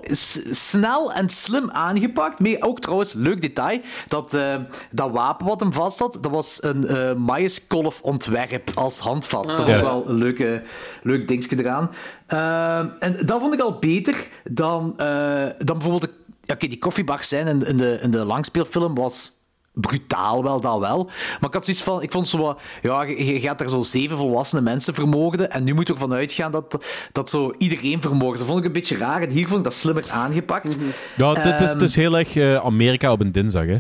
[0.50, 2.40] snel en slim aangepakt.
[2.40, 4.56] Maar ook trouwens, leuk detail, dat, eh,
[4.92, 9.48] dat wapen wat hem vast had, dat was een eh maïskolf ontwerp als handvat.
[9.48, 10.62] dat was wel een leuke,
[11.04, 11.90] leuk dingetje eraan.
[12.28, 16.08] Ehm, en dat vond ik al beter dan, eh, dan bijvoorbeeld...
[16.48, 19.32] Oké, die koffiebar zijn in, in, de, in de langspeelfilm was
[19.76, 21.04] brutaal wel, dat wel.
[21.40, 23.82] Maar ik had zoiets van, ik vond zo wat, ja, je, je gaat er zo
[23.82, 28.38] zeven volwassene mensen vermoorden en nu moet je ervan uitgaan dat, dat zo iedereen vermoordt.
[28.38, 30.78] Dat vond ik een beetje raar en hier vond ik dat slimmer aangepakt.
[31.16, 33.66] ja, het, het is, het is heel erg eh, Amerika op een dinsdag.
[33.66, 33.78] Hè?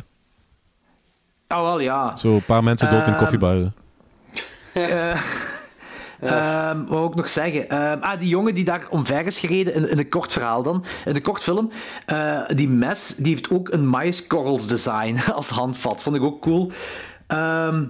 [1.47, 2.15] Ah, wel, ja.
[2.15, 3.13] Zo een paar mensen dood in
[4.73, 5.17] Ehm,
[6.19, 7.69] Ehm, wat wou ik nog zeggen?
[7.69, 10.83] Ehm, ah, die jongen die daar omver is gereden, in, in een kort verhaal dan,
[11.05, 11.71] in de kortfilm,
[12.05, 16.01] eh die mes, die heeft ook een maiskorrels design als handvat.
[16.01, 16.71] Vond ik ook cool.
[17.27, 17.83] Ehm,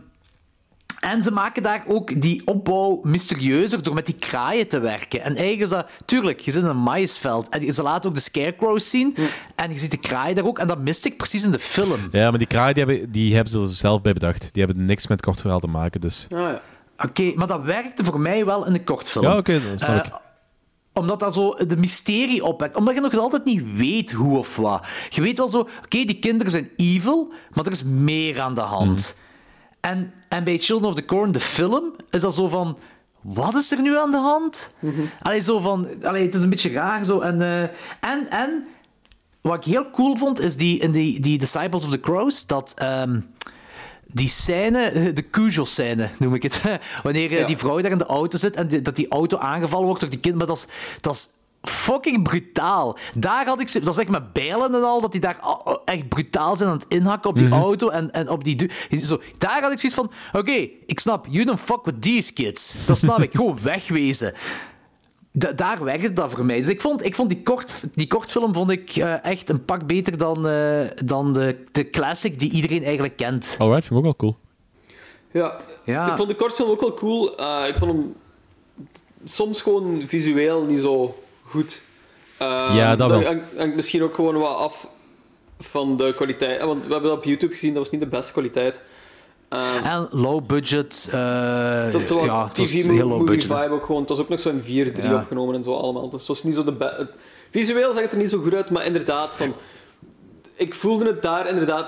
[1.00, 5.22] en ze maken daar ook die opbouw mysterieuzer door met die kraaien te werken.
[5.22, 5.90] En eigenlijk is dat...
[6.06, 7.50] Tuurlijk, je zit in een maïsveld.
[7.50, 9.16] En ze laten ook de scarecrows zien.
[9.56, 10.60] En je ziet de kraaien daar ook.
[10.60, 12.08] En dat miste ik precies in de film.
[12.12, 14.50] Ja, maar die kraaien die hebben, die hebben ze er zelf bij bedacht.
[14.54, 16.02] Die hebben niks met kort verhaal te maken.
[16.02, 16.28] Dus.
[16.30, 16.62] Ah, ja.
[16.98, 19.26] Oké, maar dat werkte voor mij wel in de kortfilm.
[19.26, 20.14] Ja, oké, dat snap Eh, ik.
[20.94, 22.76] omdat dat zo de mysterie opwekt.
[22.76, 24.88] Omdat je nog altijd niet weet hoe of wat.
[25.10, 28.62] Je weet wel zo, oké, die kinderen zijn evil, maar er is meer aan de
[28.62, 29.18] hand.
[29.80, 32.78] En, en bij Children of the Corn, de film, is dat zo van...
[33.22, 34.74] Wat is er nu aan de hand?
[35.22, 35.88] Allee, zo van...
[36.04, 37.20] Allee, het is een beetje raar zo.
[37.20, 37.62] En, eh,
[38.12, 38.68] en, en
[39.42, 42.74] wat ik heel cool vond, is die, in die, die Disciples of the Crows, dat...
[42.78, 43.20] ehm,
[44.08, 46.62] die scène, de Cujo-scène noem ik het.
[47.04, 47.46] Wanneer eh, Ja.
[47.46, 50.10] die vrouw daar in de auto zit en die- dat die auto aangevallen wordt door
[50.10, 50.36] die kind.
[50.36, 50.68] Maar dat is,
[51.02, 51.30] dat is
[51.62, 52.98] fucking brutaal.
[53.16, 53.68] Daar had ik...
[53.70, 56.70] ze- Dat is echt met bijlen en al, dat die daar al- echt brutaal zijn
[56.70, 58.70] aan het inhakken op die auto en, en op die...
[59.02, 60.12] Zo, daar had ik zoiets van...
[60.34, 62.76] Oké, ik snap, you don't fuck with these kids.
[62.86, 63.32] Dat snap ik.
[63.32, 64.34] Gewoon wegwezen.
[65.38, 66.58] Da- daar werkte dat voor mij.
[66.60, 69.88] Dus ik vond, ik vond die, kort, die kortfilm vond ik, eh, echt een pak
[69.88, 73.56] beter dan, eh, dan de, de classic die iedereen eigenlijk kent.
[73.60, 74.38] Alright, vind ik ook wel cool.
[75.32, 75.56] Ja.
[75.84, 76.12] Ja.
[76.12, 77.38] ik vond de kortfilm ook wel cool.
[77.38, 78.16] Eh, ik vond hem
[79.24, 81.82] soms gewoon visueel niet zo goed.
[82.38, 83.24] Eh, Ja, dat wel.
[83.24, 84.88] hangt- hangt misschien ook gewoon wat af
[85.60, 86.62] van de kwaliteit.
[86.64, 88.82] Want we hebben dat op YouTube gezien, dat was niet de beste kwaliteit.
[89.56, 91.10] Eh, En low budget.
[91.12, 93.44] eh dat zo ja, het was heel low budget.
[93.44, 94.00] vibe ook gewoon.
[94.02, 94.66] Het was ook nog zo'n 4-3
[95.04, 95.16] Ja.
[95.16, 96.10] opgenomen en zo allemaal.
[96.10, 97.10] Dus het was niet zo de het-
[97.52, 99.54] Visueel zag het er niet zo goed uit, maar inderdaad, van,
[100.56, 101.88] ik voelde het daar inderdaad...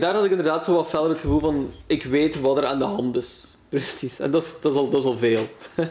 [0.00, 2.78] Daar had ik inderdaad zo wat feller het gevoel van, ik weet wat er aan
[2.78, 3.32] de hand is.
[3.68, 4.18] Precies.
[4.20, 5.40] En dat is, dat is, al, dat is al veel.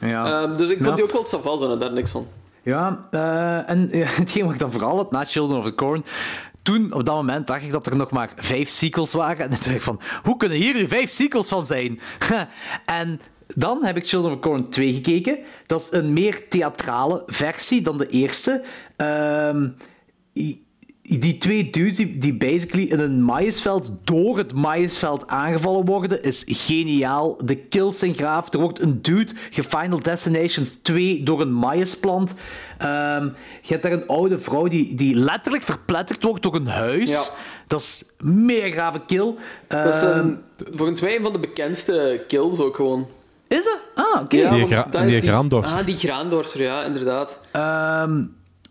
[0.00, 0.42] Ja.
[0.42, 0.94] Ehm, dus ik vond Ja.
[0.94, 2.26] die ook wel savas en daar niks van.
[2.62, 6.04] Ja, eh, en ja, hetgeen wat ik dan vooral had na Children of the Corn.
[6.64, 9.44] Toen, op dat moment, dacht ik dat er nog maar vijf sequels waren.
[9.44, 12.00] En dan dacht ik van, hoe kunnen hier nu vijf sequels van zijn?
[12.86, 13.20] en
[13.54, 15.38] dan heb ik Children of Corn 2 gekeken.
[15.66, 18.64] Dat is een meer theatrale versie dan de eerste.
[20.34, 20.63] I-
[21.08, 26.42] die twee dudes die, die basically in een maïsveld door het maïsveld aangevallen worden, is
[26.46, 27.36] geniaal.
[27.44, 28.52] De kills zijn graaf.
[28.52, 32.34] Er wordt een dude gefinal Destinations 2 door een maïsplant.
[32.78, 33.24] Ehm
[33.62, 37.10] je hebt daar een oude vrouw die, die letterlijk verpletterd wordt door een huis.
[37.10, 37.22] Ja.
[37.66, 39.34] Dat is een mega grave kill.
[39.68, 40.38] Dat is Ehm, een,
[40.74, 43.06] volgens mij een van de bekendste kills ook gewoon.
[43.48, 43.78] is het?
[43.94, 44.36] Ah, oké.
[44.36, 45.78] Ja, Die gra- die graandorser.
[45.78, 47.40] Ah, die graandorser, ja, inderdaad.
[47.50, 48.22] Ehm,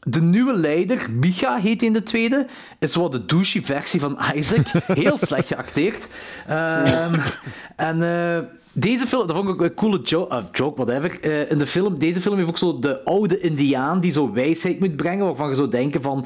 [0.04, 2.48] de nieuwe leider, Micha heet hij in de tweede,
[2.80, 4.68] is wat de douchey versie van Isaac.
[4.88, 6.08] Heel slecht geacteerd.
[6.48, 7.20] Ehm,
[7.76, 8.44] en eh,
[8.76, 11.18] Deze film, dat vond ik ook een coole joke, uh, joke whatever.
[11.22, 14.80] Uh, in de film, deze film heeft ook zo de oude Indiaan die zo wijsheid
[14.80, 16.26] moet brengen, waarvan je zou denken van,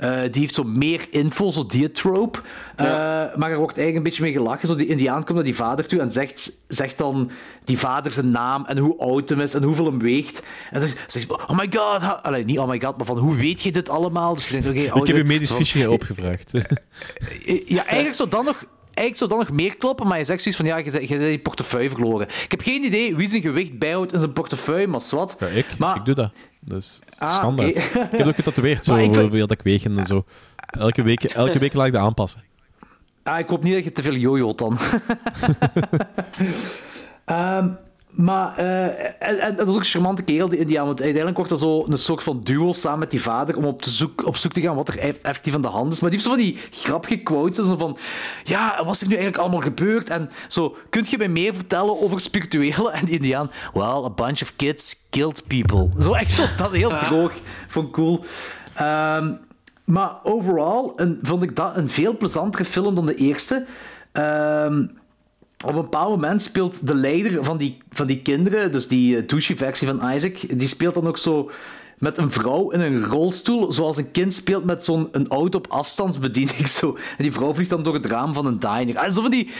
[0.00, 2.38] uh, die heeft zo meer info, zo die trope.
[2.76, 3.32] Ja.
[3.36, 4.68] Maar er wordt eigenlijk een beetje mee gelachen.
[4.68, 7.30] Zo die Indiaan komt naar die vader toe en zegt, zegt dan
[7.64, 10.42] die vader zijn naam en hoe oud hem is en hoeveel hem weegt.
[10.70, 13.36] En ze zegt, oh my god, ha Allee, niet oh my god, maar van hoe
[13.36, 14.34] weet je dit allemaal?
[14.34, 16.50] Dus je denkt, okay, ik heb je medisch fiche opgevraagd.
[17.66, 18.64] ja, eigenlijk zou dan nog
[18.98, 21.40] eigenlijk zou dat nog meer kloppen, maar je zegt zoiets van ja, je hebt je
[21.42, 22.28] portefeuille verloren.
[22.28, 25.36] Ik heb geen idee wie zijn gewicht bijhoudt in zijn portefeuille, maar zwart.
[25.40, 25.96] Ja, ik, maar...
[25.96, 26.32] ik doe dat.
[26.60, 27.76] Dus ah, standaard.
[27.76, 28.02] Okay.
[28.12, 29.38] ik heb ook getatoeëerd, zo hoeveel vind...
[29.38, 30.24] dat ik weeg en zo.
[30.70, 32.42] Elke week, elke week laat ik dat aanpassen.
[33.22, 34.78] Ah, ik hoop niet dat je te veel jojo't dan.
[37.26, 37.78] um,
[38.18, 38.84] Maar, uh,
[39.18, 40.86] en, en, dat is ook een charmante kerel, die Indiaan.
[40.86, 43.82] Want uiteindelijk wordt er zo een soort van duo samen met die vader om op,
[43.82, 46.00] te zoek, op zoek te gaan wat er effectief aan de hand is.
[46.00, 47.66] Maar die heeft zo van die grappige quotes.
[47.66, 47.98] Zo van,
[48.44, 50.08] ja, wat is er nu eigenlijk allemaal gebeurd?
[50.10, 52.90] En zo, kunt je mij meer vertellen over spirituele?
[52.90, 55.88] En die Indiaan, well, a bunch of kids killed people.
[56.02, 57.32] Zo echt zo, dat heel droog.
[57.68, 58.24] Vond cool.
[58.80, 59.38] Um,
[59.84, 63.66] maar overal een, vond ik dat een veel plezantere film dan de eerste.
[64.12, 64.97] Um,
[65.64, 69.22] op een bepaald moment speelt de leider van die, van die kinderen, dus die uh,
[69.26, 71.50] douche-versie van Isaac, die speelt dan ook zo
[71.98, 75.66] met een vrouw in een rolstoel, zoals een kind speelt met zo'n een auto op
[75.68, 76.68] afstandsbediening.
[76.78, 76.96] Zo.
[77.16, 79.12] En die vrouw vliegt dan door het raam van een diner.
[79.12, 79.50] Zo van die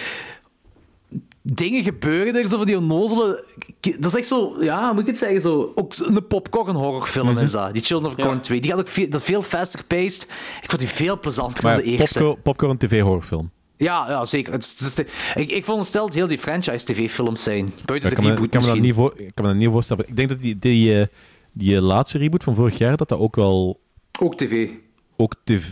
[1.42, 3.44] dingen gebeuren er, zo van die onnozele...
[3.80, 5.72] Dat is echt zo, ja, moet ik het zeggen, zo...
[5.74, 8.40] Ook een popcorn horrorfilm mm is dat, die Children of Corn ja.
[8.40, 8.60] 2.
[8.60, 10.22] Die gaat ook veel, dat veel faster paced.
[10.62, 12.18] Ik vond die veel plezanter dan de eerste.
[12.18, 13.50] Popcorn, popcorn tv horrorfilm.
[13.78, 14.52] Ja, ja zeker.
[14.52, 17.68] Het, het, het, ik, ik veronderstel heel die franchise-tv-films zijn.
[17.84, 20.04] Buiten ja, de reboot kan me, kan me, voor, ik kan me dat niet voorstellen.
[20.08, 21.08] Ik denk dat die, die, die,
[21.52, 23.80] die laatste reboot van vorig jaar, dat dat ook wel...
[24.20, 24.68] Ook tv.
[25.16, 25.64] Ook tv.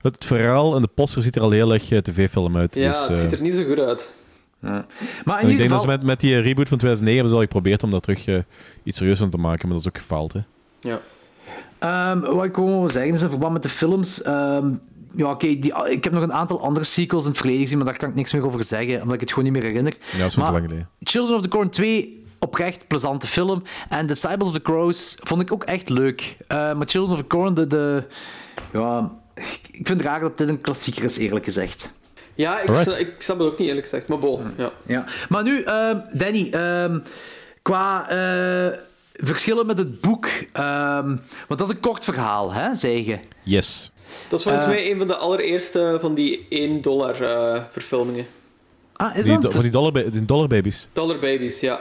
[0.00, 2.74] Het verhaal en de poster ziet er al heel erg tv-film uit.
[2.74, 4.12] Ja, dus, het ziet er niet zo goed uit.
[4.62, 4.86] Ja.
[5.24, 5.76] Maar in ik denk geval...
[5.76, 8.26] dat ze met, met die reboot van 2009 hebben ze al geprobeerd om daar terug
[8.26, 8.38] uh,
[8.82, 10.32] iets serieus van te maken, maar dat is ook gefaald.
[10.32, 10.40] Hè?
[10.80, 11.00] Ja.
[12.12, 14.26] Um, wat ik gewoon wil zeggen is in verband met de films.
[14.26, 14.80] Um,
[15.16, 17.86] ja, oké, okay, ik heb nog een aantal andere sequels in het verleden gezien, maar
[17.86, 19.94] daar kan ik niks meer over zeggen, omdat ik het gewoon niet meer herinner.
[20.12, 20.88] Ja, dat is wel lang geleden.
[21.00, 23.62] Children of the Corn 2, oprecht plezante film.
[23.88, 26.36] En The Disciples of the Crows vond ik ook echt leuk.
[26.48, 28.04] Uh, maar Children of the Corn, de, de,
[28.72, 29.10] ja,
[29.70, 31.92] ik vind het raar dat dit een klassieker is, eerlijk gezegd.
[32.34, 34.42] Ja, ik, ik snap het ook niet, eerlijk gezegd, maar bon.
[34.56, 34.72] Ja.
[34.86, 35.04] Ja.
[35.28, 36.96] Maar nu, uh, Danny, uh,
[37.62, 38.78] qua uh,
[39.14, 41.06] verschillen met het boek, ehm,
[41.48, 43.18] want dat is een kort verhaal, hè, zeg je?
[43.42, 43.92] Yes.
[44.28, 48.26] Dat is volgens mij een van de allereerste van die 1 dollar uh, verfilmingen.
[48.92, 49.52] Ah, is die, dat?
[49.52, 50.88] Van die dollar, die dollar babies.
[50.92, 51.80] Dollar babies, ja.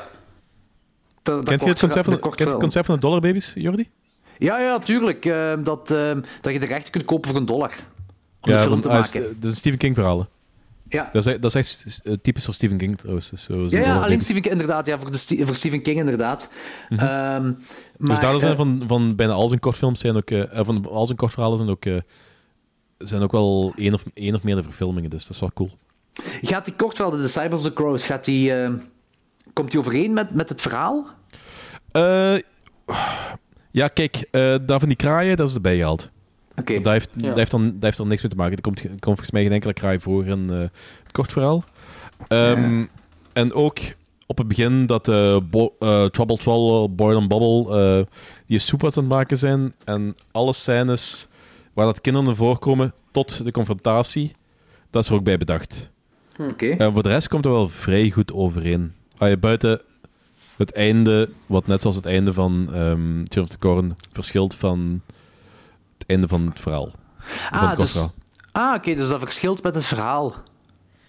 [1.23, 3.89] Kent je het concept van, kent het concept van de dollar babies, Jordi?
[4.37, 5.25] Ja, ja, tuurlijk.
[5.25, 6.11] Uh, dat, uh,
[6.41, 7.71] dat je de rechten kunt kopen voor een dollar.
[8.41, 9.37] Om ja, de film te maken.
[9.39, 10.29] De Stephen King verhalen.
[10.93, 11.09] Ja.
[11.11, 13.31] Dat is, dat is echt typisch voor Stephen King trouwens.
[13.31, 14.85] Zo, ja, ja alleen Stephen King, inderdaad.
[14.85, 16.53] Ja, voor, de, voor Stephen King inderdaad.
[16.89, 17.07] Mm -hmm.
[17.07, 17.57] um,
[17.97, 20.31] maar, dus daardoor zijn van, van bijna al zijn kortfilms zijn ook...
[20.31, 21.85] Uh, van al zijn kortverhalen zijn ook
[23.07, 25.71] zijn ook wel één of, één of meerdere verfilmingen, dus dat is wel cool.
[26.41, 28.69] Gaat die kort wel, de Disciples of the Crows, gaat die, uh,
[29.53, 31.07] komt die overeen met, met het verhaal?
[31.97, 32.37] Uh,
[33.71, 36.09] ja, kijk, uh, daar van die kraaien, dat is erbij gehaald.
[36.55, 36.61] Oké.
[36.61, 36.81] Okay.
[36.81, 37.27] Dat, heeft, ja.
[37.27, 38.55] dat, heeft dan, dat heeft dan niks mee te maken.
[38.55, 41.63] Er komt, komt volgens mij geen enkele kraai voor in het kort verhaal.
[42.29, 42.87] Um, ja.
[43.33, 43.79] En ook
[44.25, 48.05] op het begin dat uh, Bo uh, Trouble Trouble, Boil and Bubble, uh,
[48.47, 49.73] die soep aan het maken zijn.
[49.85, 51.27] En alle scènes
[51.73, 54.31] waar dat kinderen voorkomen tot de confrontatie,
[54.89, 55.89] dat is er ook bij bedacht.
[56.39, 56.49] Oké.
[56.49, 56.87] Okay.
[56.87, 58.93] Uh, voor de rest komt er wel vrij goed overeen.
[59.17, 59.81] Ah, je buiten
[60.57, 65.01] het einde, wat net zoals het einde van um, Children of the Corn verschilt van
[66.03, 66.91] het einde van het verhaal.
[67.49, 67.95] Ah, het dus,
[68.51, 70.35] ah oké, okay, dus dat verschilt met het verhaal.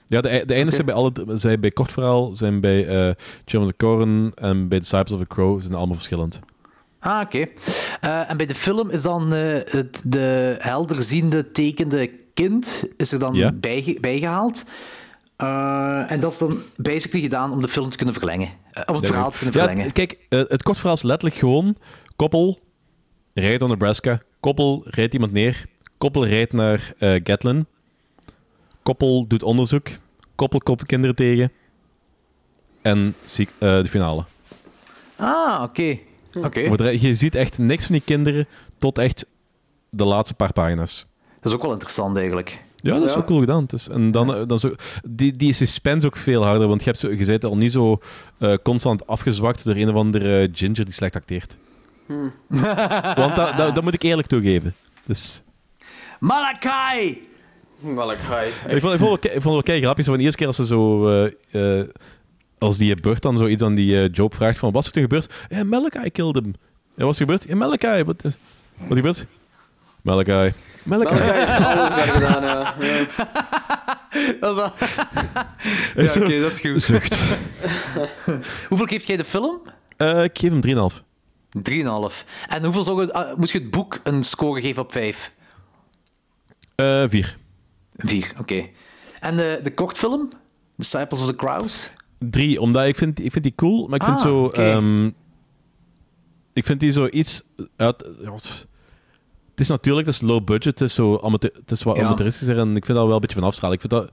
[0.07, 0.71] Ja, de, de eindes okay.
[0.71, 3.15] zijn bij, alle, zijn bij kort verhaal, zijn bij uh,
[3.45, 6.41] Children of the Corn en bij Disciples of the Crow zijn allemaal verschillend.
[7.01, 7.37] Ah, oké.
[7.37, 7.53] Okay.
[8.05, 13.19] Uh, en bij de film is dan uh, het de helderziende tekende kind is er
[13.19, 13.53] dan yeah.
[14.01, 14.65] bijgehaald.
[15.39, 18.49] Uh, en dat is dan basically gedaan om de film te kunnen verlengen.
[18.87, 19.93] om het verhaal te kunnen ja, verlengen.
[19.93, 21.77] Kijk, het kort verhaal is letterlijk gewoon...
[22.17, 22.59] Koppel
[23.33, 24.23] rijdt naar Nebraska.
[24.45, 25.65] Koppel rijdt iemand neer.
[25.99, 27.67] Koppel rijdt naar Gatlin.
[28.83, 29.89] Koppel doet onderzoek.
[30.35, 31.53] Koppel komt kinderen tegen.
[32.83, 33.15] En
[33.59, 34.25] de finale.
[35.17, 35.99] Ah, oké.
[36.35, 36.71] Okay.
[36.71, 36.99] Okay.
[36.99, 38.47] Je ziet echt niks van die kinderen
[38.79, 39.27] tot echt
[39.91, 41.07] de laatste paar pagina's.
[41.41, 42.63] Dat is ook wel interessant eigenlijk.
[42.77, 43.17] Ja, dat is ja.
[43.17, 43.65] wel cool gedaan.
[43.67, 44.75] Dus, en dan, dan zo,
[45.09, 47.99] die, die suspense ook veel harder, want je, hebt zo, je bent al niet zo
[48.39, 51.57] uh, constant afgezwakt door een of andere ginger die slecht acteert.
[52.07, 52.33] Hmm.
[53.15, 54.75] want dat, dat, dat, moet ik eerlijk toegeven.
[55.07, 55.43] Dus...
[56.21, 57.29] Malakai!
[57.79, 58.49] Malakai.
[58.69, 60.05] Ik vond, ik vond, ik vond het wel kei grappig.
[60.05, 61.11] Van de eerste keer als ze zo...
[61.25, 61.83] Uh, uh,
[62.59, 65.03] als die Burt dan zoiets aan die eh, Job vraagt van, wat is er toen
[65.03, 65.33] gebeurd?
[65.49, 66.55] Ja, Malachi killed him.
[66.97, 67.49] Ja, wat is er gebeurd?
[67.49, 68.05] Ja, Malachi.
[68.05, 68.37] Wat, is-
[68.77, 69.27] wat gebeurt?
[70.03, 70.53] Malachi.
[70.83, 71.15] Malachi.
[71.15, 72.75] Malachi heeft alles daar gedaan, ja.
[74.41, 74.71] Dat is wel...
[75.95, 76.83] Hij Ja, oké, dat is goed.
[76.83, 77.19] Zucht.
[78.69, 79.61] Hoeveel geeft jij de film?
[79.65, 79.71] 3,5.
[79.97, 81.03] Eh, ik geef hem 3,5.
[82.49, 85.35] En hoeveel zou je, ah, moest je het boek een score geven op 5?
[86.75, 87.39] Eh 4.
[87.97, 88.67] 4, oké.
[89.21, 90.29] En de, de kortfilm?
[90.77, 91.91] Disciples of the Crows?
[92.19, 94.49] 3, omdat ik vind, ik vind die cool, maar ik vind Ah, zo...
[94.49, 95.07] ehm,
[96.53, 97.43] ik vind die zo iets
[97.77, 98.01] uit...
[99.51, 102.05] het is natuurlijk, het is low budget, het is, zo amateur, het is wat Ja.
[102.05, 103.75] amateuristischer en ik vind dat wel een beetje van afstralen.
[103.75, 104.05] Ik vind, dat,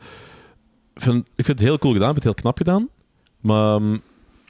[0.94, 2.90] ik vind, ik vind het heel cool gedaan, ik vind het heel knap gedaan.
[3.40, 3.98] Maar ehm,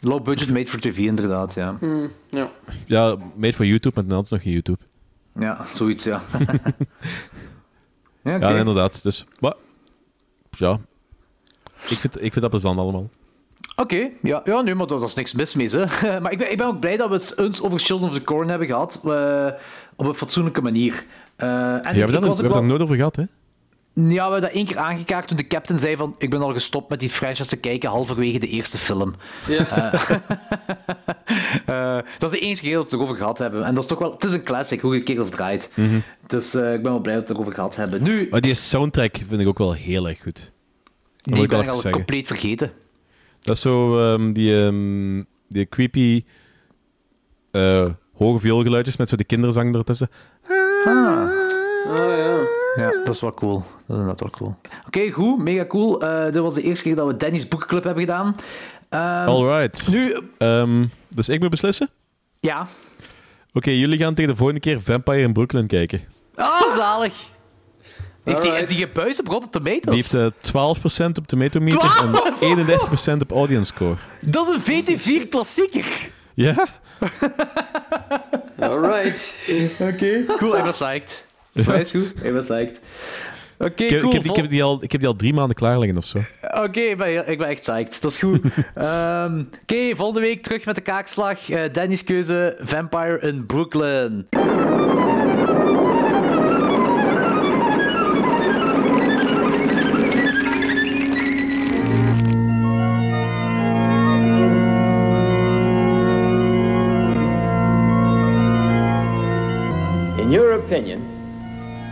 [0.01, 1.75] Low budget, made for TV, inderdaad, ja.
[1.79, 2.49] Mm, ja.
[2.85, 4.79] ja, made for YouTube, maar dan is nog geen YouTube.
[5.39, 6.21] Ja, zoiets, ja.
[8.23, 8.47] ja, oké.
[8.47, 9.03] Ja, inderdaad.
[9.03, 9.53] Dus, maar,
[10.49, 10.79] ja.
[11.89, 13.09] Ik vind, ik vind dat plezant allemaal.
[13.75, 15.69] Oké, ja, ja nee, maar daar is niks mis mee.
[15.69, 15.85] Hè.
[16.21, 18.23] maar ik ben, ik ben ook blij dat we het eens over Children of the
[18.23, 19.01] Corn hebben gehad.
[19.05, 19.47] eh,
[19.95, 21.03] op een fatsoenlijke manier.
[21.35, 23.23] Eh, en Ja, we ik hebben daar nooit over gehad, hè?
[23.93, 26.53] Ja, we hebben dat één keer aangekaart toen de captain zei van ik ben al
[26.53, 29.15] gestopt met die franchise te kijken halverwege de eerste film.
[29.47, 29.93] Ja.
[31.65, 33.63] Eh, dat is de enige keer dat we het erover gehad hebben.
[33.63, 34.11] En dat is toch wel...
[34.11, 35.71] Het is een classic, hoe je het keer of draait.
[35.75, 35.99] Mhm.
[36.27, 38.03] Dus eh, ik ben wel blij dat we het erover gehad hebben.
[38.03, 40.51] Nu, Maar die soundtrack vind ik ook wel heel erg goed.
[41.17, 41.91] Dat die ik ben ik al zeggen.
[41.91, 42.71] compleet vergeten.
[43.41, 46.23] Dat is zo ehm, die, ehm, die creepy
[47.51, 50.09] eh, hoge vioolgeluidjes met zo die kinderzang ertussen.
[50.85, 51.29] Ah.
[51.87, 52.59] Oh ja.
[52.75, 53.63] Ja, dat is wel cool.
[53.87, 54.55] Dat is wel cool.
[54.87, 55.37] Oké, goed.
[55.39, 56.01] Mega cool.
[56.01, 58.35] Eh dit was de eerste keer dat we Danny's Boekenclub hebben gedaan.
[58.89, 59.87] Ehm, Alright.
[59.91, 60.21] Nu...
[60.37, 61.89] Ehm, dus ik moet beslissen?
[62.39, 62.67] Ja.
[63.53, 66.01] Oké, jullie gaan tegen de volgende keer Vampire in Brooklyn kijken.
[66.35, 67.13] Ah, zalig.
[68.23, 70.11] Heeft die, is die gebuist op Rotten Die Tomatoes?
[70.11, 73.95] heeft eh 12% op Tomato Meter en 31% op Audience Score.
[74.21, 74.83] Dat is een
[75.21, 76.09] VT4 klassieker.
[76.33, 76.67] Ja?
[78.59, 79.35] Alright.
[79.79, 80.55] Oké, cool.
[80.57, 81.25] Ik ben psyched.
[81.53, 82.05] Is goed.
[82.23, 82.81] Ik ben psyched.
[83.57, 84.11] Oké, Ik, heb- cool.
[84.11, 85.97] ik, heb, ik, Vol- heb die al, ik heb die al drie maanden klaar liggen
[85.97, 86.17] of zo.
[86.63, 88.01] Oké, ik, ben, ik ben echt psyched.
[88.01, 88.39] Dat is goed.
[88.75, 91.49] Ehm, Oké, volgende week terug met de kaakslag.
[91.49, 94.27] Eh, Danny's keuze, Vampire in Brooklyn.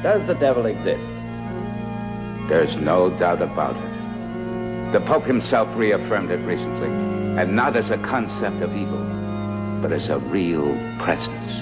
[0.01, 1.13] Does the devil exist?
[2.47, 4.91] There's no doubt about it.
[4.91, 6.89] The Pope himself reaffirmed it recently,
[7.39, 9.03] and not as a concept of evil,
[9.81, 11.59] but as a real presence.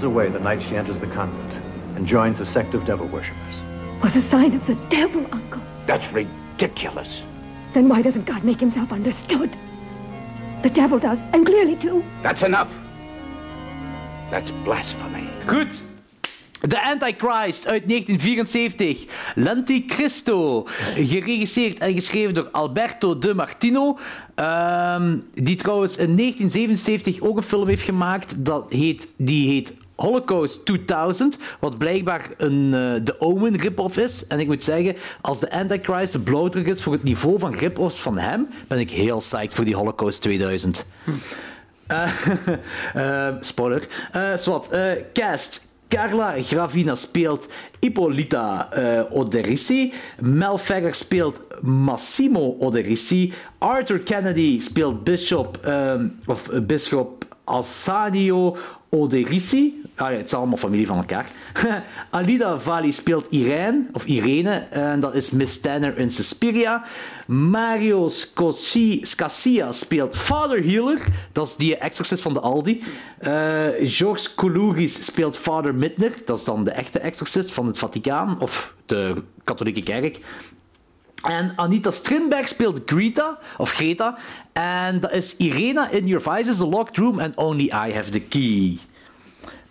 [0.00, 1.52] Runs away the night she enters the convent
[1.94, 3.60] and joins a sect of devil worshippers.
[4.02, 5.60] Was a sign of the devil, Uncle.
[5.84, 7.22] That's ridiculous.
[7.74, 9.50] Then why doesn't God make himself understood?
[10.62, 12.02] The devil does, and clearly too.
[12.22, 12.72] That's enough.
[14.30, 15.28] That's blasphemy.
[15.46, 15.78] Goed.
[16.60, 19.06] The Antichrist uit 1974.
[19.34, 20.66] L'Anticristo.
[20.94, 23.98] Geregisseerd en geschreven door Alberto De Martino.
[24.34, 28.44] Ehm, die trouwens in 1977 ook een film heeft gemaakt.
[28.44, 31.38] Dat heet, die heet Holocaust 2000.
[31.60, 34.26] Wat blijkbaar een eh The Omen rip-off is.
[34.26, 38.00] En ik moet zeggen, als The Antichrist de blauwdruk is voor het niveau van rip-offs
[38.00, 40.86] van hem, ben ik heel psyched voor die Holocaust 2000.
[41.86, 42.10] Eh,
[43.28, 43.86] eh, spoiler.
[44.12, 44.68] Eh zwart.
[44.68, 45.68] eh, cast.
[45.88, 47.48] Carla Gravina speelt
[47.78, 49.92] Ippolita eh Oderisi.
[50.20, 53.32] Mel Ferrer speelt Massimo Oderisi.
[53.58, 58.56] Arthur Kennedy speelt Bishop, ehm, of eh, Bisschop Assanio
[58.90, 59.82] Oderisi.
[59.94, 61.30] Ah ja, het is allemaal familie van elkaar.
[62.10, 66.84] Alida Vali speelt Irene, of Irene, en dat is Miss Tanner in Suspiria.
[67.26, 68.08] Mario
[69.02, 71.00] Scassia speelt Father Healer,
[71.32, 72.82] dat is die exorcist van de Aldi.
[73.18, 78.40] Eh Georges Koulouris speelt Father Midner, dat is dan de echte exorcist van het Vaticaan,
[78.40, 80.20] of de katholieke kerk.
[81.22, 84.18] En Anita Strindberg speelt Greta, of Greta.
[84.52, 88.10] En dat is Irena in Your Vice is a locked room and only I have
[88.10, 88.78] the key.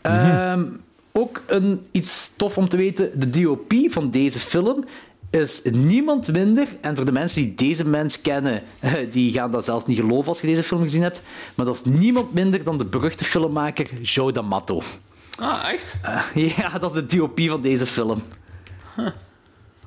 [0.01, 0.65] Ehm,
[1.11, 4.85] ook een, iets tof om te weten, de DOP van deze film
[5.29, 8.63] is niemand minder, en voor de mensen die deze mens kennen,
[9.11, 11.21] die gaan dat zelfs niet geloven als je deze film gezien hebt,
[11.55, 14.81] maar dat is niemand minder dan de beruchte filmmaker Joe D'Amato.
[15.39, 15.97] Ah, echt?
[16.01, 18.21] Eh, ja, dat is de DOP van deze film.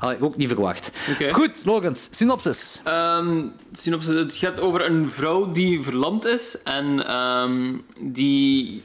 [0.03, 0.93] Had ik ook niet verwacht.
[1.33, 2.81] Goed, Logans, synopsis.
[2.85, 3.43] Ehm,
[3.73, 8.83] synopsis, het gaat over een vrouw die verlamd is en ehm, die.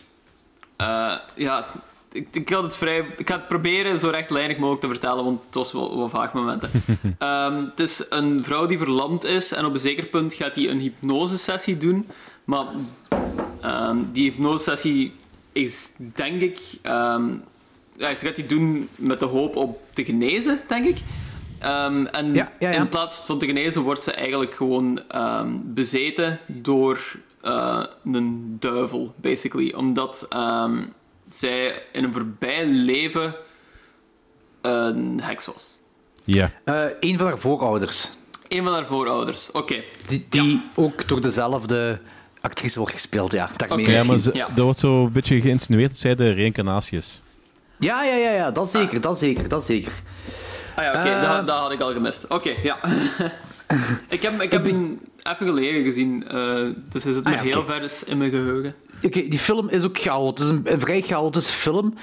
[0.76, 1.65] eh, ja,
[2.11, 5.41] ik, ik, had het vrij, ik ga het proberen zo rechtlijnig mogelijk te vertellen, want
[5.45, 6.69] het was wel, wel vaag momenten.
[7.18, 10.69] Ehm, het is een vrouw die verlamd is en op een zeker punt gaat hij
[10.69, 12.07] een hypnosesessie doen.
[12.44, 12.65] Maar
[13.61, 15.14] ehm, die hypnosesessie
[15.52, 16.60] is, denk ik.
[17.98, 20.98] Ja, ze gaat die doen met de hoop op te genezen, denk ik.
[21.60, 22.78] Ehm, en Ja, ja, ja.
[22.80, 26.99] in plaats van te genezen wordt ze eigenlijk gewoon ehm, bezeten door
[27.41, 27.84] eh,
[28.14, 29.74] een duivel, basically.
[29.74, 30.78] Omdat ehm,
[31.30, 33.36] zij in een voorbij leven
[34.61, 35.80] een heks was.
[36.24, 36.52] Ja.
[36.64, 38.10] Eh een van haar voorouders.
[38.48, 39.84] Een van haar voorouders, oké.
[40.07, 41.99] Die, die ook door dezelfde
[42.41, 43.49] actrice wordt gespeeld, ja.
[43.57, 43.91] Daarmee Oké.
[43.95, 44.49] Ja, maar ze, Ja.
[44.56, 47.22] er wordt zo een beetje geïnsinueerd dat zij de reïncarnatie is.
[47.80, 49.91] Ja, ja, ja, ja, dat zeker, dat zeker, dat zeker.
[50.76, 52.28] Ah ja, oké, Eh, dat, dat had ik al gemist.
[52.28, 52.78] Oké, ja.
[54.10, 56.56] ik heb, ik heb hem even geleden gezien, eh,
[56.90, 57.72] dus hij zit Ah nog ja, heel oké.
[57.72, 58.74] ver dus in mijn geheugen.
[59.04, 60.45] Oké, die film is ook chaotisch.
[60.45, 61.94] Het is een, een vrij chaotische film.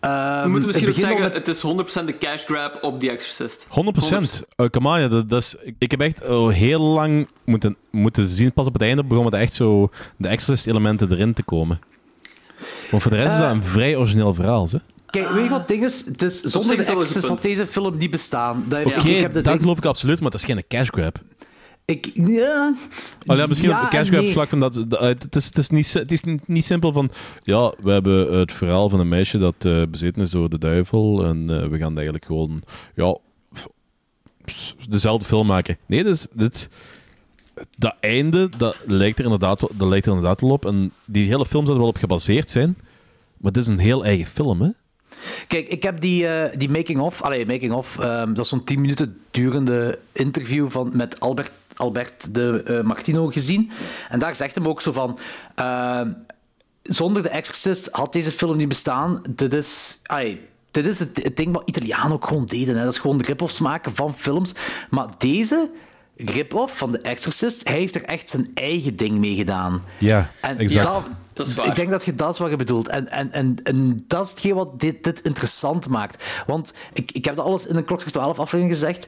[0.00, 3.00] Ehm, We moeten misschien ook het zeggen, met- het is 100% de cash grab op
[3.00, 3.66] The Exorcist.
[3.70, 4.42] 100%.
[4.56, 8.26] Uh, come on, ja, dat, dat is, ik heb echt oh, heel lang moeten, moeten
[8.26, 8.52] zien.
[8.52, 11.80] Pas op het einde begonnen er echt zo de Exorcist-elementen erin te komen.
[12.90, 14.68] Want voor de rest is dat Eh, een vrij origineel verhaal.
[14.70, 14.78] hè.
[15.14, 16.06] Kijk, weet je wat ding is?
[16.06, 18.64] Het is zonder de had deze film niet bestaan.
[18.68, 21.18] Dat, Oké, ik, heb dat ding- geloof ik absoluut, maar dat is geen cash grab.
[21.84, 22.74] Ik, ja,
[23.26, 24.32] Oh, ja, misschien Ja op een cash grab nee.
[24.32, 24.84] vlak van dat.
[24.88, 27.10] dat- het, is, het, is niet, het is niet, niet simpel van.
[27.42, 31.24] Ja, we hebben het verhaal van een meisje dat eh, bezeten is door de duivel.
[31.24, 32.62] En eh, we gaan eigenlijk gewoon.
[32.94, 33.16] Ja,
[34.88, 35.76] dezelfde film maken.
[35.86, 36.68] Nee, dus, dit,
[37.78, 40.66] dat einde, dat lijkt, er inderdaad, wel- dat lijkt er inderdaad wel op.
[40.66, 42.76] En die hele film zou er wel op gebaseerd zijn.
[43.36, 44.68] Maar het is een heel eigen film, hè?
[45.46, 47.22] Kijk, ik heb die, eh, die making-of...
[47.22, 47.98] Making-of.
[47.98, 53.26] ehm, dat is zo'n 10 minuten durende interview van, met Albert, Albert de eh, Martino
[53.26, 53.70] gezien.
[54.08, 55.18] En daar zegt hem ook zo van...
[55.54, 56.10] ehm,
[56.82, 59.22] zonder de Exorcist had deze film niet bestaan.
[59.28, 59.98] Dit is...
[60.04, 60.40] allee,
[60.70, 62.76] dit is het, het ding wat Italianen ook gewoon deden.
[62.76, 62.84] Hè.
[62.84, 64.54] Dat is gewoon rip-offs maken van films.
[64.90, 65.70] Maar deze
[66.16, 69.82] rip-off van The Exorcist, hij heeft er echt zijn eigen ding mee gedaan.
[69.98, 70.86] Ja, En exact.
[70.86, 71.66] dat- Dat is waar.
[71.66, 72.88] Ik denk dat je dat is wat je bedoelt.
[72.88, 76.24] En, en, en, en dat is hetgeen wat dit, dit interessant maakt.
[76.46, 79.06] Want ik, ik heb dat alles in een Klokslag 12 aflevering gezegd.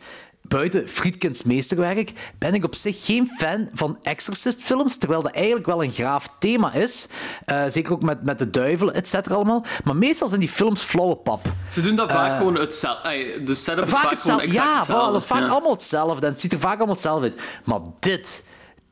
[0.48, 5.85] Buiten Friedkins meesterwerk ben ik op zich geen fan van Exorcist-films, terwijl dat eigenlijk wel
[5.85, 7.09] een graaf thema is.
[7.44, 9.64] Eh, zeker ook met, met de duivel, et cetera allemaal.
[9.85, 11.47] Maar meestal zijn die films flauwe pap.
[11.70, 13.43] Ze doen dat vaak Eh, gewoon hetzelfde.
[13.44, 14.44] De setup is Vaak vaak, gewoon hetzelfde.
[14.47, 15.12] exact Ja, hetzelfde.
[15.12, 15.48] dat is vaak Ja.
[15.48, 16.27] allemaal hetzelfde.
[16.27, 17.40] En het ziet er vaak allemaal hetzelfde uit.
[17.64, 18.44] Maar dit...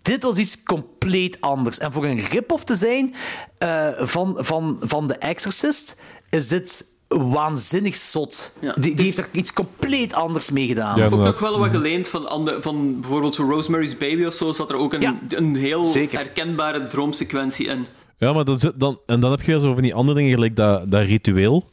[0.03, 1.79] Dit was iets compleet anders.
[1.79, 3.15] En voor een rip-off te zijn
[3.59, 5.97] eh, van, van, van The Exorcist,
[6.31, 8.53] is dit waanzinnig zot.
[8.61, 8.73] Ja.
[8.73, 10.99] Die, die heeft er iets compleet anders mee gedaan.
[10.99, 14.53] Ja, Ook nog wel wat geleend van, ander, van bijvoorbeeld zo Rosemary's Baby of zo,
[14.53, 16.19] zat er ook een, Ja, een heel zeker.
[16.19, 17.87] herkenbare droomsequentie in.
[18.19, 20.57] Ja, maar dan, zit- dan, en dan heb je zo van die andere dingen, gelijk
[20.57, 21.65] dat, dat ritueel.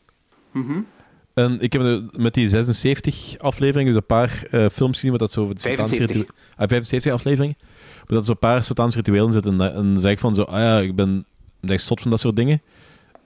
[1.34, 5.32] En ik heb met die 76 afleveringen dus een paar eh, films gezien, wat dat
[5.32, 5.50] zo...
[5.50, 6.18] het Sataans 75.
[6.18, 7.56] ritu- Ah, 75 afleveringen.
[7.96, 9.62] Maar dat zo een paar Sataans rituelen zitten.
[9.62, 11.26] En, en dan zeg ik van zo, ah ja, ik ben
[11.62, 12.62] echt zot van dat soort dingen.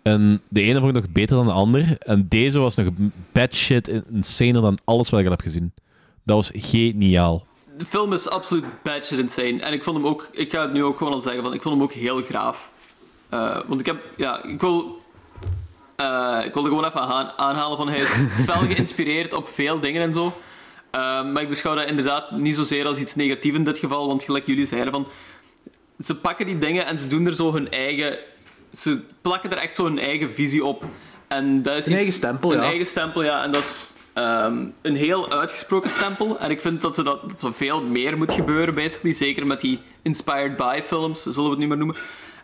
[0.05, 1.97] En de ene vond ik nog beter dan de ander.
[1.99, 2.87] En deze was nog
[3.31, 5.73] bad shit insaner dan alles wat ik al heb gezien.
[6.23, 7.45] Dat was geniaal.
[7.77, 9.61] De film is absoluut bad shit insane.
[9.61, 11.61] En ik vond hem ook, ik ga het nu ook gewoon al zeggen, van, ik
[11.61, 12.71] vond hem ook heel graaf.
[13.29, 14.97] Eh, want ik heb, ja, ik wil,
[15.95, 20.01] eh, ik wilde gewoon even aan, aanhalen van hij is fel geïnspireerd op veel dingen
[20.01, 20.33] en zo.
[20.91, 24.23] Eh, maar ik beschouw dat inderdaad niet zozeer als iets negatiefs in dit geval, want
[24.23, 25.07] gelijk jullie zeiden van,
[25.99, 28.17] ze pakken die dingen en ze doen er zo hun eigen,
[28.77, 30.83] ze plakken er echt zo hun eigen visie op.
[31.27, 32.63] En dat is Een iets- eigen stempel, een ja.
[32.65, 33.43] eigen stempel, ja.
[33.43, 36.39] En dat is ehm, een heel uitgesproken stempel.
[36.39, 39.13] En ik vind dat, ze dat, dat zo veel meer moet gebeuren, basically.
[39.13, 41.95] Zeker met die inspired by films, zullen we het nu maar noemen.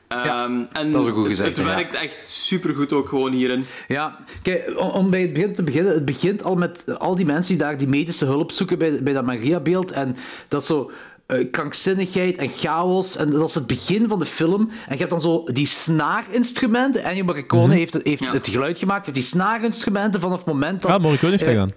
[0.08, 1.76] Ehm, en dat is ook goed het- gezegd, Het, ja.
[1.76, 3.66] werkt echt supergoed ook gewoon hierin.
[3.88, 7.26] Ja, kijk, om, om bij het begin te beginnen, het begint al met al die
[7.26, 9.91] mensen die daar die medische hulp zoeken bij, bij dat Maria-beeld.
[9.91, 10.16] En
[10.48, 10.91] dat is zo
[11.32, 13.16] eh, krankzinnigheid en chaos.
[13.18, 14.62] En dat is het begin van de film.
[14.62, 17.03] En je hebt dan zo die snaarinstrumenten.
[17.03, 18.32] Ennio Morricone heeft, het- heeft Ja.
[18.32, 19.06] het geluid gemaakt.
[19.06, 20.91] Je hebt die snaarinstrumenten vanaf het moment dat...
[20.91, 21.76] Ah, Morricone heeft dat eh, gedaan.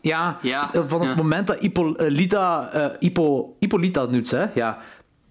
[0.00, 1.16] Ja, Ja, eh, van het ja.
[1.16, 2.70] moment dat Hippolyta...
[2.72, 4.46] eh Hippo, Hippolyta noemt ze, hè?
[4.54, 4.78] Ja.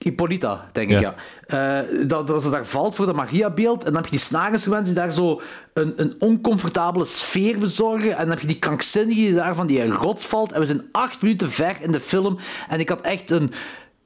[0.03, 1.15] Hippolyta, denk ik, ja.
[1.47, 1.81] Ja.
[1.81, 3.79] Eh, dat, dat ze daar valt voor de Mariabeeld.
[3.79, 5.41] En dan heb je die snagensinstrumenten die daar zo
[5.73, 8.11] een, een oncomfortabele sfeer bezorgen.
[8.11, 10.51] En dan heb je die krankzinnige die daar van die rots valt.
[10.51, 12.37] En we zijn acht minuten ver in de film.
[12.69, 13.51] En ik had echt een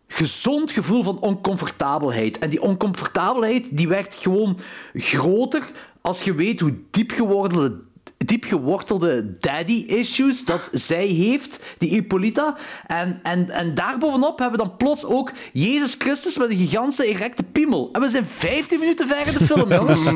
[0.07, 2.39] gezond gevoel van oncomfortabelheid.
[2.39, 4.59] En die oncomfortabelheid die werd gewoon
[4.93, 5.63] groter
[6.01, 7.86] als je weet hoe diep geworden
[8.17, 12.57] diep gewortelde daddy-issues dat zij heeft, die Hippolyta.
[12.87, 17.43] En, en, en daarbovenop hebben we dan plots ook Jezus Christus met een gigantische erecte
[17.43, 17.89] piemel.
[17.91, 20.11] En we zijn 15 minuten ver in de film, jongens.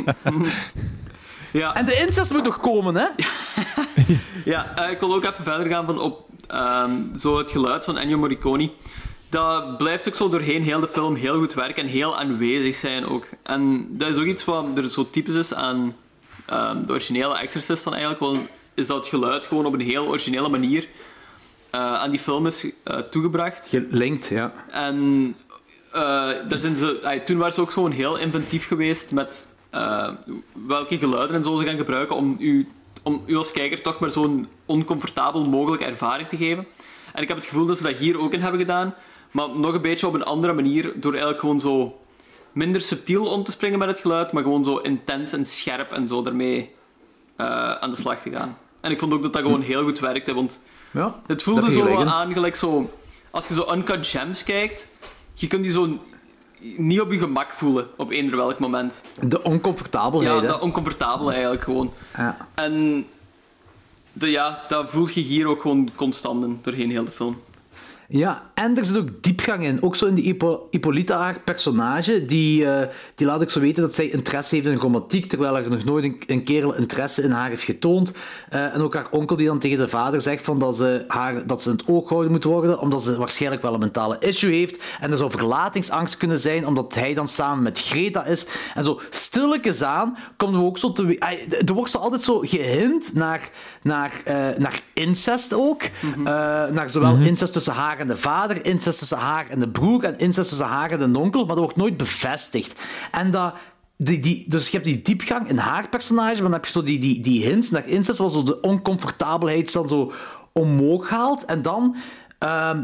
[1.51, 1.75] Ja.
[1.75, 3.07] En de incest moet nog komen, hè?
[4.45, 7.97] Ja, eh, ik wil ook even verder gaan van op ehm, zo het geluid van
[7.97, 8.71] Ennio Morricone.
[9.29, 13.05] Dat blijft ook zo doorheen heel de film heel goed werken en heel aanwezig zijn
[13.05, 13.27] ook.
[13.43, 15.95] En dat is ook iets wat er zo typisch is aan
[16.51, 18.21] ehm, de originele Exorcist dan eigenlijk.
[18.21, 20.87] Wel, is dat het geluid gewoon op een heel originele manier
[21.69, 23.67] eh, aan die film is eh, toegebracht.
[23.67, 24.53] Gelinkt, ja.
[24.69, 25.35] En
[25.91, 26.01] eh,
[26.47, 29.55] daar zijn ze, toen waren ze ook gewoon heel inventief geweest met
[30.67, 32.67] welke geluiden en zo ze gaan gebruiken om u,
[33.03, 36.67] om u als kijker toch maar zo'n oncomfortabel mogelijke ervaring te geven.
[37.13, 38.93] En ik heb het gevoel dat ze dat hier ook in hebben gedaan,
[39.31, 42.00] maar nog een beetje op een andere manier, door eigenlijk gewoon zo
[42.51, 46.07] minder subtiel om te springen met het geluid, maar gewoon zo intens en scherp en
[46.07, 46.71] zo daarmee
[47.35, 48.57] eh, aan de slag te gaan.
[48.81, 50.61] En ik vond ook dat dat gewoon heel goed werkte, want
[50.91, 52.91] Ja, het voelde zo wel aan, gelijk zo...
[53.31, 54.87] Als je zo Uncut Gems kijkt,
[55.33, 55.99] je kunt die zo
[56.59, 59.03] niet op je gemak voelen op eender welk moment.
[59.21, 60.47] De oncomfortabelheid, Ja, hè.
[60.47, 61.93] dat oncomfortabel eigenlijk gewoon.
[62.17, 62.47] Ja.
[62.55, 63.05] En
[64.13, 67.41] de, ja, dat voelt je hier ook gewoon constant in, doorheen heel de film.
[68.07, 69.81] Ja, en er zit ook diepgang in.
[69.83, 73.81] Ook zo in die Hippo- Hippolyta, haar personage, die, eh, die laat ook zo weten
[73.81, 77.31] dat zij interesse heeft in romantiek, terwijl er nog nooit een, een kerel interesse in
[77.31, 78.13] haar heeft getoond.
[78.49, 81.47] Eh, en ook haar onkel die dan tegen de vader zegt van dat, ze haar,
[81.47, 84.53] dat ze in het oog gehouden moet worden, omdat ze waarschijnlijk wel een mentale issue
[84.53, 84.83] heeft.
[84.99, 88.47] En er zou verlatingsangst kunnen zijn, omdat hij dan samen met Greta is.
[88.75, 91.17] En zo stilletjes aan komen we ook zo te...
[91.65, 93.49] Er wordt zo altijd zo gehint naar,
[93.81, 95.81] naar, eh, naar incest ook.
[95.81, 96.23] Eh,
[96.71, 100.17] naar zowel incest tussen haar en de vader, incest tussen haar en de broer en
[100.17, 102.79] incest tussen haar en de onkel, maar dat wordt nooit bevestigd.
[103.11, 103.53] En dat...
[103.97, 106.83] Die, die, dus je hebt die diepgang in haar personage, maar dan heb je zo
[106.83, 110.11] die, die, die hints naar incest, waar zo de oncomfortabelheid dan zo
[110.51, 111.45] omhoog haalt.
[111.45, 111.95] En dan...
[112.39, 112.83] ehm,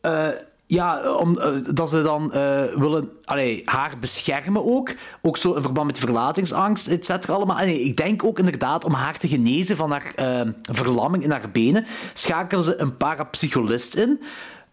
[0.00, 0.28] eh,
[0.66, 4.94] ja, om, eh, dat ze dan eh, willen allee, haar beschermen ook.
[5.22, 7.32] Ook zo in verband met verlatingsangst, et cetera.
[7.34, 7.58] Allemaal.
[7.58, 11.50] En ik denk ook inderdaad om haar te genezen van haar eh, verlamming in haar
[11.50, 14.20] benen, schakelen ze een parapsycholist in.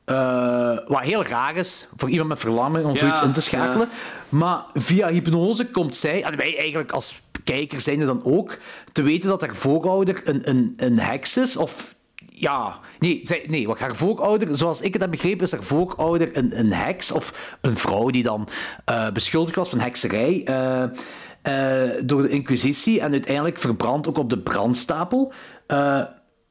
[0.06, 3.90] Eh, wat heel raar is voor iemand met verlamming om Ja, zoiets in te schakelen.
[4.30, 8.58] Maar via hypnose komt zij, en wij eigenlijk als kijker zijn er dan ook,
[8.92, 11.58] te weten dat haar voorouder een, een, een heks is.
[11.58, 11.96] Of
[12.30, 16.38] ja, nee, zij, nee, wat haar voorouder, zoals ik het heb begrepen, is haar voorouder
[16.38, 18.48] een, een heks of een vrouw die dan
[18.86, 24.40] eh, beschuldigd was van hekserij eh, door de Inquisitie en uiteindelijk verbrand ook op de
[24.40, 25.34] brandstapel.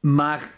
[0.01, 0.51] Maar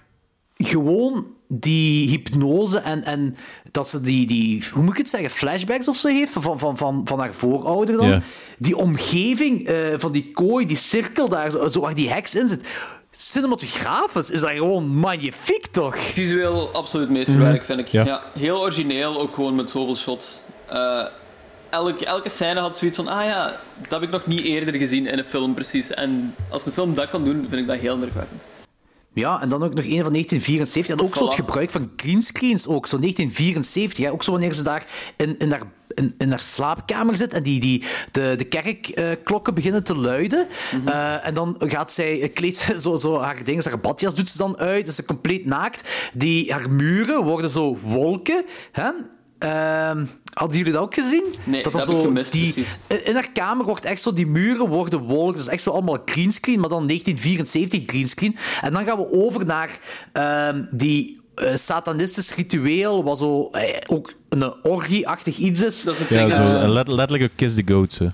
[0.57, 3.35] gewoon die hypnose en, en
[3.71, 6.77] dat ze die, die, hoe moet ik het zeggen, flashbacks of zo heeft van, van,
[6.77, 8.07] van, van haar voorouder dan.
[8.07, 8.23] Ja.
[8.59, 12.67] Die omgeving eh, van die kooi, die cirkel daar, zo, waar die heks in zit.
[13.11, 15.99] Cinematografisch is dat gewoon magnifiek, toch?
[15.99, 17.89] Visueel absoluut meesterwerk, vind ik.
[17.89, 18.05] Ja.
[18.05, 18.23] Ja.
[18.39, 20.39] heel origineel, ook gewoon met zoveel shots.
[20.69, 21.05] Eh,
[21.71, 25.07] elke, elke scène had zoiets van, ah ja, dat heb ik nog niet eerder gezien
[25.07, 25.91] in een film, precies.
[25.91, 28.41] En als een film dat kan doen, vind ik dat heel indrukwekkend.
[29.15, 30.97] Ja, en dan ook nog een van 1974.
[30.97, 34.05] En ook zo het gebruik van greenscreens, ook zo 1974.
[34.05, 34.13] Hè?
[34.13, 34.87] Ook zo wanneer ze daar
[35.17, 35.63] in, in, haar,
[35.95, 40.47] in, in haar slaapkamer zit en die, die, de, de kerkklokken beginnen te luiden.
[40.85, 44.39] Eh, en dan gaat zij, kleedt ze zo, zo haar dingen, haar badjas doet ze
[44.39, 46.11] dan uit, is ze compleet naakt.
[46.15, 48.45] Die, haar muren worden zo wolken.
[48.73, 48.91] Hè?
[49.39, 50.05] Ehm,
[50.35, 51.25] hadden jullie dat ook gezien?
[51.45, 52.77] Nee, dat dat heb ik zo gemist, die, precies.
[53.05, 55.33] in haar kamer wordt echt zo, die muren worden wolken.
[55.37, 58.37] Dat is echt zo allemaal greenscreen, maar dan 1974 greenscreen.
[58.63, 59.79] En dan gaan we over naar
[60.13, 65.83] ehm, die eh, satanistisch ritueel, wat zo eh, ook een orgie-achtig iets is.
[65.83, 66.33] Dat is het Ja, ding.
[66.33, 67.93] zo, dat- let- letterlijk een Kiss the Goat.
[67.93, 68.05] Zo.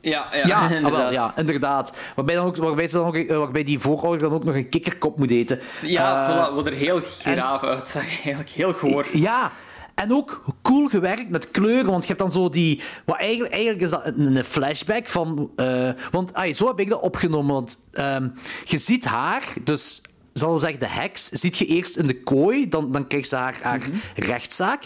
[0.00, 1.12] ja, ja, Ja, ah, wel, inderdaad.
[1.12, 1.92] ja, inderdaad.
[2.16, 5.18] Waarbij, dan ook, waarbij, ze dan ook, waarbij die voorouder dan ook nog een kikkerkop
[5.18, 5.60] moet eten.
[5.82, 8.48] Ja, voilà, wat er heel graaf uitzag, eigenlijk.
[8.48, 9.06] Heel goor.
[9.12, 9.52] Ja,
[9.96, 12.80] en ook cool gewerkt met kleuren, want je hebt dan zo die...
[13.04, 15.50] Wat eigenlijk, eigenlijk is dat een, een flashback van...
[15.56, 18.28] eh, want ai, zo heb ik dat opgenomen, want ehm,
[18.64, 20.00] je ziet haar, dus...
[20.32, 23.36] Zal we zeggen, de heks ziet je eerst in de kooi, dan, dan krijgt ze
[23.36, 23.80] haar, haar
[24.14, 24.82] rechtszaak.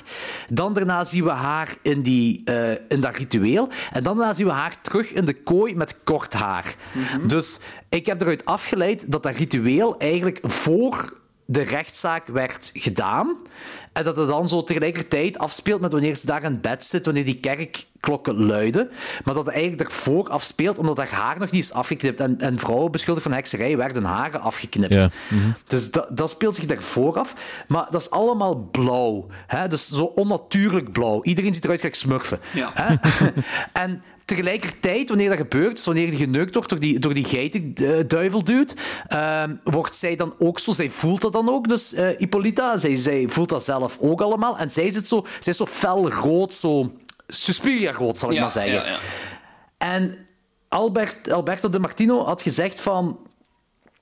[0.53, 3.69] Dan daarna zien we haar in, die, eh, in dat ritueel.
[3.93, 6.74] En dan daarna zien we haar terug in de kooi met kort haar.
[7.27, 11.20] Dus ik heb eruit afgeleid dat dat ritueel eigenlijk voor
[11.51, 13.37] de rechtszaak werd gedaan.
[13.93, 17.25] En dat het dan zo tegelijkertijd afspeelt met wanneer ze daar in bed zit, wanneer
[17.25, 18.91] die kerkklokken luiden.
[19.25, 22.21] Maar dat het eigenlijk ervoor afspeelt, omdat haar haar nog niet is afgeknipt.
[22.21, 24.93] En, en vrouwen beschuldigd van hekserij werden hun haren afgeknipt.
[24.93, 25.09] Ja.
[25.29, 25.51] Mhm.
[25.67, 27.35] Dus dat, dat speelt zich daarvoor af.
[27.69, 29.27] Maar dat is allemaal blauw.
[29.47, 29.69] Hè?
[29.69, 31.23] Dus zo onnatuurlijk blauw.
[31.23, 32.39] Iedereen ziet eruit gelijk smurfen.
[32.53, 32.71] Ja.
[32.75, 32.95] Hè?
[33.83, 38.44] en tegelijkertijd, wanneer dat gebeurt, dus wanneer die geneukt wordt door die, door die geitenduivel
[38.44, 38.74] duwt,
[39.07, 42.97] ehm, wordt zij dan ook zo, zij voelt dat dan ook, dus eh Hippolyta, zij,
[42.97, 44.59] zij voelt dat zelf ook allemaal.
[44.59, 46.93] En zij, zit zo, zij is zo fel rood, zo
[47.27, 48.73] Suspiria rood, zal ik Ja, maar zeggen.
[48.73, 48.98] ja, ja.
[49.78, 50.27] En
[50.69, 53.19] Albert, Alberto de Martino had gezegd van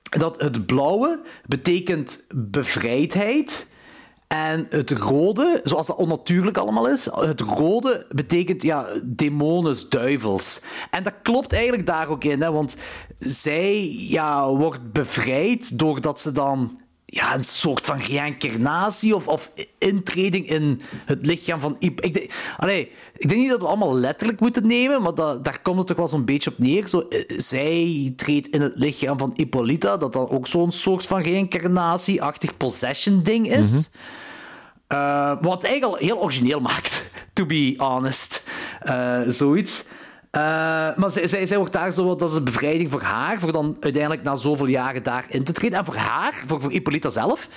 [0.09, 3.67] dat het blauwe betekent bevrijdheid.
[4.35, 10.61] En het rode, zoals dat onnatuurlijk allemaal is, het rode betekent ja, demones, duivels.
[10.91, 12.77] En dat klopt eigenlijk daar ook in, hè, want
[13.19, 16.81] zij ja, wordt bevrijd doordat ze dan
[17.11, 21.75] ja, een soort van reïncarnatie of, of intreding in het lichaam van...
[21.79, 25.61] Ik denk, allee, ik denk niet dat we allemaal letterlijk moeten nemen, maar dat, daar
[25.61, 26.87] komt het toch wel zo'n beetje op neer.
[26.87, 31.21] Zo, eh, zij treedt in het lichaam van Hippolyta, dat dan ook zo'n soort van
[31.21, 33.89] reïncarnatie-achtig possession-ding is.
[34.87, 38.43] Eh, wat het eigenlijk al heel origineel maakt, to be honest.
[38.79, 39.85] Eh, zoiets.
[40.31, 40.41] Eh,
[40.95, 43.77] maar zij, zij, zij wordt daar zo, dat is een bevrijding voor haar, voor dan
[43.79, 45.79] uiteindelijk na zoveel jaren daarin te treden.
[45.79, 47.47] En voor haar, voor, voor Hippolyta zelf,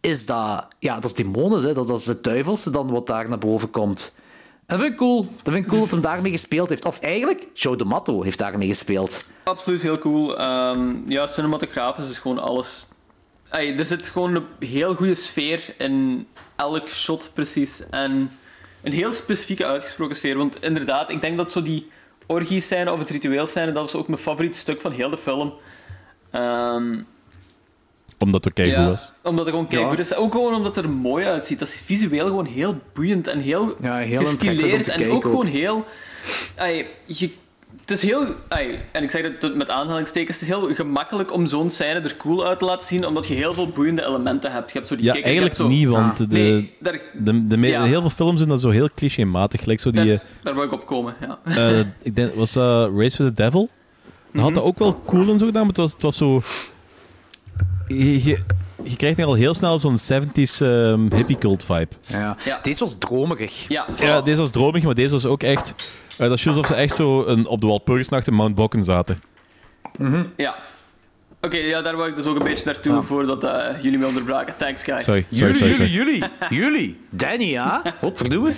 [0.00, 3.28] is dat, ja, dat is demones, hè, dat, dat is het duivelse dan wat daar
[3.28, 4.14] naar boven komt.
[4.66, 5.26] En dat vind ik cool.
[5.42, 6.84] Dat vind ik cool dat hij daarmee gespeeld heeft.
[6.84, 9.26] Of eigenlijk, Joe D'Amato heeft daarmee gespeeld.
[9.42, 10.38] Absoluut heel cool.
[10.38, 12.88] Ehm, ja, cinematografisch is gewoon alles.
[13.50, 16.26] Er zit gewoon een heel goede sfeer in
[16.56, 17.82] elk shot, precies.
[17.90, 18.30] En
[18.82, 20.36] een heel specifieke uitgesproken sfeer.
[20.36, 21.90] Want inderdaad, ik denk dat zo die
[22.26, 25.52] orgie-scène of het ritueel-scène, dat was ook mijn favoriete stuk van heel de film.
[26.30, 27.02] Ehm,
[28.18, 29.12] Omdat het keigoed ja, was.
[29.22, 30.14] Omdat het gewoon keigoed is.
[30.14, 31.58] Ook gewoon omdat het er mooi uitziet.
[31.58, 34.88] Dat is visueel gewoon heel boeiend en heel, Ja, heel gestileerd.
[34.88, 35.84] En ook gewoon heel...
[36.54, 37.30] Ey, je,
[37.90, 38.26] het is heel...
[38.92, 40.40] en ik zeg dat met aanhalingstekens.
[40.40, 43.34] Het is heel gemakkelijk om zo'n scène er cool uit te laten zien, omdat je
[43.34, 44.72] heel veel boeiende elementen hebt.
[44.72, 47.58] Je hebt zo die Ja, kikker, eigenlijk zo- niet, want de, Nee, daar, de, de,
[47.58, 47.82] Ja.
[47.84, 49.60] heel veel films zijn dat zo heel clichématig.
[49.62, 50.04] Gelijk zo die...
[50.04, 51.38] daar, daar wil ik op komen, ja.
[51.44, 53.68] eh, eh, ik denk, was Race with the Devil?
[54.32, 54.54] Dat had Mhm.
[54.54, 56.42] dat ook wel cool en zo gedaan, maar het was, het was zo...
[57.88, 58.38] Je, je,
[58.82, 61.88] je krijgt al heel snel zo'n 70s ehm, hippie cult vibe.
[62.06, 62.36] Ja.
[62.62, 63.68] Deze was dromerig.
[63.68, 65.74] Ja, Ja, deze was dromig, maar deze was ook echt...
[66.18, 69.22] eh, dat is alsof ze echt zo een, op de Walpurgisnacht in Mount Bokken zaten.
[70.36, 70.56] Ja.
[71.44, 74.56] Oké, ja, daar wil ik dus ook een beetje naartoe voordat eh, jullie me onderbraken.
[74.56, 75.04] Thanks, guys.
[75.04, 75.90] Sorry, Jullie, sorry, sorry.
[75.90, 77.00] jullie, jullie, jullie.
[77.10, 77.82] Danny, ja?
[78.00, 78.52] Wat verdoe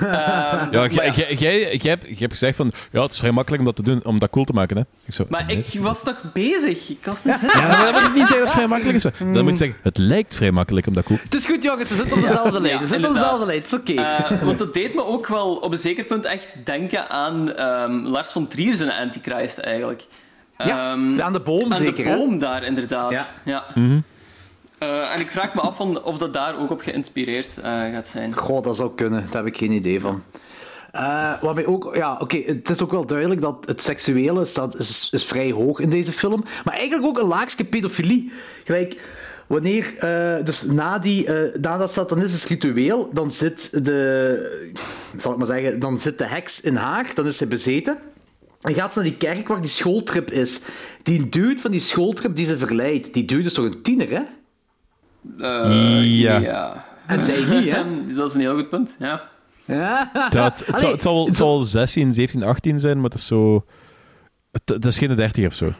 [0.00, 2.72] Ja, jij, jij, jij, hebt, gezegd van...
[2.92, 4.82] Ja, het is vrij makkelijk om dat te doen, om dat cool te maken, hè.
[5.06, 5.56] Ik zo, Maar nee.
[5.56, 6.88] ik was toch bezig?
[6.88, 7.60] Ik was niet zitten.
[7.60, 9.02] Ja, maar dat moet ik niet zeggen dat het vrij makkelijk is.
[9.18, 11.18] Dan moet je zeggen, het lijkt vrij makkelijk om dat cool...
[11.22, 11.88] Het is goed, jongens.
[11.88, 12.74] We zitten op dezelfde lijn.
[12.74, 13.58] Ja, We zitten op dezelfde lijn.
[13.58, 13.92] Het is oké.
[13.92, 17.92] Eh, want dat deed me ook wel op een zeker punt echt denken aan ehm,
[17.92, 20.06] Lars von Trier zijn Antichrist eigenlijk.
[20.64, 22.16] Ja, Ehm, aan de boom aan zeker, de hè?
[22.16, 23.10] boom daar, inderdaad.
[23.10, 23.26] Ja.
[23.44, 23.64] Ja.
[23.74, 24.00] Mhm.
[24.78, 28.08] Eh, en ik vraag me af van, of dat daar ook op geïnspireerd eh, gaat
[28.08, 28.34] zijn.
[28.36, 29.26] Goh, dat zou kunnen.
[29.30, 30.22] Daar heb ik geen idee van.
[30.92, 34.76] Eh wat mij ook, ja, oké, het is ook wel duidelijk dat het seksuele staat,
[34.78, 36.44] is, is vrij hoog in deze film.
[36.64, 38.32] Maar eigenlijk ook een laagje pedofilie.
[38.64, 38.96] Gelijk,
[39.46, 44.72] wanneer, eh, dus na, die, eh, na dat satanistisch ritueel, dan zit de,
[45.16, 47.98] zal ik maar zeggen, dan zit de heks in haar, dan is ze bezeten.
[48.60, 50.62] En gaat ze naar die kerk waar die schooltrip is.
[51.02, 54.22] Die dude van die schooltrip die ze verleidt, die dude is toch een tiener, hè?
[55.38, 56.36] Eh, Ja.
[56.38, 56.84] ja.
[57.06, 57.84] En zij niet, hè?
[58.14, 59.28] dat is een heel goed punt, ja.
[59.64, 60.10] Ja.
[60.30, 63.64] Dat, het, zal, het, zal, het zal 16, 17, 18 zijn, maar het is zo...
[64.52, 65.72] Het, het is geen 30 of zo.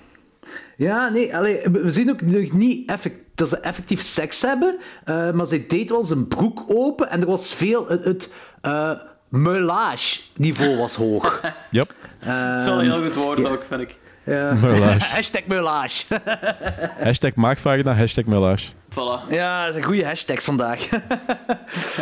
[0.76, 5.30] Ja, nee, allee, we zien ook nog niet effect, dat ze effectief seks hebben, eh,
[5.30, 7.88] maar zij deed wel zijn broek open en er was veel...
[7.88, 8.90] Het, het eh,
[9.28, 11.40] meulage-niveau was hoog.
[11.70, 11.94] Yep.
[12.18, 13.96] Dat is wel een heel goed woord ook, vind ik.
[14.28, 14.54] Ja.
[15.14, 16.04] Hashtag meulage.
[17.04, 18.70] Hashtag maagvagina, hashtag meulage.
[18.90, 19.28] Voilà.
[19.28, 20.88] Ja, dat zijn goede hashtags vandaag.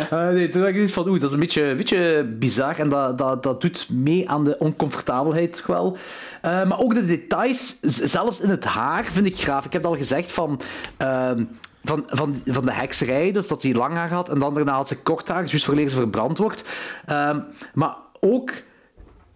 [0.09, 2.79] Eh, nee, toen dacht ik iets van, oeh, dat is een beetje, een beetje bizar
[2.79, 5.97] en dat, dat, dat doet mee aan de oncomfortabelheid toch wel.
[6.41, 9.65] Eh, maar ook de details, zelfs in het haar, vind ik graaf.
[9.65, 10.61] Ik heb het al gezegd van,
[10.97, 11.43] ehm,
[11.83, 14.87] van, van, van de hekserij, dus dat hij lang haar had en dan daarna had
[14.87, 16.63] ze kort haar, juist voordat ze verbrand wordt.
[17.05, 17.39] Ehm,
[17.73, 18.51] maar ook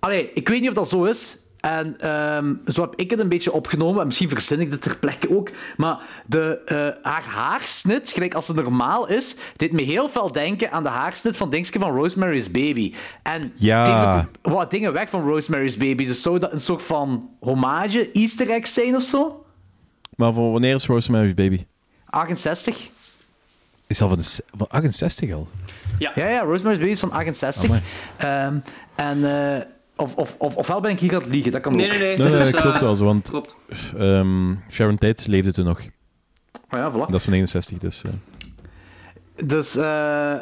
[0.02, 1.38] Allee, ik weet niet of dat zo is.
[1.60, 4.02] En ehm, zo heb ik het een beetje opgenomen.
[4.02, 5.49] En misschien verzin ik dit ter plekke ook.
[5.78, 10.72] Maar de, eh, haar haarsnit, gelijk als het normaal is, deed me heel veel denken
[10.72, 12.94] aan de haarsnit van Dingske van Rosemary's Baby.
[13.23, 14.28] En Ja.
[14.41, 16.06] ook wat dingen weg van Rosemary's Baby.
[16.06, 19.45] Dus zou dat een soort van hommage, easter egg zijn of zo?
[20.15, 21.65] Maar voor wanneer is Rosemary's Baby?
[22.10, 22.90] 68.
[23.88, 24.23] Is al van, de,
[24.57, 25.48] van 68 al?
[25.99, 27.69] Ja, ja, ja Rosemary's Baby is van 68.
[27.69, 27.82] Amai.
[28.18, 28.56] Ehm,
[28.95, 29.23] en,
[29.57, 29.61] eh,
[30.02, 31.91] of, of, of, ofwel ben ik hier aan het liegen, dat kan Nee, ook.
[31.91, 32.18] nee, nee.
[32.18, 33.56] Nee, dat is, klopt eh, wel zo, want klopt.
[33.98, 35.82] ehm, Sharon Tate leefde toen nog.
[36.69, 36.95] Maar ja, voilà.
[37.10, 38.03] Dat is van 69, dus...
[38.03, 38.11] eh.
[39.45, 40.36] Dus, eh,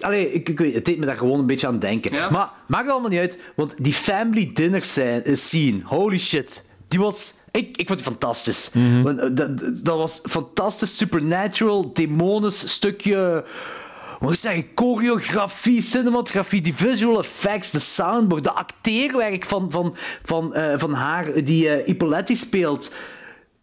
[0.00, 2.32] allee, ik, ik weet, het deed me daar gewoon een beetje aan denken.
[2.32, 7.34] Maar maakt allemaal niet uit, want die family dinner scene, scene holy shit, die was...
[7.50, 8.70] Ik, ik vond die fantastisch.
[9.02, 13.44] Want, eh, dat, dat was fantastisch, supernatural, demonisch stukje...
[14.20, 14.64] Moet ik zeggen?
[14.74, 21.44] Choreografie, cinematografie, die visual effects, de soundboard, de acteerwerk van, van, van, eh, van haar
[21.44, 22.92] die eh Ippoletti speelt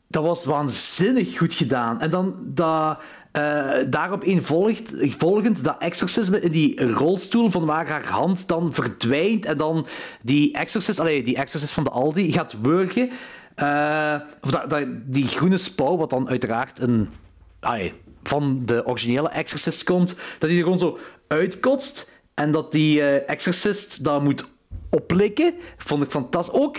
[0.07, 2.01] dat was waanzinnig goed gedaan.
[2.01, 2.99] En dan dat,
[3.31, 9.45] eh, daarop volgt, volgend dat exorcisme in die rolstoel van waar haar hand dan verdwijnt
[9.45, 9.87] en dan
[10.21, 13.09] die exorcist, allee, die exorcist van de Aldi gaat wurgen.
[13.55, 17.09] Eh, of dat, dat, die groene spouw, wat dan uiteraard een,
[17.59, 17.93] allee,
[18.27, 20.97] van de originele exorcist komt, dat hij er gewoon zo
[21.27, 24.45] uitkotst en dat die eh, exorcist dat moet
[24.89, 25.53] oplikken.
[25.77, 26.59] Vond ik fantastisch.
[26.59, 26.77] Ook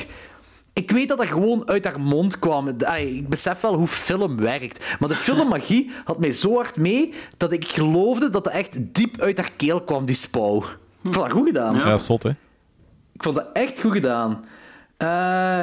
[0.72, 2.68] ik weet dat dat gewoon uit haar mond kwam.
[2.68, 4.96] Ik besef wel hoe film werkt.
[4.98, 9.20] Maar de filmmagie had mij zo hard mee dat ik geloofde dat het echt diep
[9.20, 10.56] uit haar keel kwam, die spouw.
[10.56, 10.64] Ik
[11.02, 11.76] vond dat goed gedaan.
[11.76, 12.30] Ja, zot, hè?
[13.12, 14.44] Ik vond dat echt goed gedaan.
[14.96, 15.62] Eh,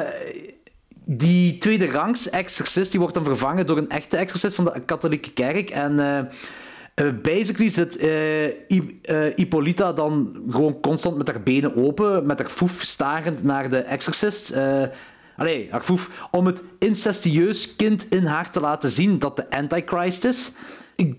[1.04, 5.32] die tweede rangs exorcist die wordt dan vervangen door een echte exorcist van de katholieke
[5.32, 5.70] kerk.
[5.70, 6.18] En eh,
[6.94, 12.82] eh, basically zit eh, Hippolyta dan gewoon constant met haar benen open, met haar foef
[12.82, 14.56] starend naar de exorcist.
[15.36, 20.24] Allee, haar foef, om het incestueus kind in haar te laten zien dat de Antichrist
[20.24, 20.52] is.
[20.96, 21.14] Ik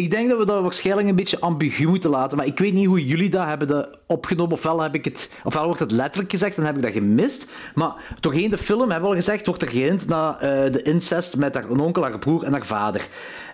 [0.00, 2.86] ik denk dat we dat waarschijnlijk een beetje ambigu moeten laten, maar ik weet niet
[2.86, 4.52] hoe jullie dat hebben opgenomen.
[4.52, 7.50] Ofwel, heb ik het, ofwel wordt het letterlijk gezegd en heb ik dat gemist.
[7.74, 11.54] Maar doorheen de film, hebben we al gezegd, wordt er naar eh, de incest met
[11.54, 13.08] haar onkel, haar broer en haar vader.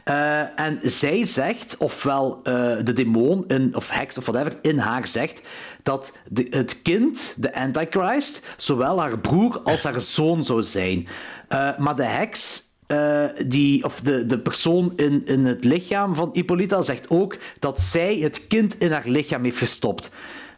[0.05, 5.06] Eh, en zij zegt, ofwel eh, de demon, in, of heks of whatever, in haar
[5.06, 5.43] zegt,
[5.82, 11.09] dat de, het kind, de Antichrist, zowel haar broer als haar zoon zou zijn.
[11.78, 16.83] Maar de heks eh, die, of de, de persoon in, in het lichaam van Hippolyta
[16.83, 20.11] zegt ook dat zij het kind in haar lichaam heeft gestopt.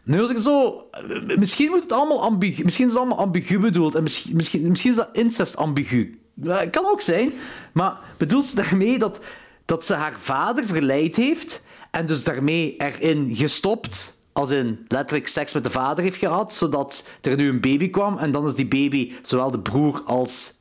[0.03, 0.83] Nu als ik zo...
[0.91, 3.95] eh, Misschien, moet het allemaal ambigu, misschien is het allemaal ambigu bedoeld.
[3.95, 6.19] En misschien, misschien, misschien is dat incest ambigu.
[6.33, 7.31] Dat kan ook zijn.
[7.71, 9.19] Maar bedoelt ze daarmee dat,
[9.65, 15.53] dat ze haar vader verleid heeft en dus daarmee erin gestopt als in letterlijk seks
[15.53, 18.67] met de vader heeft gehad, zodat er nu een baby kwam en dan is die
[18.67, 20.53] baby zowel de broer als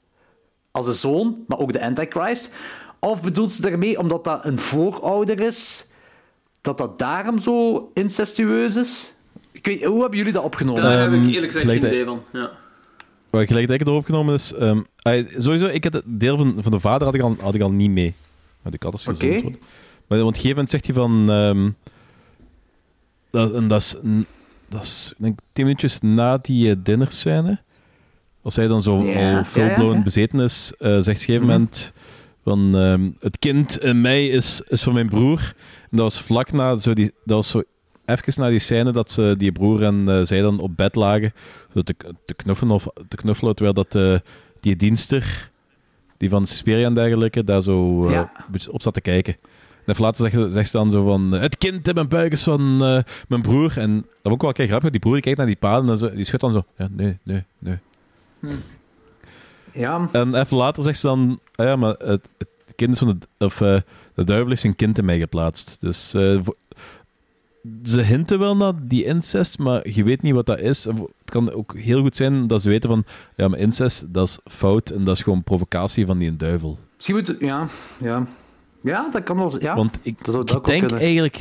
[0.70, 2.54] als de zoon, maar ook de Antichrist?
[2.98, 5.86] Of bedoelt ze daarmee omdat dat een voorouder is,
[6.60, 9.14] dat dat daarom zo incestueus is?
[9.52, 10.82] Ik weet, hoe hebben jullie dat opgenomen?
[10.82, 12.22] Daar heb ik Ehm, eerlijk gezegd gelijk geen idee van.
[12.32, 12.50] Ja.
[13.30, 14.52] Wat gelijk dat ik het erop genomen is...
[14.54, 14.80] ehm,
[15.38, 17.70] sowieso, ik had het deel van, van de vader had ik al, had ik al
[17.70, 18.14] niet mee.
[18.62, 19.26] Maar ik had het Oké.
[19.26, 19.58] gezond.
[20.06, 21.30] Maar want op een gegeven moment zegt hij van...
[21.30, 21.70] ehm,
[23.30, 23.96] dat, en dat is,
[24.68, 27.60] dat is ik denk, tien minuutjes na die uh, dinnerscène.
[28.48, 29.44] Als hij dan zo Ja.
[29.44, 31.50] full-blown Ja, bezeten is, eh, zegt op een gegeven Mhm.
[31.50, 31.92] moment
[32.44, 32.76] van...
[32.76, 35.54] ehm, het kind in mij is, is van mijn broer.
[35.90, 36.76] En dat was vlak na...
[36.76, 37.62] Zo die, dat was zo
[38.06, 41.32] even na die scène dat ze, die broer en eh, zij dan op bed lagen.
[41.74, 41.94] Zo te,
[42.24, 44.14] te, knuffelen of te knuffelen, terwijl dat eh,
[44.60, 45.50] die dienster,
[46.16, 48.32] die van Suspiria en dergelijke, daar zo Ja.
[48.52, 49.36] een op zat te kijken.
[49.84, 52.42] En even later zegt, zegt ze dan zo van, het kind in mijn buik is
[52.42, 52.76] van
[53.28, 53.78] mijn broer.
[53.78, 55.98] En dat was ook wel kei grappig, die broer die kijkt naar die paden en
[55.98, 57.76] zo, die schudt dan zo, ja, nee, nee, nee.
[59.72, 60.08] Ja.
[60.12, 63.44] En even later zegt ze dan, ah ja, maar het, het kind is van de,
[63.44, 63.80] of, eh,
[64.14, 65.80] de duivel heeft zijn kind in mij geplaatst.
[65.80, 66.40] Dus eh,
[67.82, 70.84] ze hinten wel naar die incest, maar je weet niet wat dat is.
[70.84, 73.04] Het kan ook heel goed zijn dat ze weten van,
[73.34, 76.78] ja, maar incest, dat is fout en dat is gewoon provocatie van die duivel.
[76.96, 77.36] Misschien moet...
[77.38, 77.66] Ja,
[78.00, 78.26] ja.
[78.80, 79.60] Ja, dat kan wel...
[79.60, 80.98] Ja, Want ik, dat zou ik denk kunnen.
[81.00, 81.40] eigenlijk...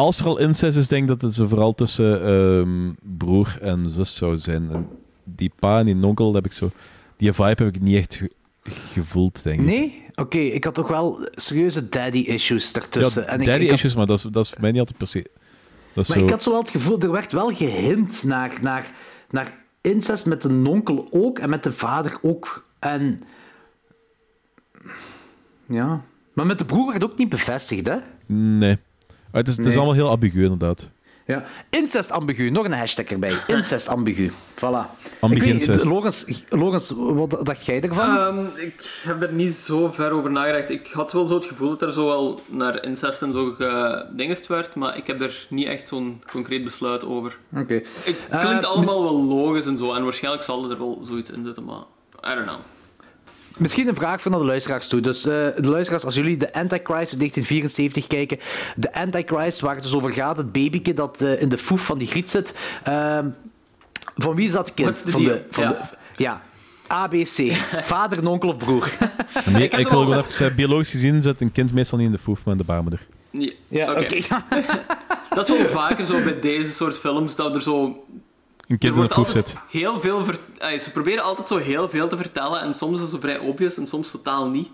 [0.00, 3.90] als er al incest is, denk ik dat het zo vooral tussen ehm, broer en
[3.90, 4.70] zus zou zijn.
[4.72, 4.88] En
[5.24, 6.70] die pa en die onkel, heb ik zo...
[7.16, 8.30] Die vibe heb ik niet echt ge-
[8.92, 9.66] gevoeld, denk ik.
[9.66, 10.02] Nee?
[10.14, 13.22] Oké, ik had toch wel serieuze daddy-issues daartussen.
[13.22, 14.80] Ja, en ik, daddy ik had- issues, maar dat is, dat is voor mij niet
[14.80, 15.26] altijd per se...
[15.92, 16.18] Maar zo...
[16.24, 18.86] ik had zo wel het gevoel, er werd wel gehint naar, naar,
[19.30, 22.64] naar incest met de nonkel ook en met de vader ook.
[22.78, 23.20] En
[25.66, 26.00] ja,
[26.32, 27.96] maar met de broer werd ook niet bevestigd, hè?
[28.26, 28.78] Nee.
[29.30, 29.76] Ah, het is, het is Nee.
[29.76, 30.88] allemaal heel ambigu, inderdaad.
[31.26, 31.44] Ja.
[31.70, 33.34] Incest ambigu, nog een hashtag erbij.
[33.46, 34.30] Incest ambigu.
[34.56, 34.90] Voilà.
[35.20, 35.84] Ambigu.
[35.88, 38.16] Logans, Logans, wat dacht jij ervan?
[38.16, 40.70] Ehm, ik heb er niet zo ver over nagedacht.
[40.70, 44.46] Ik had wel zo het gevoel dat er zo wel naar incest en zo gedingest
[44.46, 47.38] werd, maar ik heb er niet echt zo'n concreet besluit over.
[47.56, 47.74] Oké.
[48.04, 51.44] Het klinkt Eh, allemaal wel logisch en zo, en waarschijnlijk zal er wel zoiets in
[51.44, 51.82] zitten, maar
[52.32, 52.58] I don't know.
[53.60, 55.00] Misschien een vraag naar de luisteraars toe.
[55.00, 58.38] Dus eh, de luisteraars, als jullie de Antichrist uit 1974 kijken,
[58.76, 61.98] de Antichrist waar het dus over gaat, het babyke dat eh, in de foef van
[61.98, 62.54] die griet zit.
[62.82, 63.26] ehm,
[64.16, 65.02] van wie is dat kind?
[65.06, 65.34] Van deal?
[65.34, 65.68] De, van Ja.
[65.70, 65.78] De,
[66.16, 66.42] ja.
[66.86, 67.52] ABC.
[67.92, 68.92] Vader, een onkel of broer.
[69.46, 72.18] Nee, Ik wil gewoon even zeggen, biologisch gezien zit een kind meestal niet in de
[72.18, 73.06] foef, maar in de baarmoeder.
[73.30, 74.00] Ja, Ja, oké.
[74.00, 74.16] oké.
[75.34, 78.04] Dat is wel vaker zo bij deze soort films, dat er zo...
[78.70, 79.56] Een Er kind in de zit.
[79.70, 80.24] heel veel...
[80.24, 83.18] ver- Ay, ze proberen altijd zo heel veel te vertellen, en soms is het zo
[83.20, 84.68] vrij obvious, en soms totaal niet.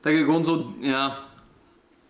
[0.00, 0.72] Dat je gewoon zo...
[0.80, 1.12] Ja...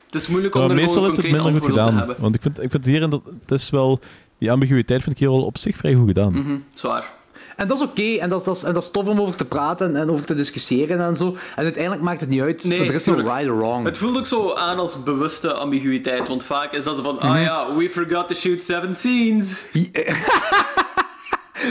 [0.06, 1.96] Het is moeilijk om Maar er meestal gewoon is het minder goed gedaan.
[1.96, 2.16] hebben.
[2.18, 4.00] Want ik vind, ik vind hier, dat, het is wel...
[4.38, 6.32] Die ambiguïteit vind ik hier wel op zich vrij goed gedaan.
[6.32, 7.12] Mhm, zwaar.
[7.56, 9.44] En dat is oké, en, dat, dat is- en dat is tof om over te
[9.44, 11.36] praten en, en over te discussiëren en zo.
[11.56, 13.84] En uiteindelijk maakt het niet uit, Nee, want er is no right or wrong.
[13.84, 17.26] Het voelt ook zo aan als bewuste ambiguïteit, want vaak is dat zo van, Mhm.
[17.26, 19.66] ah ja, we forgot to shoot seven scenes.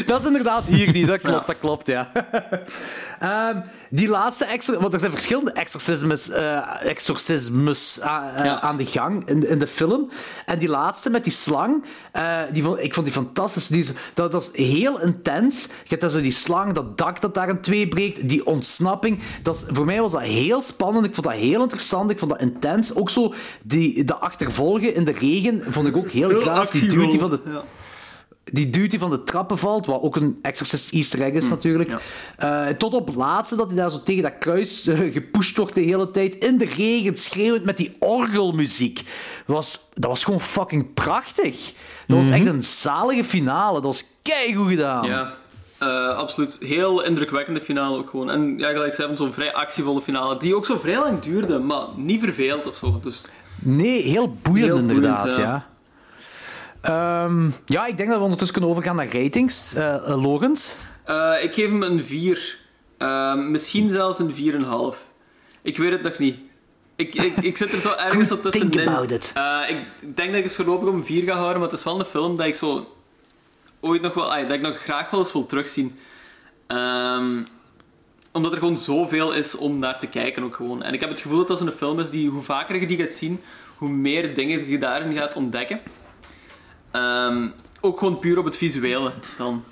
[0.06, 2.12] Dat is inderdaad hier niet, dat klopt, dat klopt, ja.
[3.20, 3.58] Ehm,
[3.90, 8.08] die laatste exor want er zijn verschillende exorcismes, eh, exorcismes eh,
[8.44, 8.60] Ja.
[8.62, 10.10] aan de gang in, in de film.
[10.46, 13.68] En die laatste met die slang, eh, die vond, ik vond die fantastisch.
[13.68, 15.66] Die dat, dat is heel intens.
[15.66, 19.20] Je hebt dan zo die slang, dat dak dat daar in twee breekt, die ontsnapping.
[19.44, 21.06] Dat voor mij was dat heel spannend.
[21.06, 22.10] Ik vond dat heel interessant.
[22.10, 22.96] Ik vond dat intens.
[22.96, 26.70] Ook zo die, de achtervolgen in de regen vond ik ook heel, Heel gaaf.
[26.70, 27.64] Die die van de Ja.
[28.52, 31.92] Die dude die van de trappen valt, wat ook een Exorcist easter egg is natuurlijk.
[32.38, 35.76] Eh, tot op het laatste dat hij daar zo tegen dat kruis eh, gepusht wordt
[35.76, 36.36] de hele tijd.
[36.36, 38.96] In de regen, schreeuwend met die orgelmuziek.
[39.46, 41.74] Dat was, dat was gewoon fucking prachtig.
[42.08, 43.74] Dat was echt een zalige finale.
[43.74, 45.06] Dat was keigoed gedaan.
[45.06, 45.34] Ja,
[45.78, 46.58] eh, absoluut.
[46.62, 48.32] Heel indrukwekkende finale ook gewoon.
[48.32, 51.86] En ja, gelijk zei, zo'n vrij actievolle finale, die ook zo vrij lang duurde, maar
[51.96, 53.00] niet verveeld of zo.
[53.04, 53.26] Dus
[53.62, 55.42] Nee, heel boeiend Heel boeiend, inderdaad, ja.
[55.42, 55.68] ja.
[56.82, 59.74] Ehm, ja, ik denk dat we ondertussen kunnen overgaan naar ratings.
[60.06, 60.76] Logans?
[61.06, 62.58] eh, ik geef hem een 4.
[63.36, 65.06] misschien zelfs een 4,5.
[65.62, 66.38] Ik weet het nog niet.
[66.96, 68.72] Ik, ik, ik zit er zo ergens zo tussenin.
[69.34, 69.86] Eh, ik
[70.16, 72.06] denk dat ik het voorlopig op een 4 ga houden, maar het is wel een
[72.06, 72.96] film dat ik zo
[73.80, 76.00] ooit nog wel, dat ik nog graag wel eens wil terugzien.
[76.68, 77.44] Ehm,
[78.32, 80.84] omdat er gewoon zoveel is om naar te kijken ook gewoon.
[80.84, 82.98] En ik heb het gevoel dat dat zo'n film is die, hoe vaker je die
[82.98, 83.42] gaat zien,
[83.78, 85.80] hoe meer dingen je daarin gaat ontdekken.
[86.98, 87.48] Ehm,
[87.82, 89.64] ook gewoon puur op het visuele dan.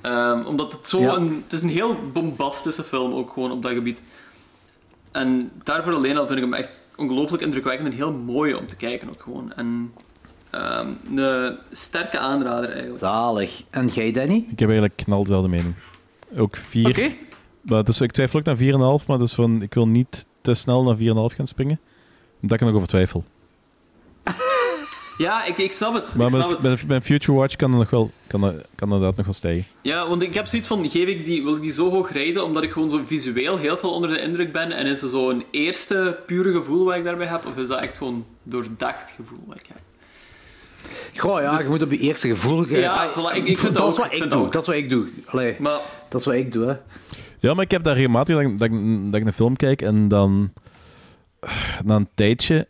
[0.00, 1.14] Ehm, omdat het zo Ja.
[1.16, 1.42] een...
[1.42, 4.02] Het is een heel bombastische film ook gewoon op dat gebied.
[5.12, 8.76] En daarvoor alleen al vind ik hem echt ongelooflijk indrukwekkend en heel mooi om te
[8.76, 9.52] kijken ook gewoon.
[9.52, 9.92] En
[10.50, 12.98] ehm, een sterke aanrader eigenlijk.
[12.98, 13.62] Zalig.
[13.70, 14.36] En jij, Danny?
[14.50, 15.74] Ik heb eigenlijk knal dezelfde mening.
[16.36, 16.88] Ook 4.
[16.88, 17.10] Oké.
[17.60, 18.56] Maar dus, ik twijfel ook naar
[19.00, 21.80] 4,5, maar dus van, ik wil niet te snel naar 4,5 gaan springen.
[22.42, 23.24] Omdat ik er nog over twijfel.
[25.20, 26.14] Ja, ik, ik snap het.
[26.14, 27.04] Maar ik snap mijn, het.
[27.04, 29.64] Future Watch kan, er nog wel, kan, er, kan inderdaad nog wel stijgen.
[29.82, 32.44] Ja, want ik heb zoiets van, geef ik die, wil ik die zo hoog rijden,
[32.44, 34.72] omdat ik gewoon zo visueel heel veel onder de indruk ben?
[34.72, 37.46] En is het zo een eerste pure gevoel wat ik daarbij heb?
[37.46, 39.78] Of is dat echt gewoon doordacht gevoel wat ik heb?
[41.16, 42.66] Goh, ja, Dus- je moet op je eerste gevoel...
[42.68, 44.38] Ja, voilà, ik- ik vind dat dat is ook, wat ik vind doe.
[44.38, 44.52] dat ook.
[44.52, 45.08] Dat is wat ik doe.
[45.26, 45.78] Allee, Maar
[46.08, 46.74] dat is wat ik doe, hè.
[47.40, 49.82] Ja, maar ik heb daar regelmatig dat, ik- dat, ik, dat ik een film kijk
[49.82, 50.52] en dan
[51.84, 52.66] na een tijdje,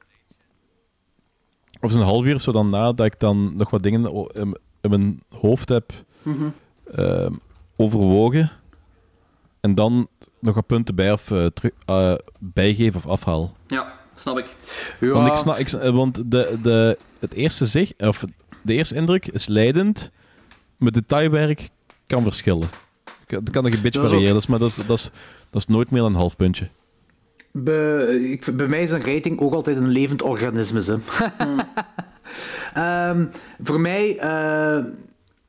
[1.80, 4.56] of zo'n half uur of zo dan na, dat ik dan nog wat dingen in,
[4.80, 5.92] in mijn hoofd heb
[6.22, 6.48] Mhm.
[6.94, 7.32] ehm,
[7.76, 8.50] overwogen
[9.60, 10.08] en dan
[10.38, 13.56] nog wat punten bij of eh, terug, eh, bijgeef of afhaal.
[13.66, 14.54] ja, snap ik.
[15.00, 18.24] Want, ik snap, ik, eh, want de, de, het eerste zich, of
[18.62, 20.10] de eerste indruk is leidend,
[20.76, 21.68] maar detailwerk
[22.06, 22.68] kan verschillen.
[23.26, 25.10] Het kan nog een beetje Dat variëren, dat maar dat is, dat, is,
[25.50, 26.68] dat is nooit meer dan een half puntje.
[27.52, 30.82] Be- ik, bij mij is een rating ook altijd een levend organisme.
[30.82, 31.44] Hè.
[32.74, 33.26] Ehm,
[33.62, 34.84] voor mij, eh,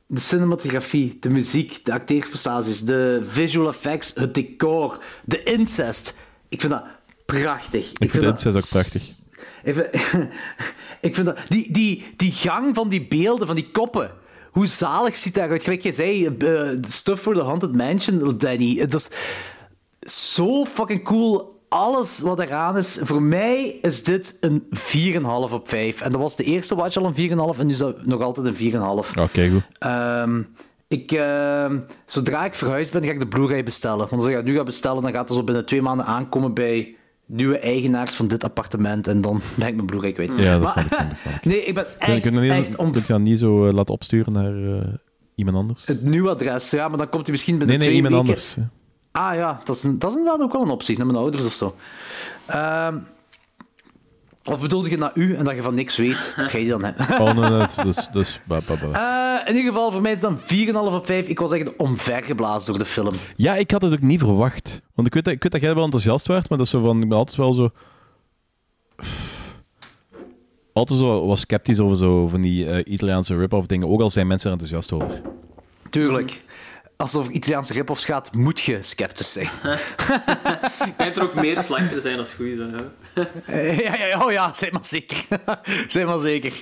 [0.06, 6.18] de cinematografie, de muziek, de acteerprestaties, de visual effects, het decor, de incest.
[6.48, 6.82] Ik vind dat
[7.26, 7.92] prachtig.
[7.92, 9.02] Ik, vind dat het ook prachtig.
[9.62, 9.86] Ik vind,
[11.08, 11.38] ik vind dat...
[11.48, 14.10] Die, die, die gang van die beelden, van die koppen.
[14.50, 15.62] Hoe zalig ziet dat eruit?
[15.62, 18.76] Gelijk je zei, eh, Stuff for the Haunted Mansion, Danny.
[18.76, 19.10] Het is
[20.36, 21.51] zo fucking cool.
[21.72, 22.98] Alles wat eraan is.
[23.02, 26.00] Voor mij is dit een 4,5 op 5.
[26.00, 28.46] En dat was de eerste watch al een 4,5 en nu is dat nog altijd
[28.46, 28.54] een
[29.04, 29.18] 4,5.
[29.20, 29.62] Oké, goed.
[29.78, 30.42] Ehm,
[30.88, 33.98] ik, ehm, zodra ik verhuisd ben, ga ik de Blu-ray bestellen.
[33.98, 36.54] Want als ik dat nu ga bestellen, dan gaat het zo binnen twee maanden aankomen
[36.54, 36.94] bij
[37.26, 39.06] nieuwe eigenaars van dit appartement.
[39.06, 40.32] En dan ben ik mijn Blu-ray kwijt.
[40.36, 41.44] Ja, dat snap ik.
[41.50, 43.66] Nee, ik ben Kun je, echt, je niet, echt om kun je dat niet zo
[43.66, 44.92] eh, laten opsturen naar eh,
[45.34, 45.86] iemand anders?
[45.86, 46.70] het nieuwe adres.
[46.70, 48.42] Ja, maar dan komt hij misschien binnen Nee, nee, twee iemand weken.
[48.42, 48.54] anders.
[48.54, 48.80] ja.
[49.12, 51.52] Ah ja, dat is, dat is inderdaad ook wel een optie, naar mijn ouders of
[51.52, 51.76] zo.
[52.46, 52.98] Ehm,
[54.44, 56.34] of bedoelde je naar u en dat je van niks weet?
[56.36, 57.06] Dat ga je dan hebben.
[57.20, 58.40] Oh, nee, nee, dus, dus,
[59.46, 61.26] in ieder geval, voor mij is het dan 4,5 op 5.
[61.26, 63.14] Ik was echt omvergeblazen door de film.
[63.36, 64.82] Ja, ik had het ook niet verwacht.
[64.94, 66.82] Want ik weet dat, ik weet dat jij wel enthousiast werd, maar dat is zo
[66.82, 67.70] van, ik ben altijd wel zo...
[70.72, 74.26] Altijd zo was sceptisch over zo van die eh, Italiaanse rip-off dingen, ook al zijn
[74.26, 75.20] mensen er enthousiast over.
[75.90, 76.42] Tuurlijk.
[77.02, 79.48] Als het over Italiaanse rip-offs gaat, moet je sceptisch zijn.
[80.86, 82.74] Ik denk dat er ook meer slechtere zijn dan goede zijn.
[82.74, 83.22] Hè?
[83.46, 85.24] Eh, ja, ja, ja, oh ja, zeg maar zeker.
[85.88, 86.52] zeg maar zeker.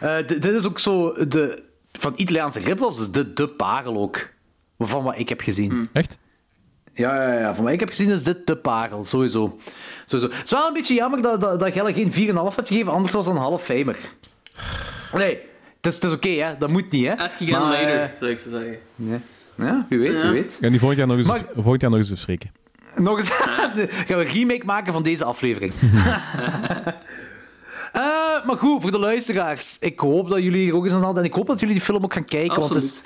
[0.00, 1.62] Eh, dit is ook zo de...
[1.92, 4.28] Van Italiaanse rip-offs is dit de parel ook.
[4.78, 5.88] Van wat ik heb gezien.
[5.92, 6.18] Echt?
[6.94, 9.58] Ja, ja, ja, van wat ik heb gezien is dit de parel, sowieso.
[10.04, 10.34] sowieso.
[10.34, 12.16] Het is wel een beetje jammer dat, dat, dat Gelle geen 4,5
[12.54, 13.96] hebt gegeven, anders was het een half famer.
[15.12, 15.38] Nee,
[15.76, 16.56] het is, het is oké, hè.
[16.58, 17.16] Dat moet niet, hè.
[17.16, 18.78] Ask again Maar, later, eh, zou ik zo zeggen.
[18.96, 19.20] ja.
[19.58, 20.22] Ja, wie weet, Ja.
[20.22, 20.58] wie weet.
[20.60, 22.50] En die volgend jaar nog eens, Maar- volgend jaar nog eens bespreken.
[22.96, 25.72] Nog eens gaan we een remake maken van deze aflevering.
[27.92, 29.76] Eh, maar goed, voor de luisteraars.
[29.80, 31.22] Ik hoop dat jullie hier ook eens aan hadden.
[31.22, 32.60] En ik hoop dat jullie die film ook gaan kijken.
[32.60, 33.02] Want het is,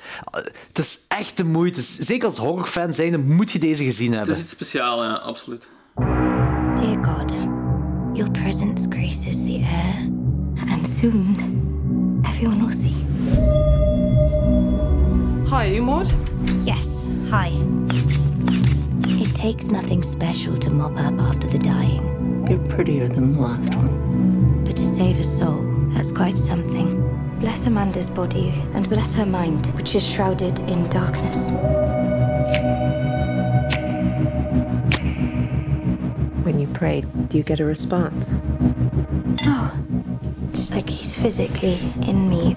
[0.67, 1.81] het is echt de moeite.
[1.81, 4.35] Zeker als horrorfan zijn, moet je deze gezien Het hebben.
[4.35, 5.69] is iets speciaals, ja, absoluut.
[6.75, 7.35] Dear God,
[8.13, 10.09] your presence graces the air,
[10.71, 11.35] and soon
[12.25, 13.71] everyone will see.
[15.53, 16.11] Hi, you Maud?
[16.65, 17.51] Yes, hi.
[19.21, 22.47] It takes nothing special to mop up after the dying.
[22.49, 24.63] You're prettier than the last one.
[24.65, 25.61] But to save a soul,
[25.93, 27.07] that's quite something.
[27.39, 31.51] Bless Amanda's body and bless her mind, which is shrouded in darkness.
[36.41, 38.33] When you pray, do you get a response?
[39.43, 39.71] Oh,
[40.51, 42.55] it's like he's physically in me.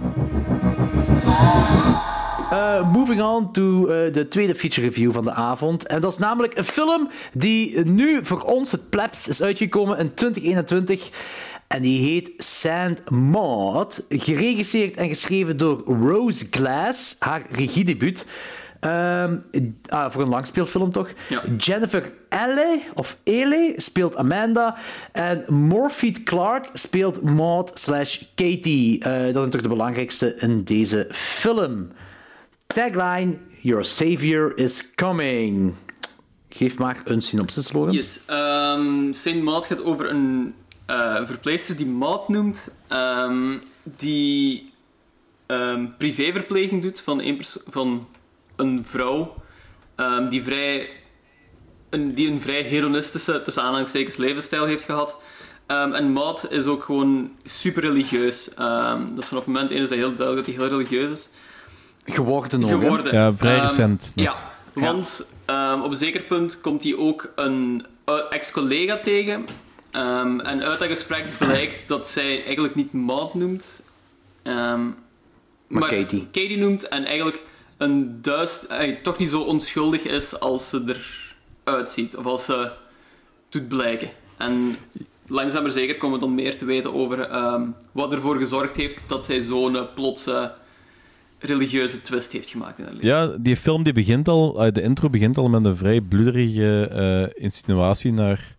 [2.50, 5.86] Eh, moving on to eh, de tweede feature review van de avond.
[5.86, 10.14] En dat is namelijk een film die nu voor ons, het plebs, is uitgekomen in
[10.14, 11.10] 2021.
[11.66, 14.04] En die heet Sand Maud.
[14.08, 17.16] Geregisseerd en geschreven door Rose Glass.
[17.18, 18.26] Haar regiedebuut.
[18.80, 19.36] Ehm,
[19.88, 21.10] ah, voor een langspeelfilm toch?
[21.56, 24.76] Jennifer Elle, of Ele, speelt Amanda.
[25.12, 29.02] En Morpheed Clark speelt Maud slash Katie.
[29.02, 31.88] Eh, dat zijn toch de belangrijkste in deze film.
[32.66, 35.74] Tagline: Your savior is coming.
[36.48, 37.96] Geef maar een synopsis, Lorenz.
[37.96, 38.20] Yes.
[38.26, 40.54] ehm Saint Maud gaat over een
[40.86, 44.72] eh, verpleegster die Maud noemt, ehm, die
[45.46, 48.06] ehm, privéverpleging doet van een, van
[48.56, 49.34] een vrouw
[50.28, 50.88] die, vrij,
[51.90, 55.16] een, die een vrij hedonistische, tussen aanhalingstekens, levensstijl heeft gehad.
[55.66, 58.54] En Maud is ook gewoon super religieus.
[58.54, 61.10] Ehm, dat is vanaf het moment één is dat heel duidelijk dat hij heel religieus
[61.10, 61.28] is.
[62.06, 62.68] Geworden ook?
[62.70, 63.14] Geworden.
[63.14, 64.24] Ja, vrij Ehm, recent nog.
[64.24, 64.36] Ja,
[64.72, 69.44] want ehm, op een zeker punt komt hij ook een eh, ex-collega tegen.
[69.90, 73.82] Ehm, en uit dat gesprek blijkt dat zij eigenlijk niet Maud noemt,
[74.42, 74.90] ehm,
[75.66, 76.56] maar, Katie.
[76.56, 77.42] noemt en eigenlijk
[77.76, 80.98] een duist, eh, toch niet zo onschuldig is als ze
[81.64, 82.70] eruit ziet, of als ze
[83.48, 84.10] doet blijken.
[84.36, 84.76] En
[85.26, 88.96] langzaam maar zeker komen we dan meer te weten over ehm, wat ervoor gezorgd heeft
[89.06, 90.52] dat zij zo'n plotse
[91.38, 93.08] religieuze twist heeft gemaakt in haar leven.
[93.08, 96.88] Ja, die film die begint al, eh, de intro begint al met een vrij bloederige
[96.88, 98.54] eh, insinuatie naar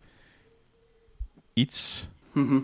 [1.53, 2.07] iets.
[2.31, 2.57] Mhm.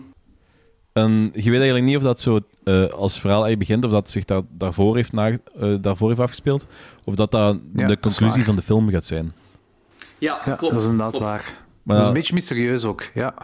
[0.92, 4.10] En je weet eigenlijk niet of dat zo eh, als verhaal eigenlijk begint, of dat
[4.10, 6.66] zich daar, daarvoor, heeft na, eh, daarvoor heeft afgespeeld,
[7.04, 9.32] of dat dat Ja, de conclusie van de film gaat zijn.
[10.18, 10.72] Ja, Ja, klopt.
[10.72, 11.26] dat is inderdaad klopt.
[11.26, 11.62] waar.
[11.82, 13.34] Maar dat is een beetje mysterieus ook, ja.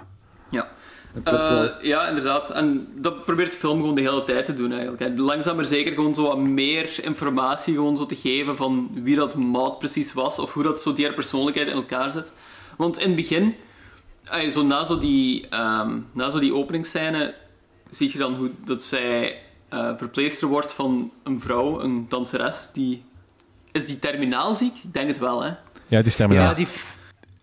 [1.24, 2.50] Eh, ja, inderdaad.
[2.50, 5.18] En dat probeert de film gewoon de hele tijd te doen eigenlijk.
[5.18, 9.34] Langzaam maar zeker gewoon zo wat meer informatie gewoon zo te geven van wie dat
[9.34, 12.32] Maud precies was, of hoe dat zo die haar persoonlijkheid in elkaar zit.
[12.76, 13.54] Want in het begin,
[14.24, 17.34] eh, zo na, zo die, ehm, na zo die openingsscène,
[17.90, 19.38] zie je dan hoe dat zij
[19.68, 23.02] eh verpleegster wordt van een vrouw, een danseres, die...
[23.72, 24.76] Is die terminaal ziek?
[24.82, 25.48] Ik denk het wel, hè?
[25.86, 26.48] Ja, het is terminaal.
[26.48, 26.66] Ja, die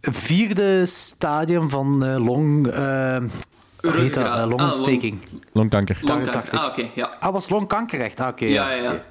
[0.02, 2.68] vierde stadium van eh, long...
[3.82, 4.26] heet dat?
[4.26, 5.20] Eh, longontsteking.
[5.52, 6.00] Longkanker.
[6.02, 6.60] Longkanker.
[6.60, 7.16] Ah, oké, ja.
[7.20, 8.20] Ah, was longkanker echt?
[8.20, 8.46] Ah, oké.
[8.46, 9.02] Ja, ja,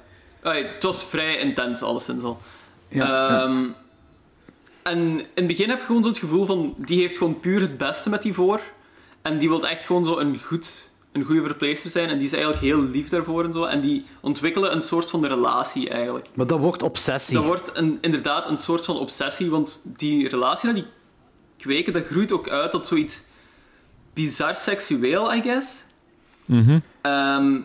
[0.41, 0.53] ja.
[0.53, 2.41] Het was vrij intens, alleszins al.
[2.87, 3.65] Ja, Ehm,
[4.83, 6.75] En in het begin heb je gewoon zo het gevoel van...
[6.77, 8.61] Die heeft gewoon puur het beste met die voor.
[9.21, 12.09] En die wil echt gewoon zo een, goed, een goede verpleegster zijn.
[12.09, 13.63] En die is eigenlijk heel lief daarvoor en zo.
[13.63, 16.27] En die ontwikkelen een soort van relatie, eigenlijk.
[16.33, 17.35] Maar dat wordt obsessie.
[17.35, 19.49] Dat wordt een, inderdaad een soort van obsessie.
[19.49, 20.87] Want die relatie dat die
[21.57, 23.23] kweken, dat groeit ook uit tot zoiets
[24.17, 25.83] bizar seksueel, I guess.
[26.45, 26.79] Mhm.
[27.01, 27.61] Ehm,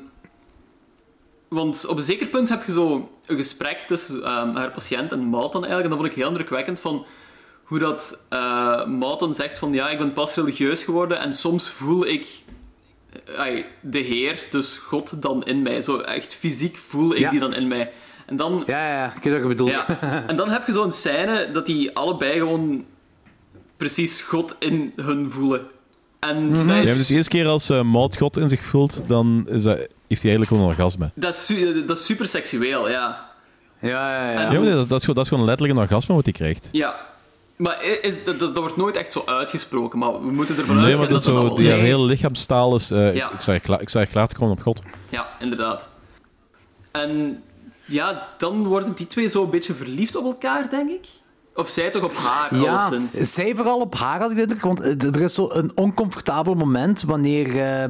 [1.49, 5.21] want op een zeker punt heb je zo een gesprek tussen ehm, haar patiënt en
[5.53, 5.83] dan eigenlijk.
[5.85, 7.07] En dat vond ik heel indrukwekkend van
[7.65, 8.85] hoe dat eh
[9.21, 12.27] dan zegt van ja, ik ben pas religieus geworden en soms voel ik
[13.37, 15.83] ai, de Heer, dus God, dan in mij.
[15.83, 17.31] Zo echt fysiek voel ik Ja.
[17.31, 17.91] die dan in mij.
[18.27, 19.85] En dan, Ja, ja, ja, ik weet wat je bedoelt.
[20.01, 20.25] ja.
[20.31, 22.85] en dan heb je zo'n scène dat die allebei gewoon
[23.77, 25.67] precies God in hun voelen.
[26.29, 26.67] En dat Ja, is...
[26.67, 29.77] maar dus de eerste keer als eh Maud God in zich voelt, dan is dat,
[29.77, 29.89] heeft
[30.23, 31.11] hij eigenlijk gewoon een orgasme.
[31.15, 33.31] Dat is, su- dat is super seksueel, ja.
[33.81, 33.89] Ja,
[34.33, 34.53] ja, ja.
[34.53, 36.69] Ja, dat, dat, is, gewoon- dat is gewoon letterlijk een orgasme wat hij krijgt.
[36.73, 36.97] Ja.
[37.57, 41.01] Maar is, dat, dat, wordt nooit echt zo uitgesproken, maar we moeten ervan Nee, uitgaan
[41.01, 42.91] maar dat dat zo, die hele lichaamstaal is...
[42.91, 43.31] eh, Ja.
[43.55, 44.81] ik, klaar, ik sta hier klaar te komen op God.
[45.09, 45.89] Ja, inderdaad.
[46.91, 47.43] En
[47.85, 51.05] ja, dan worden die twee zo een beetje verliefd op elkaar, denk ik.
[51.55, 53.33] Of zij toch op haar, Ja, alleszins.
[53.35, 56.55] zij vooral op haar had ik de indruk, want eh, er is zo een oncomfortabel
[56.55, 57.85] moment wanneer eh,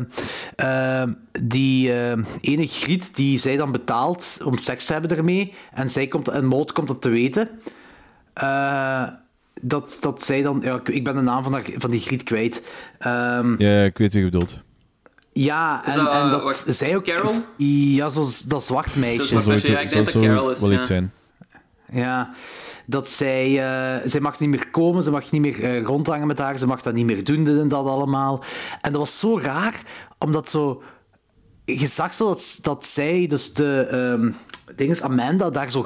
[1.03, 1.09] eh,
[1.43, 6.07] die eh, ene griet die zij dan betaalt om seks te hebben ermee, en, zij
[6.07, 7.49] komt, en Maud komt dat te weten,
[8.35, 9.03] eh,
[9.61, 10.61] dat, dat zij dan...
[10.65, 12.67] Ja, ik- ik ben de naam van, haar, van die griet kwijt.
[12.99, 14.59] Ehm, Ja, ik weet wie je bedoelt.
[15.33, 17.05] ja, Is en, dat, en dat wacht, zij ook...
[17.05, 17.33] Carol?
[17.57, 19.19] Ja, zo, dat zwart meisje.
[19.19, 20.79] Dat zwart meisje, ja, ik denk dat Carol is, wel ja.
[20.79, 21.13] iets zijn.
[21.93, 22.31] Ja,
[22.87, 26.39] dat zij, eh, zij mag niet meer komen, ze mag niet meer eh, rondhangen met
[26.39, 28.45] haar, ze mag dat niet meer doen, dit en dat allemaal.
[28.81, 29.83] En dat was zo raar,
[30.19, 30.83] omdat zo...
[31.65, 34.33] Je zag zo dat, dat zij, dus de...
[34.77, 35.85] ding is, Amanda, daar zo...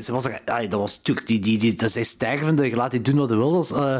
[0.00, 1.26] ze was er, ai, dat was natuurlijk...
[1.26, 3.66] Die, die, die, dat zij stervende, je laat die doen wat hij wil.
[3.74, 3.94] Eh,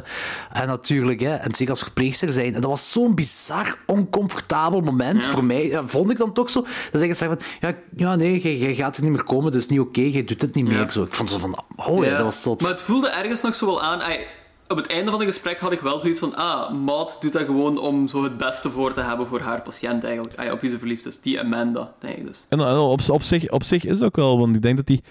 [0.52, 2.54] en natuurlijk, hè, en zeker als verpleegster zijn.
[2.54, 5.66] En dat was zo'n bizar, oncomfortabel moment voor mij.
[5.66, 6.66] Ja, vond ik dan toch zo.
[6.92, 7.38] Dat ik zeggen van...
[7.60, 10.40] Ja, ja nee, jij, gaat er niet meer komen, dat is niet oké, jij doet
[10.40, 10.90] het niet meer.
[10.90, 11.64] Zo, ik vond zo van...
[11.76, 12.60] Oh ja, dat was zot.
[12.62, 14.02] Maar het voelde ergens nog zo wel aan.
[14.02, 14.26] ai,
[14.68, 16.34] op het einde van het gesprek had ik wel zoiets van...
[16.34, 20.04] Ah, Maud doet dat gewoon om zo het beste voor te hebben voor haar patiënt,
[20.04, 20.36] eigenlijk.
[20.36, 21.20] Ai, op wie ze verliefd is.
[21.20, 22.46] Die Amanda, denk ik dus.
[22.48, 24.86] En, en op, op, zich, op zich is het ook wel, want ik denk dat
[24.86, 25.02] die...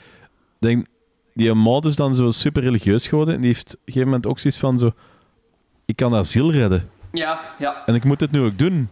[0.59, 0.85] Denk,
[1.33, 4.27] die Maud is dan zo super religieus geworden en die heeft op een gegeven moment
[4.27, 4.91] ook zoiets van zo...
[5.85, 6.89] Ik kan haar ziel redden.
[7.11, 7.85] Ja, ja.
[7.85, 8.89] En ik moet dit nu ook doen.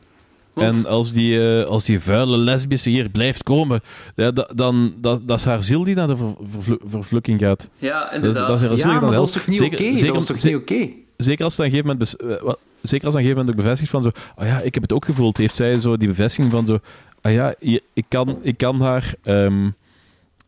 [0.53, 3.81] Want- En als die, eh, als die vuile lesbische hier blijft komen,
[4.15, 7.69] ja, da- dan dat, dat is haar ziel die naar de ver- vervloeking gaat.
[7.77, 8.47] Ja, Dat is, inderdaad.
[8.47, 9.89] dat is Ja, maar dan dat was toch niet Zeker- oké?
[9.89, 10.89] Dat zeker- was toch ze- niet oké?
[11.17, 13.29] Zeker als het aan een gegeven moment, bes- eh, wat- zeker als het aan een
[13.29, 15.79] gegeven moment ook bevestigd van zo, oh ja, ik heb het ook gevoeld, heeft zij
[15.79, 16.79] zo die bevestiging van zo,
[17.21, 19.67] ah ja, hier, ik, kan, ik, kan haar, ehm,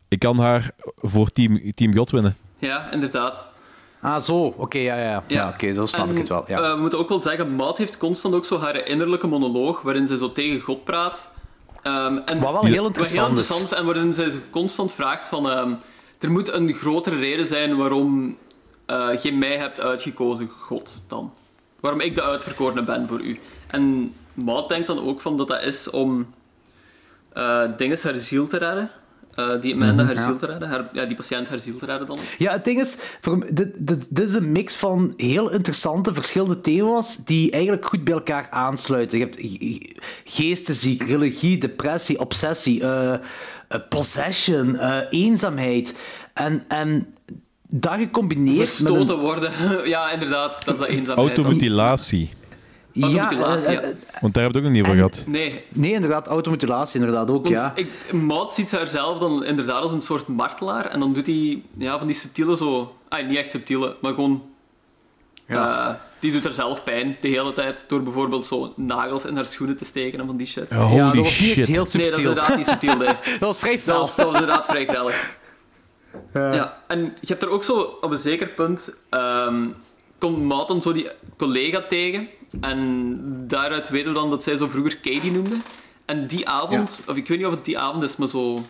[0.08, 2.36] ik kan haar voor team, team God winnen.
[2.60, 3.46] Ja, inderdaad.
[4.06, 4.54] Ah, zo.
[4.58, 5.24] Oké, ja, ja.
[5.28, 6.44] Ja, oké, zo snap En, ik het wel.
[6.48, 6.60] Ja.
[6.62, 10.08] eh, we moeten ook wel zeggen, Maud heeft constant ook zo haar innerlijke monoloog, waarin
[10.08, 11.28] ze zo tegen God praat.
[11.82, 13.62] Ehm, en Wat wel heel interessant is.
[13.62, 13.72] is.
[13.72, 15.50] En waarin zij zo constant vraagt van...
[15.50, 15.74] ehm,
[16.20, 18.38] er moet een grotere reden zijn waarom
[18.86, 21.34] eh je mij hebt uitgekozen, God, dan.
[21.80, 23.40] Waarom ik de uitverkorene ben voor u.
[23.68, 26.28] En Maud denkt dan ook van dat dat is om
[27.34, 28.92] eh dinges haar ziel te redden.
[29.36, 30.26] Eh, die Amanda Mhm, haar ja.
[30.28, 30.70] ziel te redden.
[30.70, 32.18] Haar, ja, die patiënt haar ziel te redden dan.
[32.38, 36.62] Ja, het ding is, voor, dit, dit, dit is een mix van heel interessante, verschillende
[36.62, 39.18] thema's die eigenlijk goed bij elkaar aansluiten.
[39.18, 43.20] Je hebt ge- geestesziek, religie, depressie, obsessie, eh, eh,
[43.90, 45.96] possession, eh, eenzaamheid.
[46.34, 47.14] En, en
[47.68, 49.22] dat gecombineerd met Verstoten een...
[49.22, 49.52] worden.
[49.96, 50.66] ja, inderdaad.
[50.66, 51.16] Dat is dat eenzaamheid.
[51.36, 51.46] dan.
[53.02, 53.38] Automutilatie.
[53.38, 53.82] Automutilatie, eh, ja.
[53.82, 55.24] eh, eh, Want daar heb je het ook nog niet over gehad.
[55.28, 57.72] Nee, nee, inderdaad, automutilatie inderdaad ook, want ja.
[57.76, 60.86] ik, Maud ziet haarzelf dan inderdaad als een soort martelaar.
[60.86, 62.96] En dan doet hij ja, van die subtiele zo...
[63.10, 64.44] Ah, niet echt subtiele, maar gewoon...
[65.46, 65.90] eh,
[66.20, 67.86] die doet haar zelf pijn de hele tijd.
[67.88, 70.72] Door bijvoorbeeld zo nagels in haar schoenen te steken en van die shit.
[70.72, 71.58] Holy ja, dat was niet shit.
[71.58, 72.30] echt heel Nee, dat is subtiel.
[72.30, 73.08] inderdaad niet subtiel, nee.
[73.40, 74.00] dat was vrij Dat fel.
[74.00, 75.38] was, dat was inderdaad vrij grellig.
[76.34, 78.90] Ja, en je hebt er ook zo op een zeker punt...
[79.10, 79.66] ehm,
[80.18, 82.28] komt Maud dan zo die collega tegen.
[82.62, 85.56] En daaruit weten we dan dat zij zo vroeger Katie noemde.
[86.06, 88.66] En die avond, of ik weet niet of het die avond is, maar zo...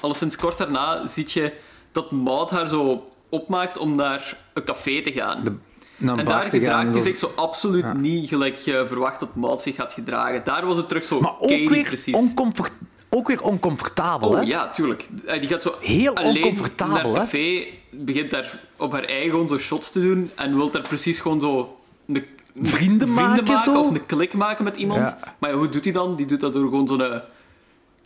[0.00, 1.52] Alleszins kort daarna ziet je
[1.92, 5.60] dat Maud haar zo opmaakt om naar een café te gaan.
[5.98, 9.92] En daar gedraagt hij zich zo absoluut niet gelijk je verwacht dat Maud zich gaat
[9.92, 10.44] gedragen.
[10.44, 12.14] Daar was het terug zo Maar ook Katie weer, precies.
[12.14, 12.72] oncomfort,
[13.08, 14.40] ook weer oncomfortabel, hè?
[14.40, 15.08] Oh ja, tuurlijk.
[15.26, 17.10] Eh, Die gaat zo Heel alleen oncomfortabel, naar hè?
[17.10, 20.82] het café, begint daar op haar eigen gewoon zo shots te doen en wil daar
[20.82, 21.76] precies gewoon zo
[22.06, 22.24] een,
[22.62, 23.78] Vrienden maken, zo?
[23.80, 25.06] of een klik maken met iemand.
[25.06, 25.34] Ja.
[25.38, 26.16] Maar ja, hoe doet hij dan?
[26.16, 27.20] Die doet dat door gewoon zo'n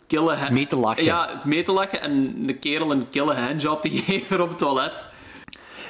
[0.07, 0.33] kille...
[0.35, 1.03] ha- Mee te lachen.
[1.03, 2.11] Ja, mee te lachen en
[2.47, 5.05] een kerel een kille handjob te geven op het toilet.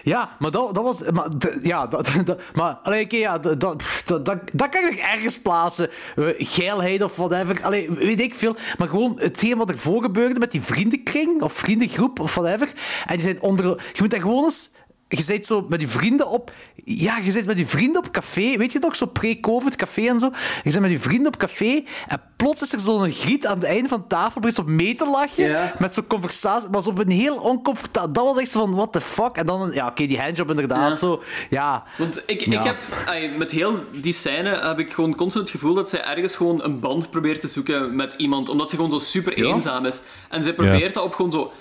[0.03, 0.99] Ja, maar dat, dat was...
[1.11, 4.99] Maar, d- ja, dat, dat- maar allee, oké, ja, dat, dat, dat, kan ik nog
[4.99, 5.89] ergens plaatsen.
[6.15, 7.63] Eh, Geilheid of whatever.
[7.63, 8.55] Allee, weet ik veel.
[8.77, 12.71] Maar gewoon hetgeen wat ervoor gebeurde met die vriendenkring of vriendengroep of whatever.
[13.05, 13.65] En die zijn onder...
[13.65, 14.69] Je moet dat gewoon eens
[15.07, 16.51] je zit zo met je vrienden op...
[16.83, 18.57] Ja, je zit met je vrienden op café.
[18.57, 20.29] Weet je nog, zo pre-covid café en zo.
[20.63, 23.63] Je zit met je vrienden op café en plots is er zo'n griet aan het
[23.67, 24.41] einde van de tafel.
[24.41, 25.71] begint zo mee te lachen.
[25.79, 26.69] Met zo'n conversatie.
[26.69, 28.13] Maar zo op een heel oncomfortabel...
[28.13, 29.35] Dat was echt zo van, what the fuck?
[29.37, 30.95] En dan, ja, oké, die handjob inderdaad Ja.
[30.95, 31.21] zo.
[31.49, 31.83] Ja.
[31.97, 32.59] Want ik, Ja.
[32.59, 36.03] ik heb, ay, met heel die scène heb ik gewoon constant het gevoel dat zij
[36.03, 39.45] ergens gewoon een band probeert te zoeken met iemand, omdat ze gewoon zo super Ja.
[39.53, 40.01] eenzaam is.
[40.29, 41.51] En zij probeert dat op gewoon zo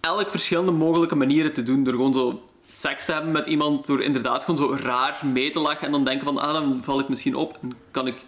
[0.00, 1.84] elk verschillende mogelijke manieren te doen.
[1.84, 2.42] Door gewoon zo
[2.74, 6.04] seks te hebben met iemand, door inderdaad gewoon zo raar mee te lachen en dan
[6.04, 8.24] denken van, ah, dan val ik misschien op en kan ik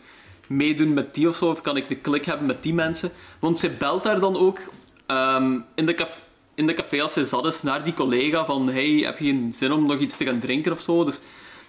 [0.48, 3.10] meedoen met die of zo, of kan ik de klik hebben met die mensen.
[3.38, 4.58] Want zij belt daar dan ook
[5.06, 6.20] ehm, in, de caf-
[6.54, 9.52] in de café als zij zat is naar die collega van, hey, heb je geen
[9.54, 11.04] zin om nog iets te gaan drinken of zo?
[11.04, 11.20] Dus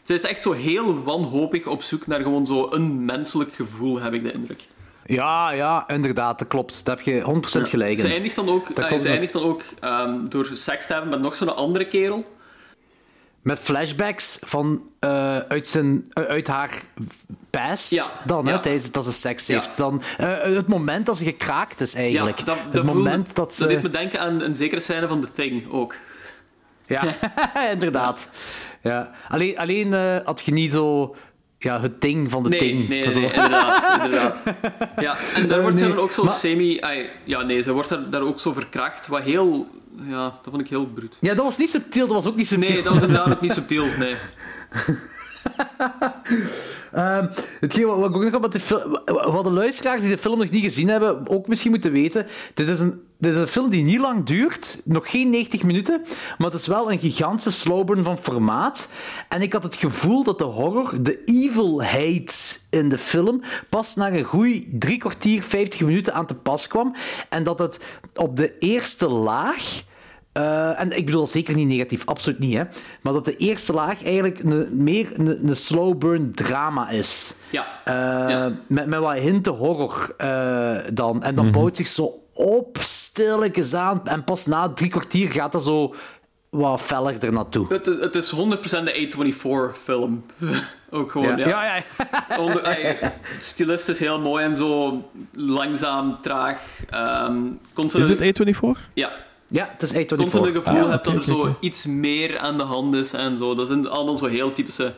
[0.03, 4.13] zij is echt zo heel wanhopig op zoek naar gewoon zo een menselijk gevoel, heb
[4.13, 4.59] ik de indruk.
[5.05, 6.85] Ja, ja, inderdaad, dat klopt.
[6.85, 8.11] Daar heb je 100% gelijk Ze in.
[8.13, 11.35] eindigt dan ook, eh, ze eindigt dan ook ehm, door seks te hebben met nog
[11.35, 12.34] zo'n andere kerel.
[13.45, 16.71] Met flashbacks van, eh, uit, zijn, eh, uit haar
[17.49, 18.59] past Ja, dan, hè, ja.
[18.59, 19.53] tijdens dat ze seks Ja.
[19.59, 19.77] heeft.
[19.77, 22.45] Dan, eh, het moment dat ze gekraakt is, eigenlijk.
[22.45, 23.59] Dat, het dat moment voelde- dat ze...
[23.59, 25.95] Dat deed me denken aan een zekere scène van The Thing ook.
[26.85, 27.03] Ja,
[27.73, 28.29] inderdaad.
[28.81, 29.11] Ja.
[29.29, 29.93] Alleen, alleen
[30.23, 31.15] had je niet zo
[31.57, 32.87] ja, het ding van de nee, ting.
[32.89, 34.43] Nee, nee, nee, inderdaad, inderdaad.
[34.99, 36.81] Ja, en daar wordt ze dan ook zo maar- semi...
[37.23, 39.67] ja, nee, ze wordt daar, daar ook zo verkracht, wat heel...
[40.03, 41.17] Ja, dat vond ik heel bruut.
[41.19, 42.73] Ja, dat was niet subtiel, dat was ook niet subtiel.
[42.73, 44.15] Nee, dat was inderdaad ook niet subtiel, nee.
[46.95, 47.27] Ehm,
[47.59, 49.01] hetgeen wat, wat ik ook nog de.
[49.31, 52.27] Wat de luisteraars die de film nog niet gezien hebben, ook misschien moeten weten...
[52.53, 56.01] Dit is een, dit is een film die niet lang duurt, nog geen 90 minuten,
[56.37, 58.89] maar het is wel een gigantische slowburn van formaat.
[59.29, 64.11] En ik had het gevoel dat de horror, de evilheid in de film, pas na
[64.11, 66.95] een goeie drie kwartier, 50 minuten aan te pas kwam.
[67.29, 67.79] En dat het
[68.13, 69.83] op de eerste laag...
[70.35, 72.53] Eh, en ik bedoel dat zeker niet negatief, absoluut niet.
[72.53, 72.63] Hè?
[73.01, 77.35] Maar dat de eerste laag eigenlijk een, meer een, slow burn drama is.
[77.49, 77.65] Ja.
[77.85, 81.23] Eh, met, met wat hinten horror eh, dan.
[81.23, 84.01] En dan bouwt zich zo op, stilletjes aan.
[84.07, 85.95] En pas na drie kwartier gaat dat zo
[86.49, 87.73] wat feller er naartoe.
[87.73, 88.37] Het, het is 100%
[88.83, 90.25] de A24-film.
[90.89, 91.47] ook gewoon, ja.
[91.47, 91.83] Ja, ja.
[92.43, 95.01] Onder, stilistisch heel mooi en zo
[95.33, 96.59] langzaam, traag.
[96.89, 97.41] ehm
[97.73, 98.93] constant Is het A24?
[98.93, 99.24] Ja.
[99.47, 100.15] Ja, het is A24.
[100.15, 103.37] Constant een gevoel Ah, hebt dat er zo iets meer aan de hand is en
[103.37, 103.55] zo.
[103.55, 104.93] Dat zijn allemaal zo heel typische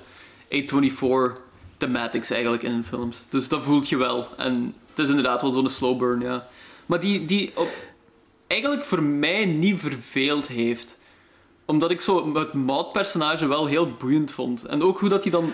[0.56, 1.46] A24
[1.78, 3.26] thematics eigenlijk in films.
[3.30, 4.28] Dus dat voelt je wel.
[4.38, 6.48] En het is inderdaad wel zo'n slow burn, ja.
[6.86, 7.70] Maar die, die op,
[8.48, 10.98] eigenlijk voor mij niet verveeld heeft.
[11.66, 14.66] Omdat ik zo het Maud-personage wel heel boeiend vond.
[14.66, 15.52] En ook hoe dat hij dan...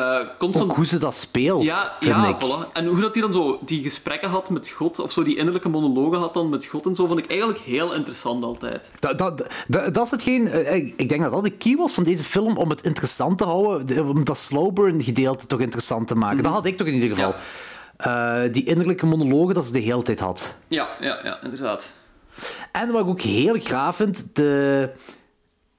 [0.00, 0.70] eh, constant...
[0.70, 2.36] Ook hoe ze dat speelt, Ja, ja ik.
[2.36, 2.72] voilà.
[2.72, 5.68] En hoe dat hij dan zo die gesprekken had met God, of zo die innerlijke
[5.68, 8.90] monologen had dan met God en zo, vond ik eigenlijk heel interessant altijd.
[9.00, 10.48] Dat, dat, dat, dat is hetgeen...
[10.48, 13.44] eh, Ik, denk dat dat de key was van deze film, om het interessant te
[13.44, 16.42] houden, de- om dat slow burn gedeelte toch interessant te maken.
[16.42, 17.34] Dat had ik toch in ieder geval.
[17.96, 20.54] Eh, die innerlijke monologen dat ze de hele tijd had.
[20.68, 21.92] Ja, ja, ja, inderdaad.
[22.72, 24.90] En wat ik ook heel graag vind, de...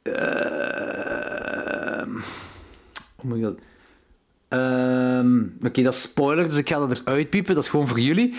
[0.02, 0.14] eh,
[3.16, 3.54] hoe moet ik dat...
[4.60, 7.56] Ehm, Oké, dat is spoiler, dus ik ga dat eruit piepen.
[7.56, 8.34] Dat is gewoon voor jullie.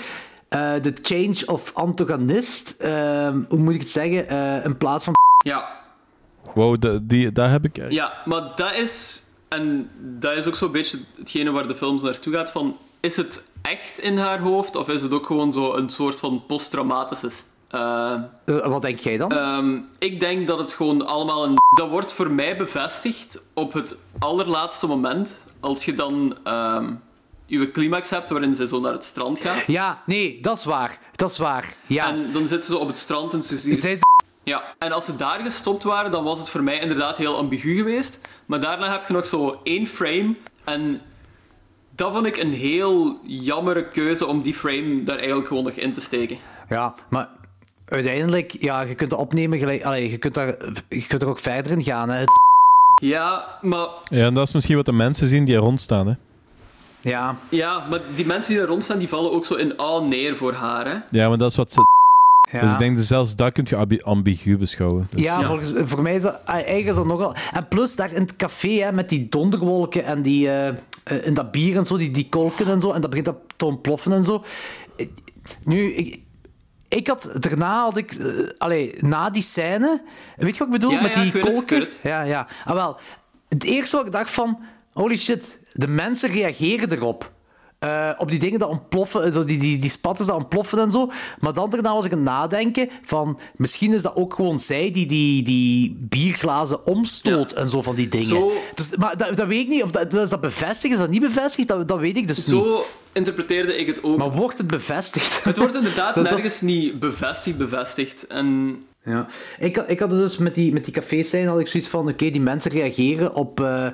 [0.49, 2.71] Eh, De change of antagonist.
[2.79, 4.29] ehm, hoe moet ik het zeggen?
[4.29, 5.15] Eh, in plaats van...
[5.45, 5.85] Ja,
[6.55, 7.91] Wow, da- die, daar heb ik...
[7.91, 9.23] ja, maar dat is...
[9.49, 12.77] En dat is ook zo'n beetje hetgene waar de films naartoe gaat, van...
[13.01, 16.43] Is het echt in haar hoofd, of is het ook gewoon zo een soort van
[16.47, 17.31] posttraumatische...
[17.69, 19.31] Eh, wat denk jij dan?
[19.31, 21.55] Ehm, ik denk dat het gewoon allemaal een...
[21.77, 25.45] Dat wordt voor mij bevestigd op het allerlaatste moment.
[25.61, 26.95] Als je dan ehm
[27.47, 29.67] je climax hebt waarin ze zo naar het strand gaat.
[29.67, 30.99] Ja, nee, dat is waar.
[31.13, 31.75] Dat is waar.
[31.87, 32.09] Ja.
[32.09, 33.77] En dan zitten ze op het strand en ze zien...
[33.77, 33.99] Zij
[34.43, 37.77] Ja, en als ze daar gestopt waren, dan was het voor mij inderdaad heel ambigu
[37.77, 38.21] geweest.
[38.47, 40.35] Maar daarna heb je nog zo één frame.
[40.65, 41.01] En
[41.91, 45.93] dat vond ik een heel jammere keuze om die frame daar eigenlijk gewoon nog in
[45.93, 46.37] te steken.
[46.69, 47.29] Ja, maar
[47.89, 49.85] uiteindelijk, ja, je kunt het opnemen gelijk...
[49.85, 50.57] Allee, je, kunt daar,
[50.89, 52.09] je kunt er ook verder in gaan.
[52.09, 52.19] Hè.
[52.19, 52.45] Het-
[53.03, 56.15] Ja, maar Ja, en dat is misschien wat de mensen zien die er rondstaan, hè.
[57.01, 57.37] Ja.
[57.49, 60.37] Ja, maar die mensen die er rond staan, die vallen ook zo in awe neer
[60.37, 60.97] voor haar, hè.
[61.19, 61.81] Ja, maar dat is wat ze...
[62.53, 62.61] Ja.
[62.61, 65.09] Dus ik denk dat zelfs dat kun je ambi- ambigu beschouwen.
[65.11, 67.35] Dus- Ja, Volgens, voor mij is dat eigenlijk is dat nogal.
[67.53, 70.75] En plus daar in het café hè, met die donderwolken en die, eh, eh,
[71.25, 73.65] in dat bier en zo, die, die kolken en zo, en dat begint dat te
[73.67, 74.43] ontploffen en zo.
[74.97, 75.07] Eh,
[75.65, 76.21] Nu, ik,
[76.97, 80.03] ik had daarna had ik, eh, allee, na die scène,
[80.37, 81.81] weet je wat ik bedoel Ja, met ja, die kolken?
[81.81, 81.99] het.
[82.03, 82.47] Ja, ja.
[82.65, 82.97] Ah, wel,
[83.49, 84.61] het eerste wat ik dacht van,
[84.93, 87.33] holy shit, de mensen reageren erop.
[87.79, 91.11] Eh, op die dingen dat ontploffen, zo die, die, die spatters dat ontploffen en zo.
[91.39, 94.91] Maar dan daarna was ik aan het nadenken van, misschien is dat ook gewoon zij
[94.91, 98.27] die die, die bierglazen omstoot en zo van die dingen.
[98.27, 101.11] Zo- Dus, maar dat, dat weet ik niet, of dat, is dat bevestigd, is dat
[101.11, 101.69] niet bevestigd?
[101.69, 102.47] Dat, dat weet ik dus niet.
[102.47, 104.19] Zo interpreteerde ik het ook.
[104.19, 105.45] Maar wordt het bevestigd?
[105.45, 108.27] Het wordt inderdaad nergens niet bevestigd, bevestigd.
[108.27, 109.27] En Ja.
[109.59, 112.09] Ik, had- ik had dus met die, met die cafés zijn had ik zoiets van,
[112.09, 113.87] oké, die mensen reageren op eh,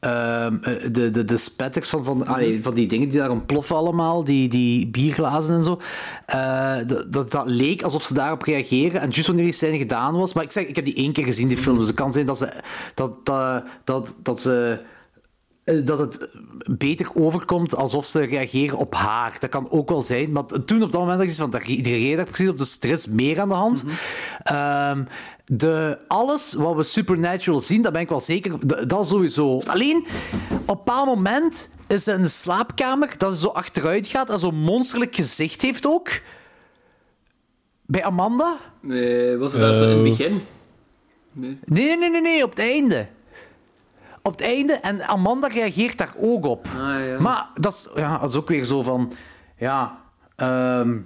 [0.00, 2.26] ehm, eh, de, de, de spetters van, van,
[2.60, 5.80] van die dingen die daar ontploffen allemaal, die, die bierglazen en zo.
[6.26, 9.00] Eh, dat, dat, leek alsof ze daarop reageren.
[9.00, 11.24] En juist wanneer die scène gedaan was, maar ik zeg, ik heb die één keer
[11.24, 12.48] gezien, die film, dus het kan zijn dat ze,
[12.94, 14.80] dat, dat, dat, dat ze
[15.84, 16.28] dat het
[16.78, 19.36] beter overkomt alsof ze reageren op haar.
[19.38, 20.32] Dat kan ook wel zijn.
[20.32, 22.90] Maar toen op dat moment dacht ik van, die reageert daar precies op, dus er
[22.90, 23.84] is meer aan de hand.
[24.42, 25.04] Ehm,
[25.44, 29.60] de, alles wat we Supernatural zien, dat ben ik wel zeker, dat sowieso.
[29.66, 29.96] Alleen,
[30.50, 34.38] op een bepaald moment is ze in de slaapkamer, dat ze zo achteruit gaat en
[34.38, 36.20] zo'n monsterlijk gezicht heeft ook.
[37.86, 38.56] Bij Amanda?
[38.80, 40.02] nee, was het daar zo in het Eh.
[40.16, 40.40] begin?
[41.32, 41.58] Nee.
[41.64, 43.06] Nee, nee, nee, nee, op het einde.
[44.22, 46.66] Op het einde, en Amanda reageert daar ook op.
[46.66, 47.20] Ah, ja.
[47.20, 49.12] Maar dat is, ja, dat is ook weer zo van...
[49.56, 49.98] Ja,
[50.36, 50.98] ehm,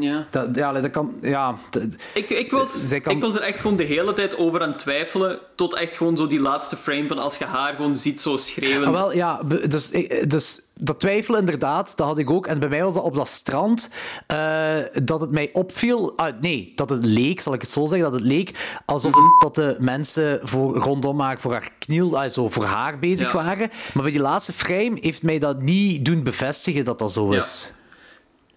[0.00, 0.26] Ja.
[0.30, 1.14] dat, ja, dat kan...
[1.22, 1.82] Ja, dat-
[2.14, 4.78] Ik, ik, was, kan- ik was er echt gewoon de hele tijd over aan het
[4.78, 5.38] twijfelen.
[5.54, 8.86] Tot echt gewoon zo die laatste frame van als je haar gewoon ziet zo schreeuwend.
[8.86, 9.90] Ah, wel, ja, dus,
[10.26, 12.46] dus dat twijfelen inderdaad, dat had ik ook.
[12.46, 13.90] En bij mij was dat op dat strand,
[14.26, 16.12] eh, dat het mij opviel...
[16.16, 19.24] ah, nee, dat het leek, zal ik het zo zeggen, dat het leek alsof Mhm.
[19.24, 23.32] het, dat de mensen voor, rondom haar, voor haar kniel, ah, zo, voor haar bezig
[23.32, 23.42] Ja.
[23.44, 23.70] waren.
[23.94, 27.36] Maar bij die laatste frame heeft mij dat niet doen bevestigen dat dat zo Ja.
[27.36, 27.72] is.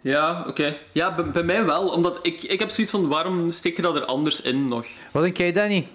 [0.01, 0.77] Ja, oké.
[0.91, 1.87] Ja, bij, bij mij wel.
[1.89, 4.85] Omdat ik, ik heb zoiets van, waarom steek je dat er anders in nog?
[5.11, 5.87] Wat denk jij, Danny?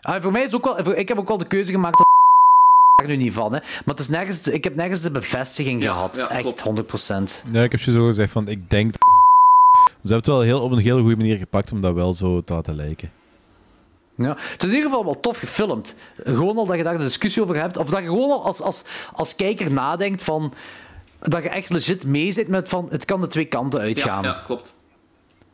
[0.00, 0.84] Ah, voor mij is het ook wel...
[0.84, 2.06] voor- Ik heb ook wel de keuze gemaakt dat
[3.02, 3.58] er nu niet van, hè.
[3.60, 6.16] Maar het is nergens, ik heb nergens de bevestiging Ja, gehad.
[6.16, 6.80] ja, Echt, klopt.
[7.42, 7.50] 100%.
[7.52, 8.94] Ja, ik heb je zo gezegd van, ik denk...
[8.94, 12.40] Ze hebben het wel heel, op een hele goede manier gepakt om dat wel zo
[12.40, 13.10] te laten lijken.
[14.16, 15.96] Ja, het is in ieder geval wel tof gefilmd.
[16.24, 17.76] Gewoon al dat je daar een discussie over hebt.
[17.76, 20.52] Of dat je gewoon al als, als, als kijker nadenkt van...
[21.28, 22.86] Dat je echt legit mee zit met van...
[22.90, 24.22] Het kan de twee kanten uitgaan.
[24.22, 24.74] Ja, ja, klopt.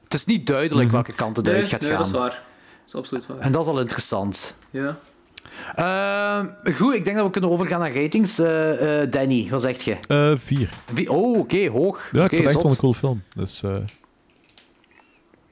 [0.05, 1.99] Het is niet duidelijk welke kant het Nee, uit gaat nee, gaan.
[1.99, 2.29] dat is waar.
[2.31, 2.41] Dat
[2.87, 3.39] is absoluut waar.
[3.39, 4.55] En dat is al interessant.
[4.71, 4.99] Ja.
[5.75, 8.39] Ehm, goed, ik denk dat we kunnen overgaan naar ratings.
[8.39, 9.97] Eh, eh, Danny, wat zeg je?
[10.09, 10.71] Eh, vier.
[10.93, 12.09] Wie- Oh, oké, hoog.
[12.13, 13.23] Ja, ik vond het echt wel een cool film.
[13.35, 13.77] Dus, eh,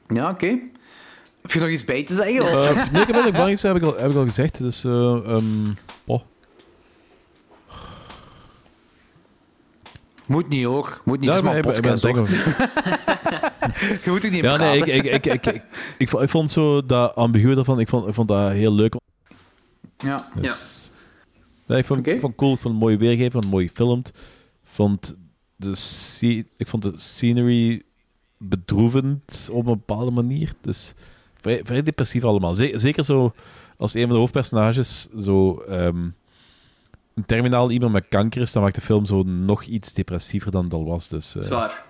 [0.09, 0.47] Ja, oké.
[1.43, 2.43] Heb je nog iets bij te zeggen?
[2.43, 2.51] of?
[2.51, 4.59] nee, ik heb eigenlijk belangrijkste heb ik al, heb ik al gezegd.
[4.59, 4.93] Dus, eh,
[5.27, 5.45] ehm,
[6.07, 6.21] oh.
[10.31, 11.01] Moet niet hoor.
[11.05, 11.31] Moet niet.
[11.31, 12.25] Ja, ik maar ik ik podcast, denken.
[14.05, 15.63] Je moet er niet Ja, nee, ik, ik, ik, ik, ik,
[15.99, 18.95] ik, vond- ik vond zo dat ambigu ervan, ik vond, ik vond dat heel leuk.
[19.99, 20.27] Ja.
[20.41, 20.55] Ja.
[21.67, 23.53] Ja, ik, vond, ik vond het cool, ik vond het mooi weergegeven, ik vond het
[23.53, 24.09] mooi gefilmd.
[24.09, 25.15] Ik vond
[25.57, 27.83] de, ik vond de scenery
[28.39, 30.53] bedroevend op een bepaalde manier.
[30.61, 30.93] Dus
[31.41, 32.55] vrij, vrij depressief allemaal.
[32.55, 33.33] Ze- Zeker zo
[33.77, 36.09] als een van de hoofdpersonages zo ehm,
[37.21, 40.65] een terminaal iemand met kanker is, dan maakt de film zo nog iets depressiever dan
[40.65, 41.09] het al was.
[41.09, 41.85] Dus, eh, Zwaar.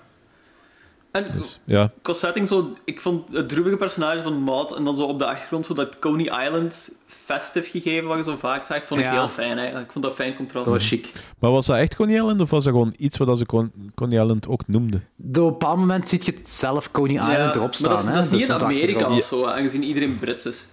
[1.12, 1.26] En
[1.64, 1.92] ja.
[2.02, 5.26] qua setting zo, ik vond het droevige personage van Maud en dan zo op de
[5.26, 9.12] achtergrond zo dat Coney Island festive gegeven wat je zo vaak zag, vond ik Ja.
[9.12, 9.86] heel fijn eigenlijk.
[9.86, 10.64] Ik vond dat fijn contrast.
[10.64, 11.12] Dat was chic.
[11.38, 14.20] Maar was dat echt Coney Island of was dat gewoon iets wat ze Con- Coney
[14.20, 15.04] Island ook noemden?
[15.18, 17.92] Op een bepaald moment zie je het zelf Coney Island Ja, erop staan.
[17.92, 18.14] Maar dat is, hè?
[18.14, 20.66] dat is niet Dus in Amerika of zo, aangezien iedereen Brits is.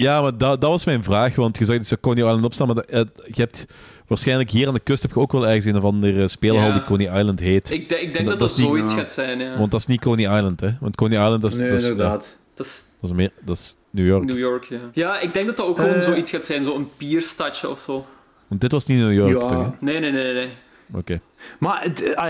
[0.00, 2.66] Ja, maar dat, dat was mijn vraag, want je zag dat ze Coney Island opstaan,
[2.66, 3.66] maar dat, eh, je hebt
[4.06, 6.72] waarschijnlijk hier aan de kust heb je ook wel ergens een of andere speelhal Ja.
[6.72, 7.70] die Coney Island heet.
[7.70, 8.98] Ik, denk- ik denk Dat- dat dat dat, is niet- zoiets Ja.
[8.98, 9.58] gaat zijn, ja.
[9.58, 10.70] Want dat is niet Coney Island, hè?
[10.80, 12.36] Want Coney Island dat is, Nee, dat is, ja, inderdaad.
[12.54, 14.24] Dat is dat is, meer, dat is New York.
[14.24, 14.78] New York, ja.
[14.92, 16.00] Ja, ik denk dat dat ook gewoon Eh.
[16.02, 18.04] zoiets gaat zijn, zo'n pierstadje of zo.
[18.48, 19.38] Want dit was niet New York, Ja.
[19.38, 19.50] toch?
[19.50, 19.56] hè?
[19.80, 20.32] Nee, nee, nee, nee.
[20.34, 20.48] nee.
[20.94, 21.20] Oké.
[21.58, 22.24] Maar het, eh,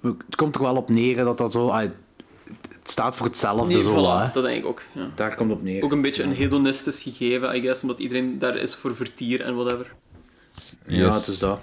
[0.00, 1.72] het komt er wel op neer dat dat zo...
[2.84, 3.74] het staat voor hetzelfde.
[3.74, 4.32] Nee, zo, voilà, hè.
[4.32, 4.82] dat denk ik ook.
[4.92, 5.10] Ja.
[5.14, 5.82] Daar komt het op neer.
[5.82, 9.54] Ook een beetje een hedonistisch gegeven, I guess, omdat iedereen daar is voor vertier en
[9.54, 9.94] whatever.
[10.86, 11.60] Ja, het is dat.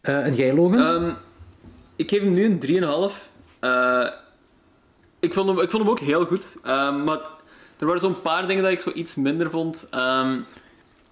[0.00, 0.94] Eh, en jij, Logans?
[0.94, 1.10] Ehm,
[1.96, 3.28] ik geef hem nu een 3,5.
[3.58, 4.08] Eh
[5.20, 6.56] ik, vond hem, ik vond hem ook heel goed.
[6.62, 7.18] Ehm, maar
[7.78, 9.86] er waren zo'n paar dingen dat ik zo iets minder vond.
[9.90, 10.38] Ehm,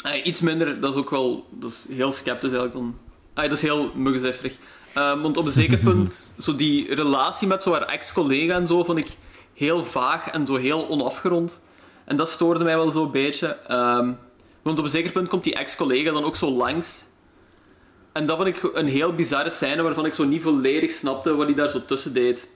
[0.05, 2.99] eh, iets minder, dat is ook wel dat is heel sceptisch eigenlijk dan.
[3.35, 4.57] Ah, dat is heel muggenzuisterig.
[4.95, 8.85] Ehm want op een zeker punt, zo die relatie met zo haar ex-collega en zo,
[8.85, 9.17] vond ik
[9.55, 11.61] heel vaag en zo heel onafgerond.
[12.05, 13.47] En dat stoorde mij wel zo'n beetje.
[13.47, 14.13] Ehm,
[14.63, 17.05] want op een zeker punt komt die ex-collega dan ook zo langs.
[18.13, 21.47] En dat vond ik een heel bizarre scène waarvan ik zo niet volledig snapte wat
[21.47, 22.49] hij daar zo tussen deed.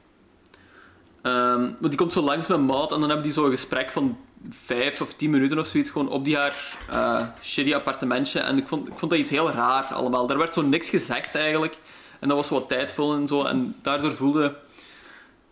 [1.22, 3.90] Ehm, want die komt zo langs met Maud en dan hebben die zo een gesprek
[3.90, 4.16] van
[4.50, 8.40] vijf of tien minuten of zoiets gewoon op die haar eh shitty appartementje.
[8.40, 10.26] En ik vond, ik vond dat iets heel raar allemaal.
[10.26, 11.78] Daar werd zo niks gezegd eigenlijk.
[12.18, 13.42] En dat was wat tijdvol en zo.
[13.44, 14.54] En daardoor voelde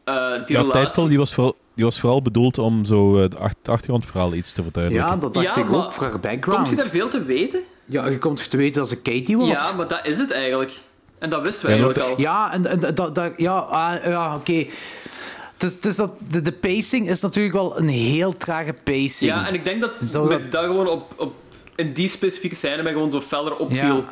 [0.04, 0.70] eh, die Ja, relatie...
[0.72, 4.52] Tijdvol die was, vooral, die was vooral bedoeld om zo eh, de ach- achtergrondverhaal iets
[4.52, 5.10] te verduidelijken.
[5.12, 6.56] Ja, dat dacht Ja, ik ook voor haar background.
[6.56, 7.60] Komt je daar veel te weten?
[7.84, 9.48] Ja, je komt te weten dat ze Katie was.
[9.48, 10.72] Ja, maar dat is het eigenlijk.
[11.18, 12.20] En dat wisten we Ja, eigenlijk al.
[12.20, 14.66] Ja, en, en dat, dat, ja, ah, ja oké.
[15.56, 19.30] Dus, dus dat, de, de pacing is natuurlijk wel een heel trage pacing.
[19.32, 21.34] Ja, en ik denk dat Zou me dat- dat gewoon op, op,
[21.76, 24.04] in die specifieke scène mij gewoon zo feller opviel.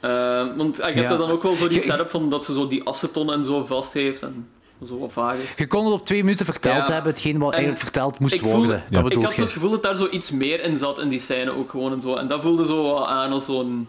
[0.00, 1.12] Eh, want ah, je hebt Ja.
[1.12, 3.64] er dan ook wel zo die setup van dat ze zo die aceton en zo
[3.64, 4.48] vast heeft en
[4.86, 5.54] zo wat vaag is.
[5.56, 6.92] Je kon het op twee minuten verteld Ja.
[6.92, 8.82] hebben, hetgeen wat En eigenlijk verteld moest ik voelde- worden.
[8.90, 11.20] Dat ik had zo het gevoel dat daar zo iets meer in zat in die
[11.20, 12.14] scène ook gewoon en zo.
[12.14, 13.88] En dat voelde zo wat aan als zo'n...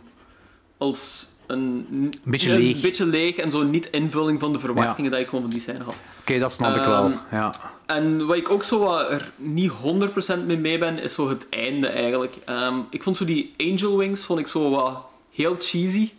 [0.78, 1.88] Als een...
[1.92, 2.76] Een beetje leeg.
[2.76, 5.62] Een beetje leeg en zo niet invulling van de verwachtingen dat ik gewoon van die
[5.62, 5.96] scène had.
[6.20, 7.12] Oké, dat snap ik Ehm, wel.
[7.32, 7.54] Ja.
[7.86, 11.50] En wat ik ook zo wat er niet 100% mee mee ben, is zo het
[11.50, 12.34] einde eigenlijk.
[12.46, 14.98] Ehm, ik vond zo die Angel Wings vond ik zo wat
[15.40, 16.12] heel cheesy.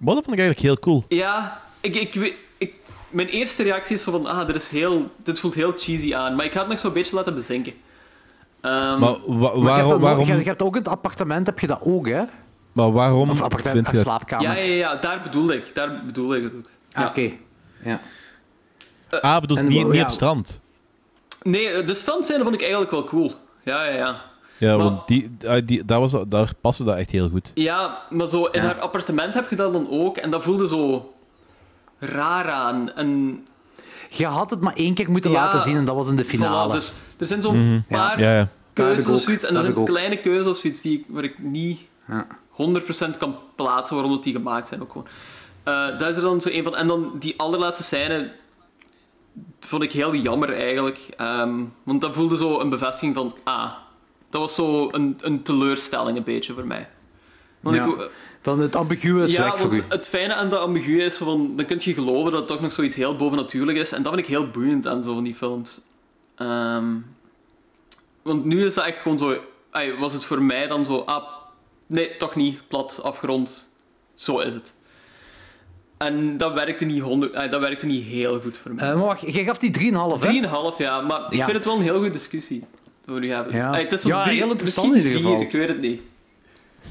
[0.00, 1.04] Maar dat vond ik eigenlijk heel cool.
[1.08, 2.72] Ja, ik, ik, ik,
[3.08, 6.34] mijn eerste reactie is zo van, ah, dit, is heel, dit voelt heel cheesy aan.
[6.36, 7.72] Maar ik ga het nog zo'n beetje laten bezinken.
[8.60, 11.46] Ehm, Maar, wa- Maar je hebt, waarom, waarom, je, je hebt ook in het appartement,
[11.46, 12.22] heb je dat ook, hè?
[12.72, 15.74] maar waarom Of appartement, vind je ja, ja, ja, daar bedoelde ik.
[15.74, 16.68] Daar bedoelde ik het ook.
[16.92, 17.08] Ah, Ja.
[17.08, 17.32] Oké.
[17.84, 18.00] Ja.
[19.20, 20.02] Ah, bedoel, niet, niet ja.
[20.02, 20.60] op strand.
[21.42, 23.34] Nee, eh, de standscène vond ik eigenlijk wel cool.
[23.62, 24.22] Ja, ja, ja.
[24.58, 27.50] Ja, Maar- want die, ah, die, daar, was, daar paste dat echt heel goed.
[27.54, 28.66] Ja, maar zo in Ja.
[28.66, 30.16] haar appartement heb je dat dan ook.
[30.16, 31.12] En dat voelde zo
[31.98, 32.92] raar aan.
[32.94, 33.42] En
[34.10, 36.24] Je had het maar één keer moeten Ja, laten zien en dat was in de
[36.24, 36.68] finale.
[36.72, 37.80] Voilà, dus er zijn zo'n Mhm.
[37.88, 38.38] paar Ja, ja.
[38.38, 38.48] Dat
[38.86, 39.44] keuzes of zoiets.
[39.44, 39.86] En Dat dat ook.
[39.86, 42.26] kleine keuze of zoiets die, ik- waar ik niet Ja.
[42.50, 45.06] 100% kan plaatsen waarom dat die gemaakt zijn ook gewoon.
[45.62, 46.76] Eh daar is er dan zo een van.
[46.76, 48.30] En dan die allerlaatste scène
[49.60, 50.98] vond ik heel jammer eigenlijk.
[51.16, 53.70] Ehm, want dat voelde zo een bevestiging van, ah,
[54.30, 56.88] dat was zo een, een teleurstelling een beetje voor mij.
[57.60, 57.84] Want Ja.
[57.86, 58.10] ik,
[58.42, 61.76] Dan het ambiguë is ja, want het fijne aan dat ambigu is, van, dan kun
[61.80, 63.92] je geloven dat het toch nog zoiets heel bovennatuurlijk is.
[63.92, 65.80] En dat vind ik heel boeiend aan zo van die films.
[66.34, 66.94] Ehm,
[68.22, 69.36] want nu is dat echt gewoon zo...
[69.70, 70.98] ai, was het voor mij dan zo...
[70.98, 71.24] Ah,
[71.86, 72.68] nee, toch niet.
[72.68, 73.68] Plat, afgerond.
[74.14, 74.72] Zo is het.
[75.98, 78.88] En dat werkte niet, honderd, ai, dat werkte niet heel goed voor mij.
[78.88, 80.40] Eh, maar wacht, jij gaf die 3,5, hè?
[80.72, 81.00] 3,5, ja.
[81.00, 82.64] Maar ik vind het wel een heel goede discussie.
[83.14, 83.54] We nu hebben.
[83.54, 83.74] Ja.
[83.74, 85.36] Het is Ja, drie, heel interessant in ieder geval.
[85.36, 86.00] vier, ik weet het niet.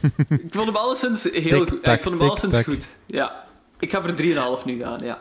[0.29, 1.87] ik vond hem alleszins heel goed.
[1.87, 2.65] ik vond hem alleszins tak.
[2.65, 2.97] goed.
[3.05, 3.45] Ja.
[3.79, 4.13] Ik ga voor
[4.59, 5.17] 3,5 nu gaan, ja.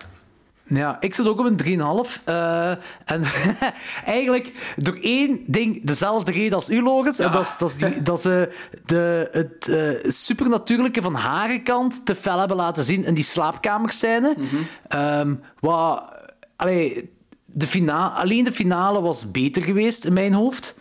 [0.69, 1.61] Ja, ik zit ook op een
[2.17, 2.23] 3,5.
[2.25, 2.71] eh
[3.05, 3.23] en
[4.05, 7.19] eigenlijk door één ding dezelfde reden als u, Lorenz.
[7.21, 8.49] En dat is, dat is, die, dat ze
[8.87, 14.37] de, het eh, supernatuurlijke van haar kant te fel hebben laten zien in die slaapkamerscène.
[14.89, 16.03] Ehm, wat,
[16.57, 17.11] allee,
[17.45, 20.76] de fina alleen de finale was beter geweest in mijn hoofd.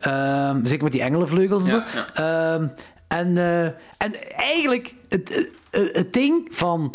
[0.00, 1.82] Ehm, zeker met die engelenvleugels en zo.
[2.14, 2.68] Ehm,
[3.08, 3.64] en, eh,
[3.98, 5.28] en eigenlijk, het,
[5.70, 6.90] het, het ding van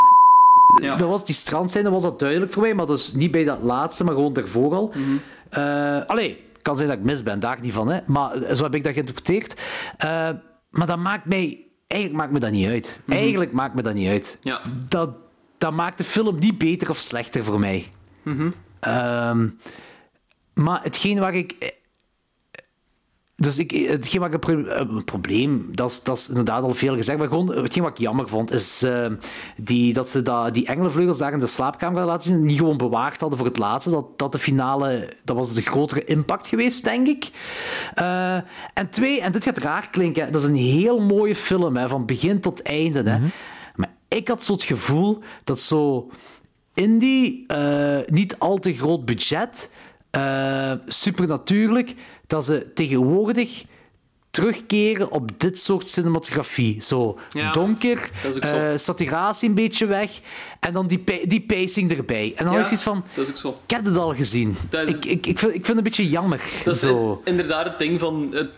[0.82, 0.96] Ja.
[0.96, 4.04] dat was die strandscène was dat duidelijk voor mij, maar dus niet bij dat laatste,
[4.04, 4.92] maar gewoon daarvoor al.
[5.50, 7.98] Eh, allee, kan zijn dat ik mis ben, daar niet van, hè.
[8.06, 9.60] maar zo heb ik dat geïnterpreteerd.
[9.96, 10.28] Eh,
[10.70, 11.60] maar dat maakt mij...
[11.86, 13.00] Eigenlijk maakt me dat niet uit.
[13.08, 14.38] Eigenlijk maakt me dat niet uit.
[14.40, 14.60] Ja.
[14.88, 15.10] Dat,
[15.58, 17.92] dat maakt de film niet beter of slechter voor mij.
[18.80, 19.48] Ehm,
[20.54, 21.74] maar hetgeen waar ik...
[23.36, 26.62] eh, Dus ik, hetgeen wat ik een, pro- een probleem, dat is, dat is inderdaad
[26.62, 29.06] al veel gezegd, maar gewoon hetgeen wat ik jammer vond, is eh,
[29.56, 33.20] die, dat ze dat, die engelenvleugels daar in de slaapkamer laten zien, niet gewoon bewaard
[33.20, 33.90] hadden voor het laatste.
[33.90, 37.30] Dat, dat de finale, dat was de grotere impact geweest, denk ik.
[37.94, 38.34] Eh,
[38.74, 42.06] en twee, en dit gaat raar klinken, dat is een heel mooie film, hè, van
[42.06, 43.10] begin tot einde.
[43.10, 43.18] Hè.
[43.74, 46.10] Maar ik had zo het gevoel dat zo
[46.74, 49.70] in die eh, niet al te groot budget,
[50.10, 51.94] eh supernatuurlijk,
[52.26, 53.64] dat ze tegenwoordig
[54.30, 56.82] terugkeren op dit soort cinematografie.
[56.82, 60.20] Zo Ja, donker, is eh, saturatie een beetje weg
[60.60, 62.32] en dan die, die pacing erbij.
[62.36, 63.48] En dan Ja, had ik zoiets van, dat is zo.
[63.66, 64.56] ik heb het al gezien.
[64.70, 66.40] Dat is- ik, ik, ik, vind, ik vind het een beetje jammer.
[66.64, 67.20] Dat is zo.
[67.24, 68.28] inderdaad het ding van...
[68.32, 68.50] Het,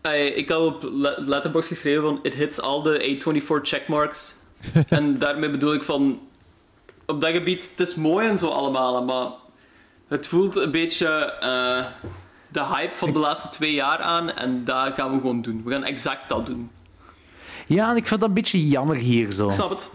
[0.00, 2.18] ai, ik had op Le- Letterboxd geschreven van...
[2.22, 4.34] It hits all the A24 checkmarks.
[4.88, 6.20] en daarmee bedoel ik van...
[7.06, 9.26] Op dat gebied, het is mooi en zo allemaal, maar...
[10.08, 11.08] Het voelt een beetje
[11.40, 11.84] eh,
[12.52, 14.30] de hype van de laatste twee jaar aan.
[14.30, 15.62] En dat gaan we gewoon doen.
[15.64, 16.70] We gaan exact dat doen.
[17.66, 19.46] Ja, en ik vind dat een beetje jammer hier zo.
[19.46, 19.90] Ik snap het.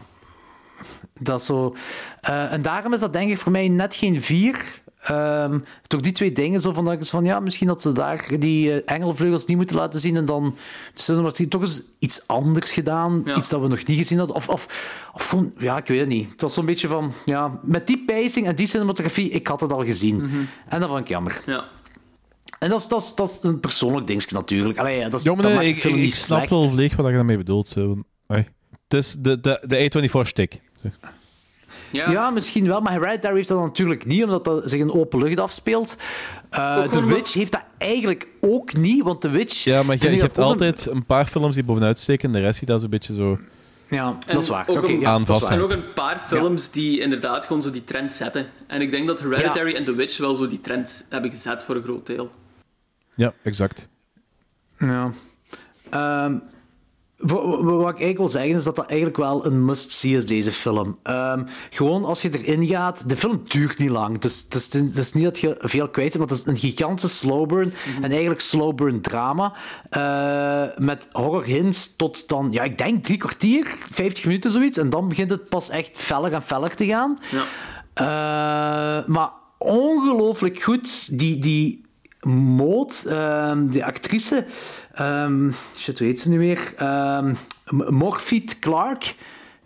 [1.20, 1.76] Dat zo.
[2.22, 4.82] eh, en daarom is dat denk ik voor mij net geen vier.
[5.02, 8.96] Ehm door die twee dingen, zo van, van ja, misschien dat ze daar die eh,
[8.96, 10.56] engelvleugels niet moeten laten zien en dan
[10.94, 13.36] cinematografie toch eens iets anders gedaan, Ja.
[13.36, 14.36] iets dat we nog niet gezien hadden.
[14.36, 14.68] Of, of,
[15.14, 16.32] of gewoon, ja, ik weet het niet.
[16.32, 19.74] Het was zo'n beetje van, ja, met die pacing en die cinematografie, ik had het
[19.74, 20.48] al gezien.
[20.68, 21.42] En dat vond ik jammer.
[21.46, 21.64] Ja.
[22.60, 24.80] En dat is, dat is, dat is een persoonlijk dingetje natuurlijk.
[24.80, 26.52] Allee, dat, is, Ja, maar dat nee, maakt de ik, ik niet snap slecht.
[26.52, 27.76] wel volledig wat je daarmee bedoelt.
[28.88, 30.62] Het is de, de, de A24-stick.
[31.92, 32.12] Ja.
[32.12, 32.30] Ja.
[32.30, 35.98] misschien wel, maar Hereditary heeft dat natuurlijk niet, omdat dat zich in open lucht afspeelt.
[36.54, 39.64] Uh, The Witch heeft dat eigenlijk ook niet, want The Witch...
[39.64, 42.84] Ja, maar je, hebt altijd een paar films die bovenuit steken, de rest ziet dat
[42.84, 43.32] een beetje zo...
[43.32, 43.40] Een...
[43.90, 44.68] Ja, En dat is waar.
[44.68, 45.50] ook Oké, een- ja, dat is aanvassen.
[45.50, 45.58] waar.
[45.58, 48.46] En ook een paar films die inderdaad gewoon zo die trend zetten.
[48.68, 51.76] En ik denk dat Hereditary en The Witch wel zo die trend hebben gezet voor
[51.76, 52.32] een groot deel.
[53.18, 53.88] Ja, exact.
[54.80, 55.12] Ja.
[55.90, 56.40] Ehm,
[57.18, 60.26] wa- wa- wat ik eigenlijk wil zeggen is dat dat eigenlijk wel een must-see is,
[60.26, 60.98] deze film.
[61.04, 64.20] Ehm, gewoon als je erin gaat, de film duurt niet lang.
[64.20, 66.72] Dus het is, het is niet dat je veel kwijt bent, want het is een
[66.72, 67.74] gigantische slow burn.
[68.02, 69.54] En eigenlijk slow burn drama.
[69.90, 74.78] eh, met horror hints tot dan, ja, ik denk drie kwartier, 50 minuten zoiets.
[74.78, 77.18] En dan begint het pas echt feller en feller te gaan.
[77.32, 77.44] Ja.
[77.94, 81.20] Eh, maar ongelooflijk goed.
[81.20, 81.86] Die, die
[82.28, 84.46] Maud, ehm, die actrice...
[84.94, 86.74] ehm, shit, hoe heet ze nu weer?
[86.78, 87.34] Ehm
[87.70, 89.16] M- Morpheet Clark.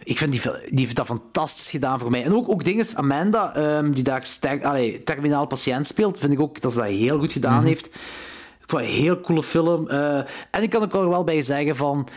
[0.04, 2.24] Ik vind die, die heeft dat fantastisch gedaan voor mij.
[2.24, 4.26] En ook, ook dinges, Amanda, ehm, die daar
[4.62, 7.86] allee, terminaal patiënt speelt, vind ik ook dat ze dat heel goed gedaan heeft.
[7.86, 9.88] Ik vond een heel coole film.
[9.90, 10.18] Eh,
[10.52, 12.08] en ik kan ook er wel bij zeggen van...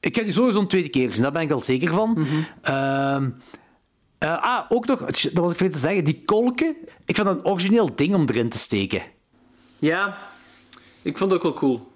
[0.00, 2.26] Ik heb die sowieso een tweede keer gezien, daar ben ik al zeker van.
[2.62, 3.30] Ehm,
[4.18, 6.76] eh, ah, ook nog, dat was ik vergeten te zeggen, die kolken.
[7.04, 9.02] Ik vind dat een origineel ding om erin te steken.
[9.80, 10.16] Ja,
[11.02, 11.92] ik vond het ook wel cool.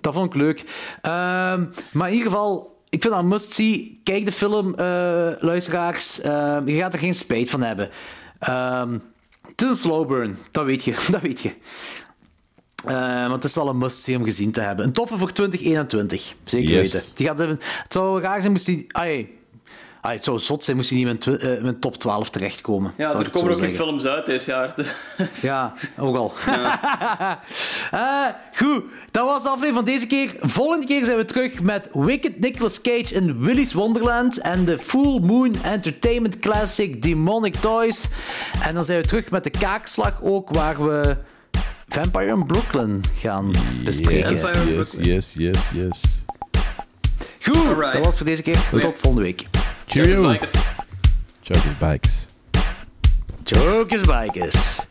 [0.00, 0.64] Dat vond ik leuk.
[1.02, 4.00] Ehm, maar in ieder geval, ik vind dat een must-see.
[4.04, 6.20] Kijk de film, eh, luisteraars.
[6.20, 7.90] Ehm, je gaat er geen spijt van hebben.
[8.38, 8.92] Ehm,
[9.48, 10.92] het is een slow burn, dat weet je.
[11.10, 11.52] Dat weet je.
[12.84, 14.84] Want het is wel een must-see om gezien te hebben.
[14.84, 16.92] Een toffe voor 2021, zeker Yes.
[16.92, 17.08] weten.
[17.14, 18.84] Die gaat even, het zou raar zijn moest die...
[18.88, 19.35] Ai,
[20.06, 22.92] ai, het zou zot zijn moest hij niet in mijn, eh, mijn top 12 terechtkomen.
[22.96, 23.74] Ja, er komen ook nog zeggen.
[23.74, 24.74] films uit dit jaar.
[25.42, 26.32] Ja, ook al.
[27.90, 28.26] Eh,
[28.56, 30.36] goed, dat was de aflevering van deze keer.
[30.40, 35.20] Volgende keer zijn we terug met Wicked Nicolas Cage in Willy's Wonderland en de Full
[35.20, 38.08] Moon Entertainment Classic Demonic Toys.
[38.62, 41.16] En dan zijn we terug met de kaakslag ook, waar we
[41.88, 43.50] Vampire in Brooklyn gaan
[43.84, 44.30] bespreken.
[44.30, 45.14] Yes, Vampire yes, Brooklyn.
[45.14, 46.02] yes, yes, yes.
[47.42, 47.92] Goed, Alright.
[47.92, 48.80] dat was het voor deze keer.
[48.80, 49.46] Tot volgende week.
[49.88, 50.22] Cheerio.
[50.22, 50.54] bikes Bikers.
[51.42, 52.26] Chokers Bikes.
[53.44, 54.86] Chokers Bikers.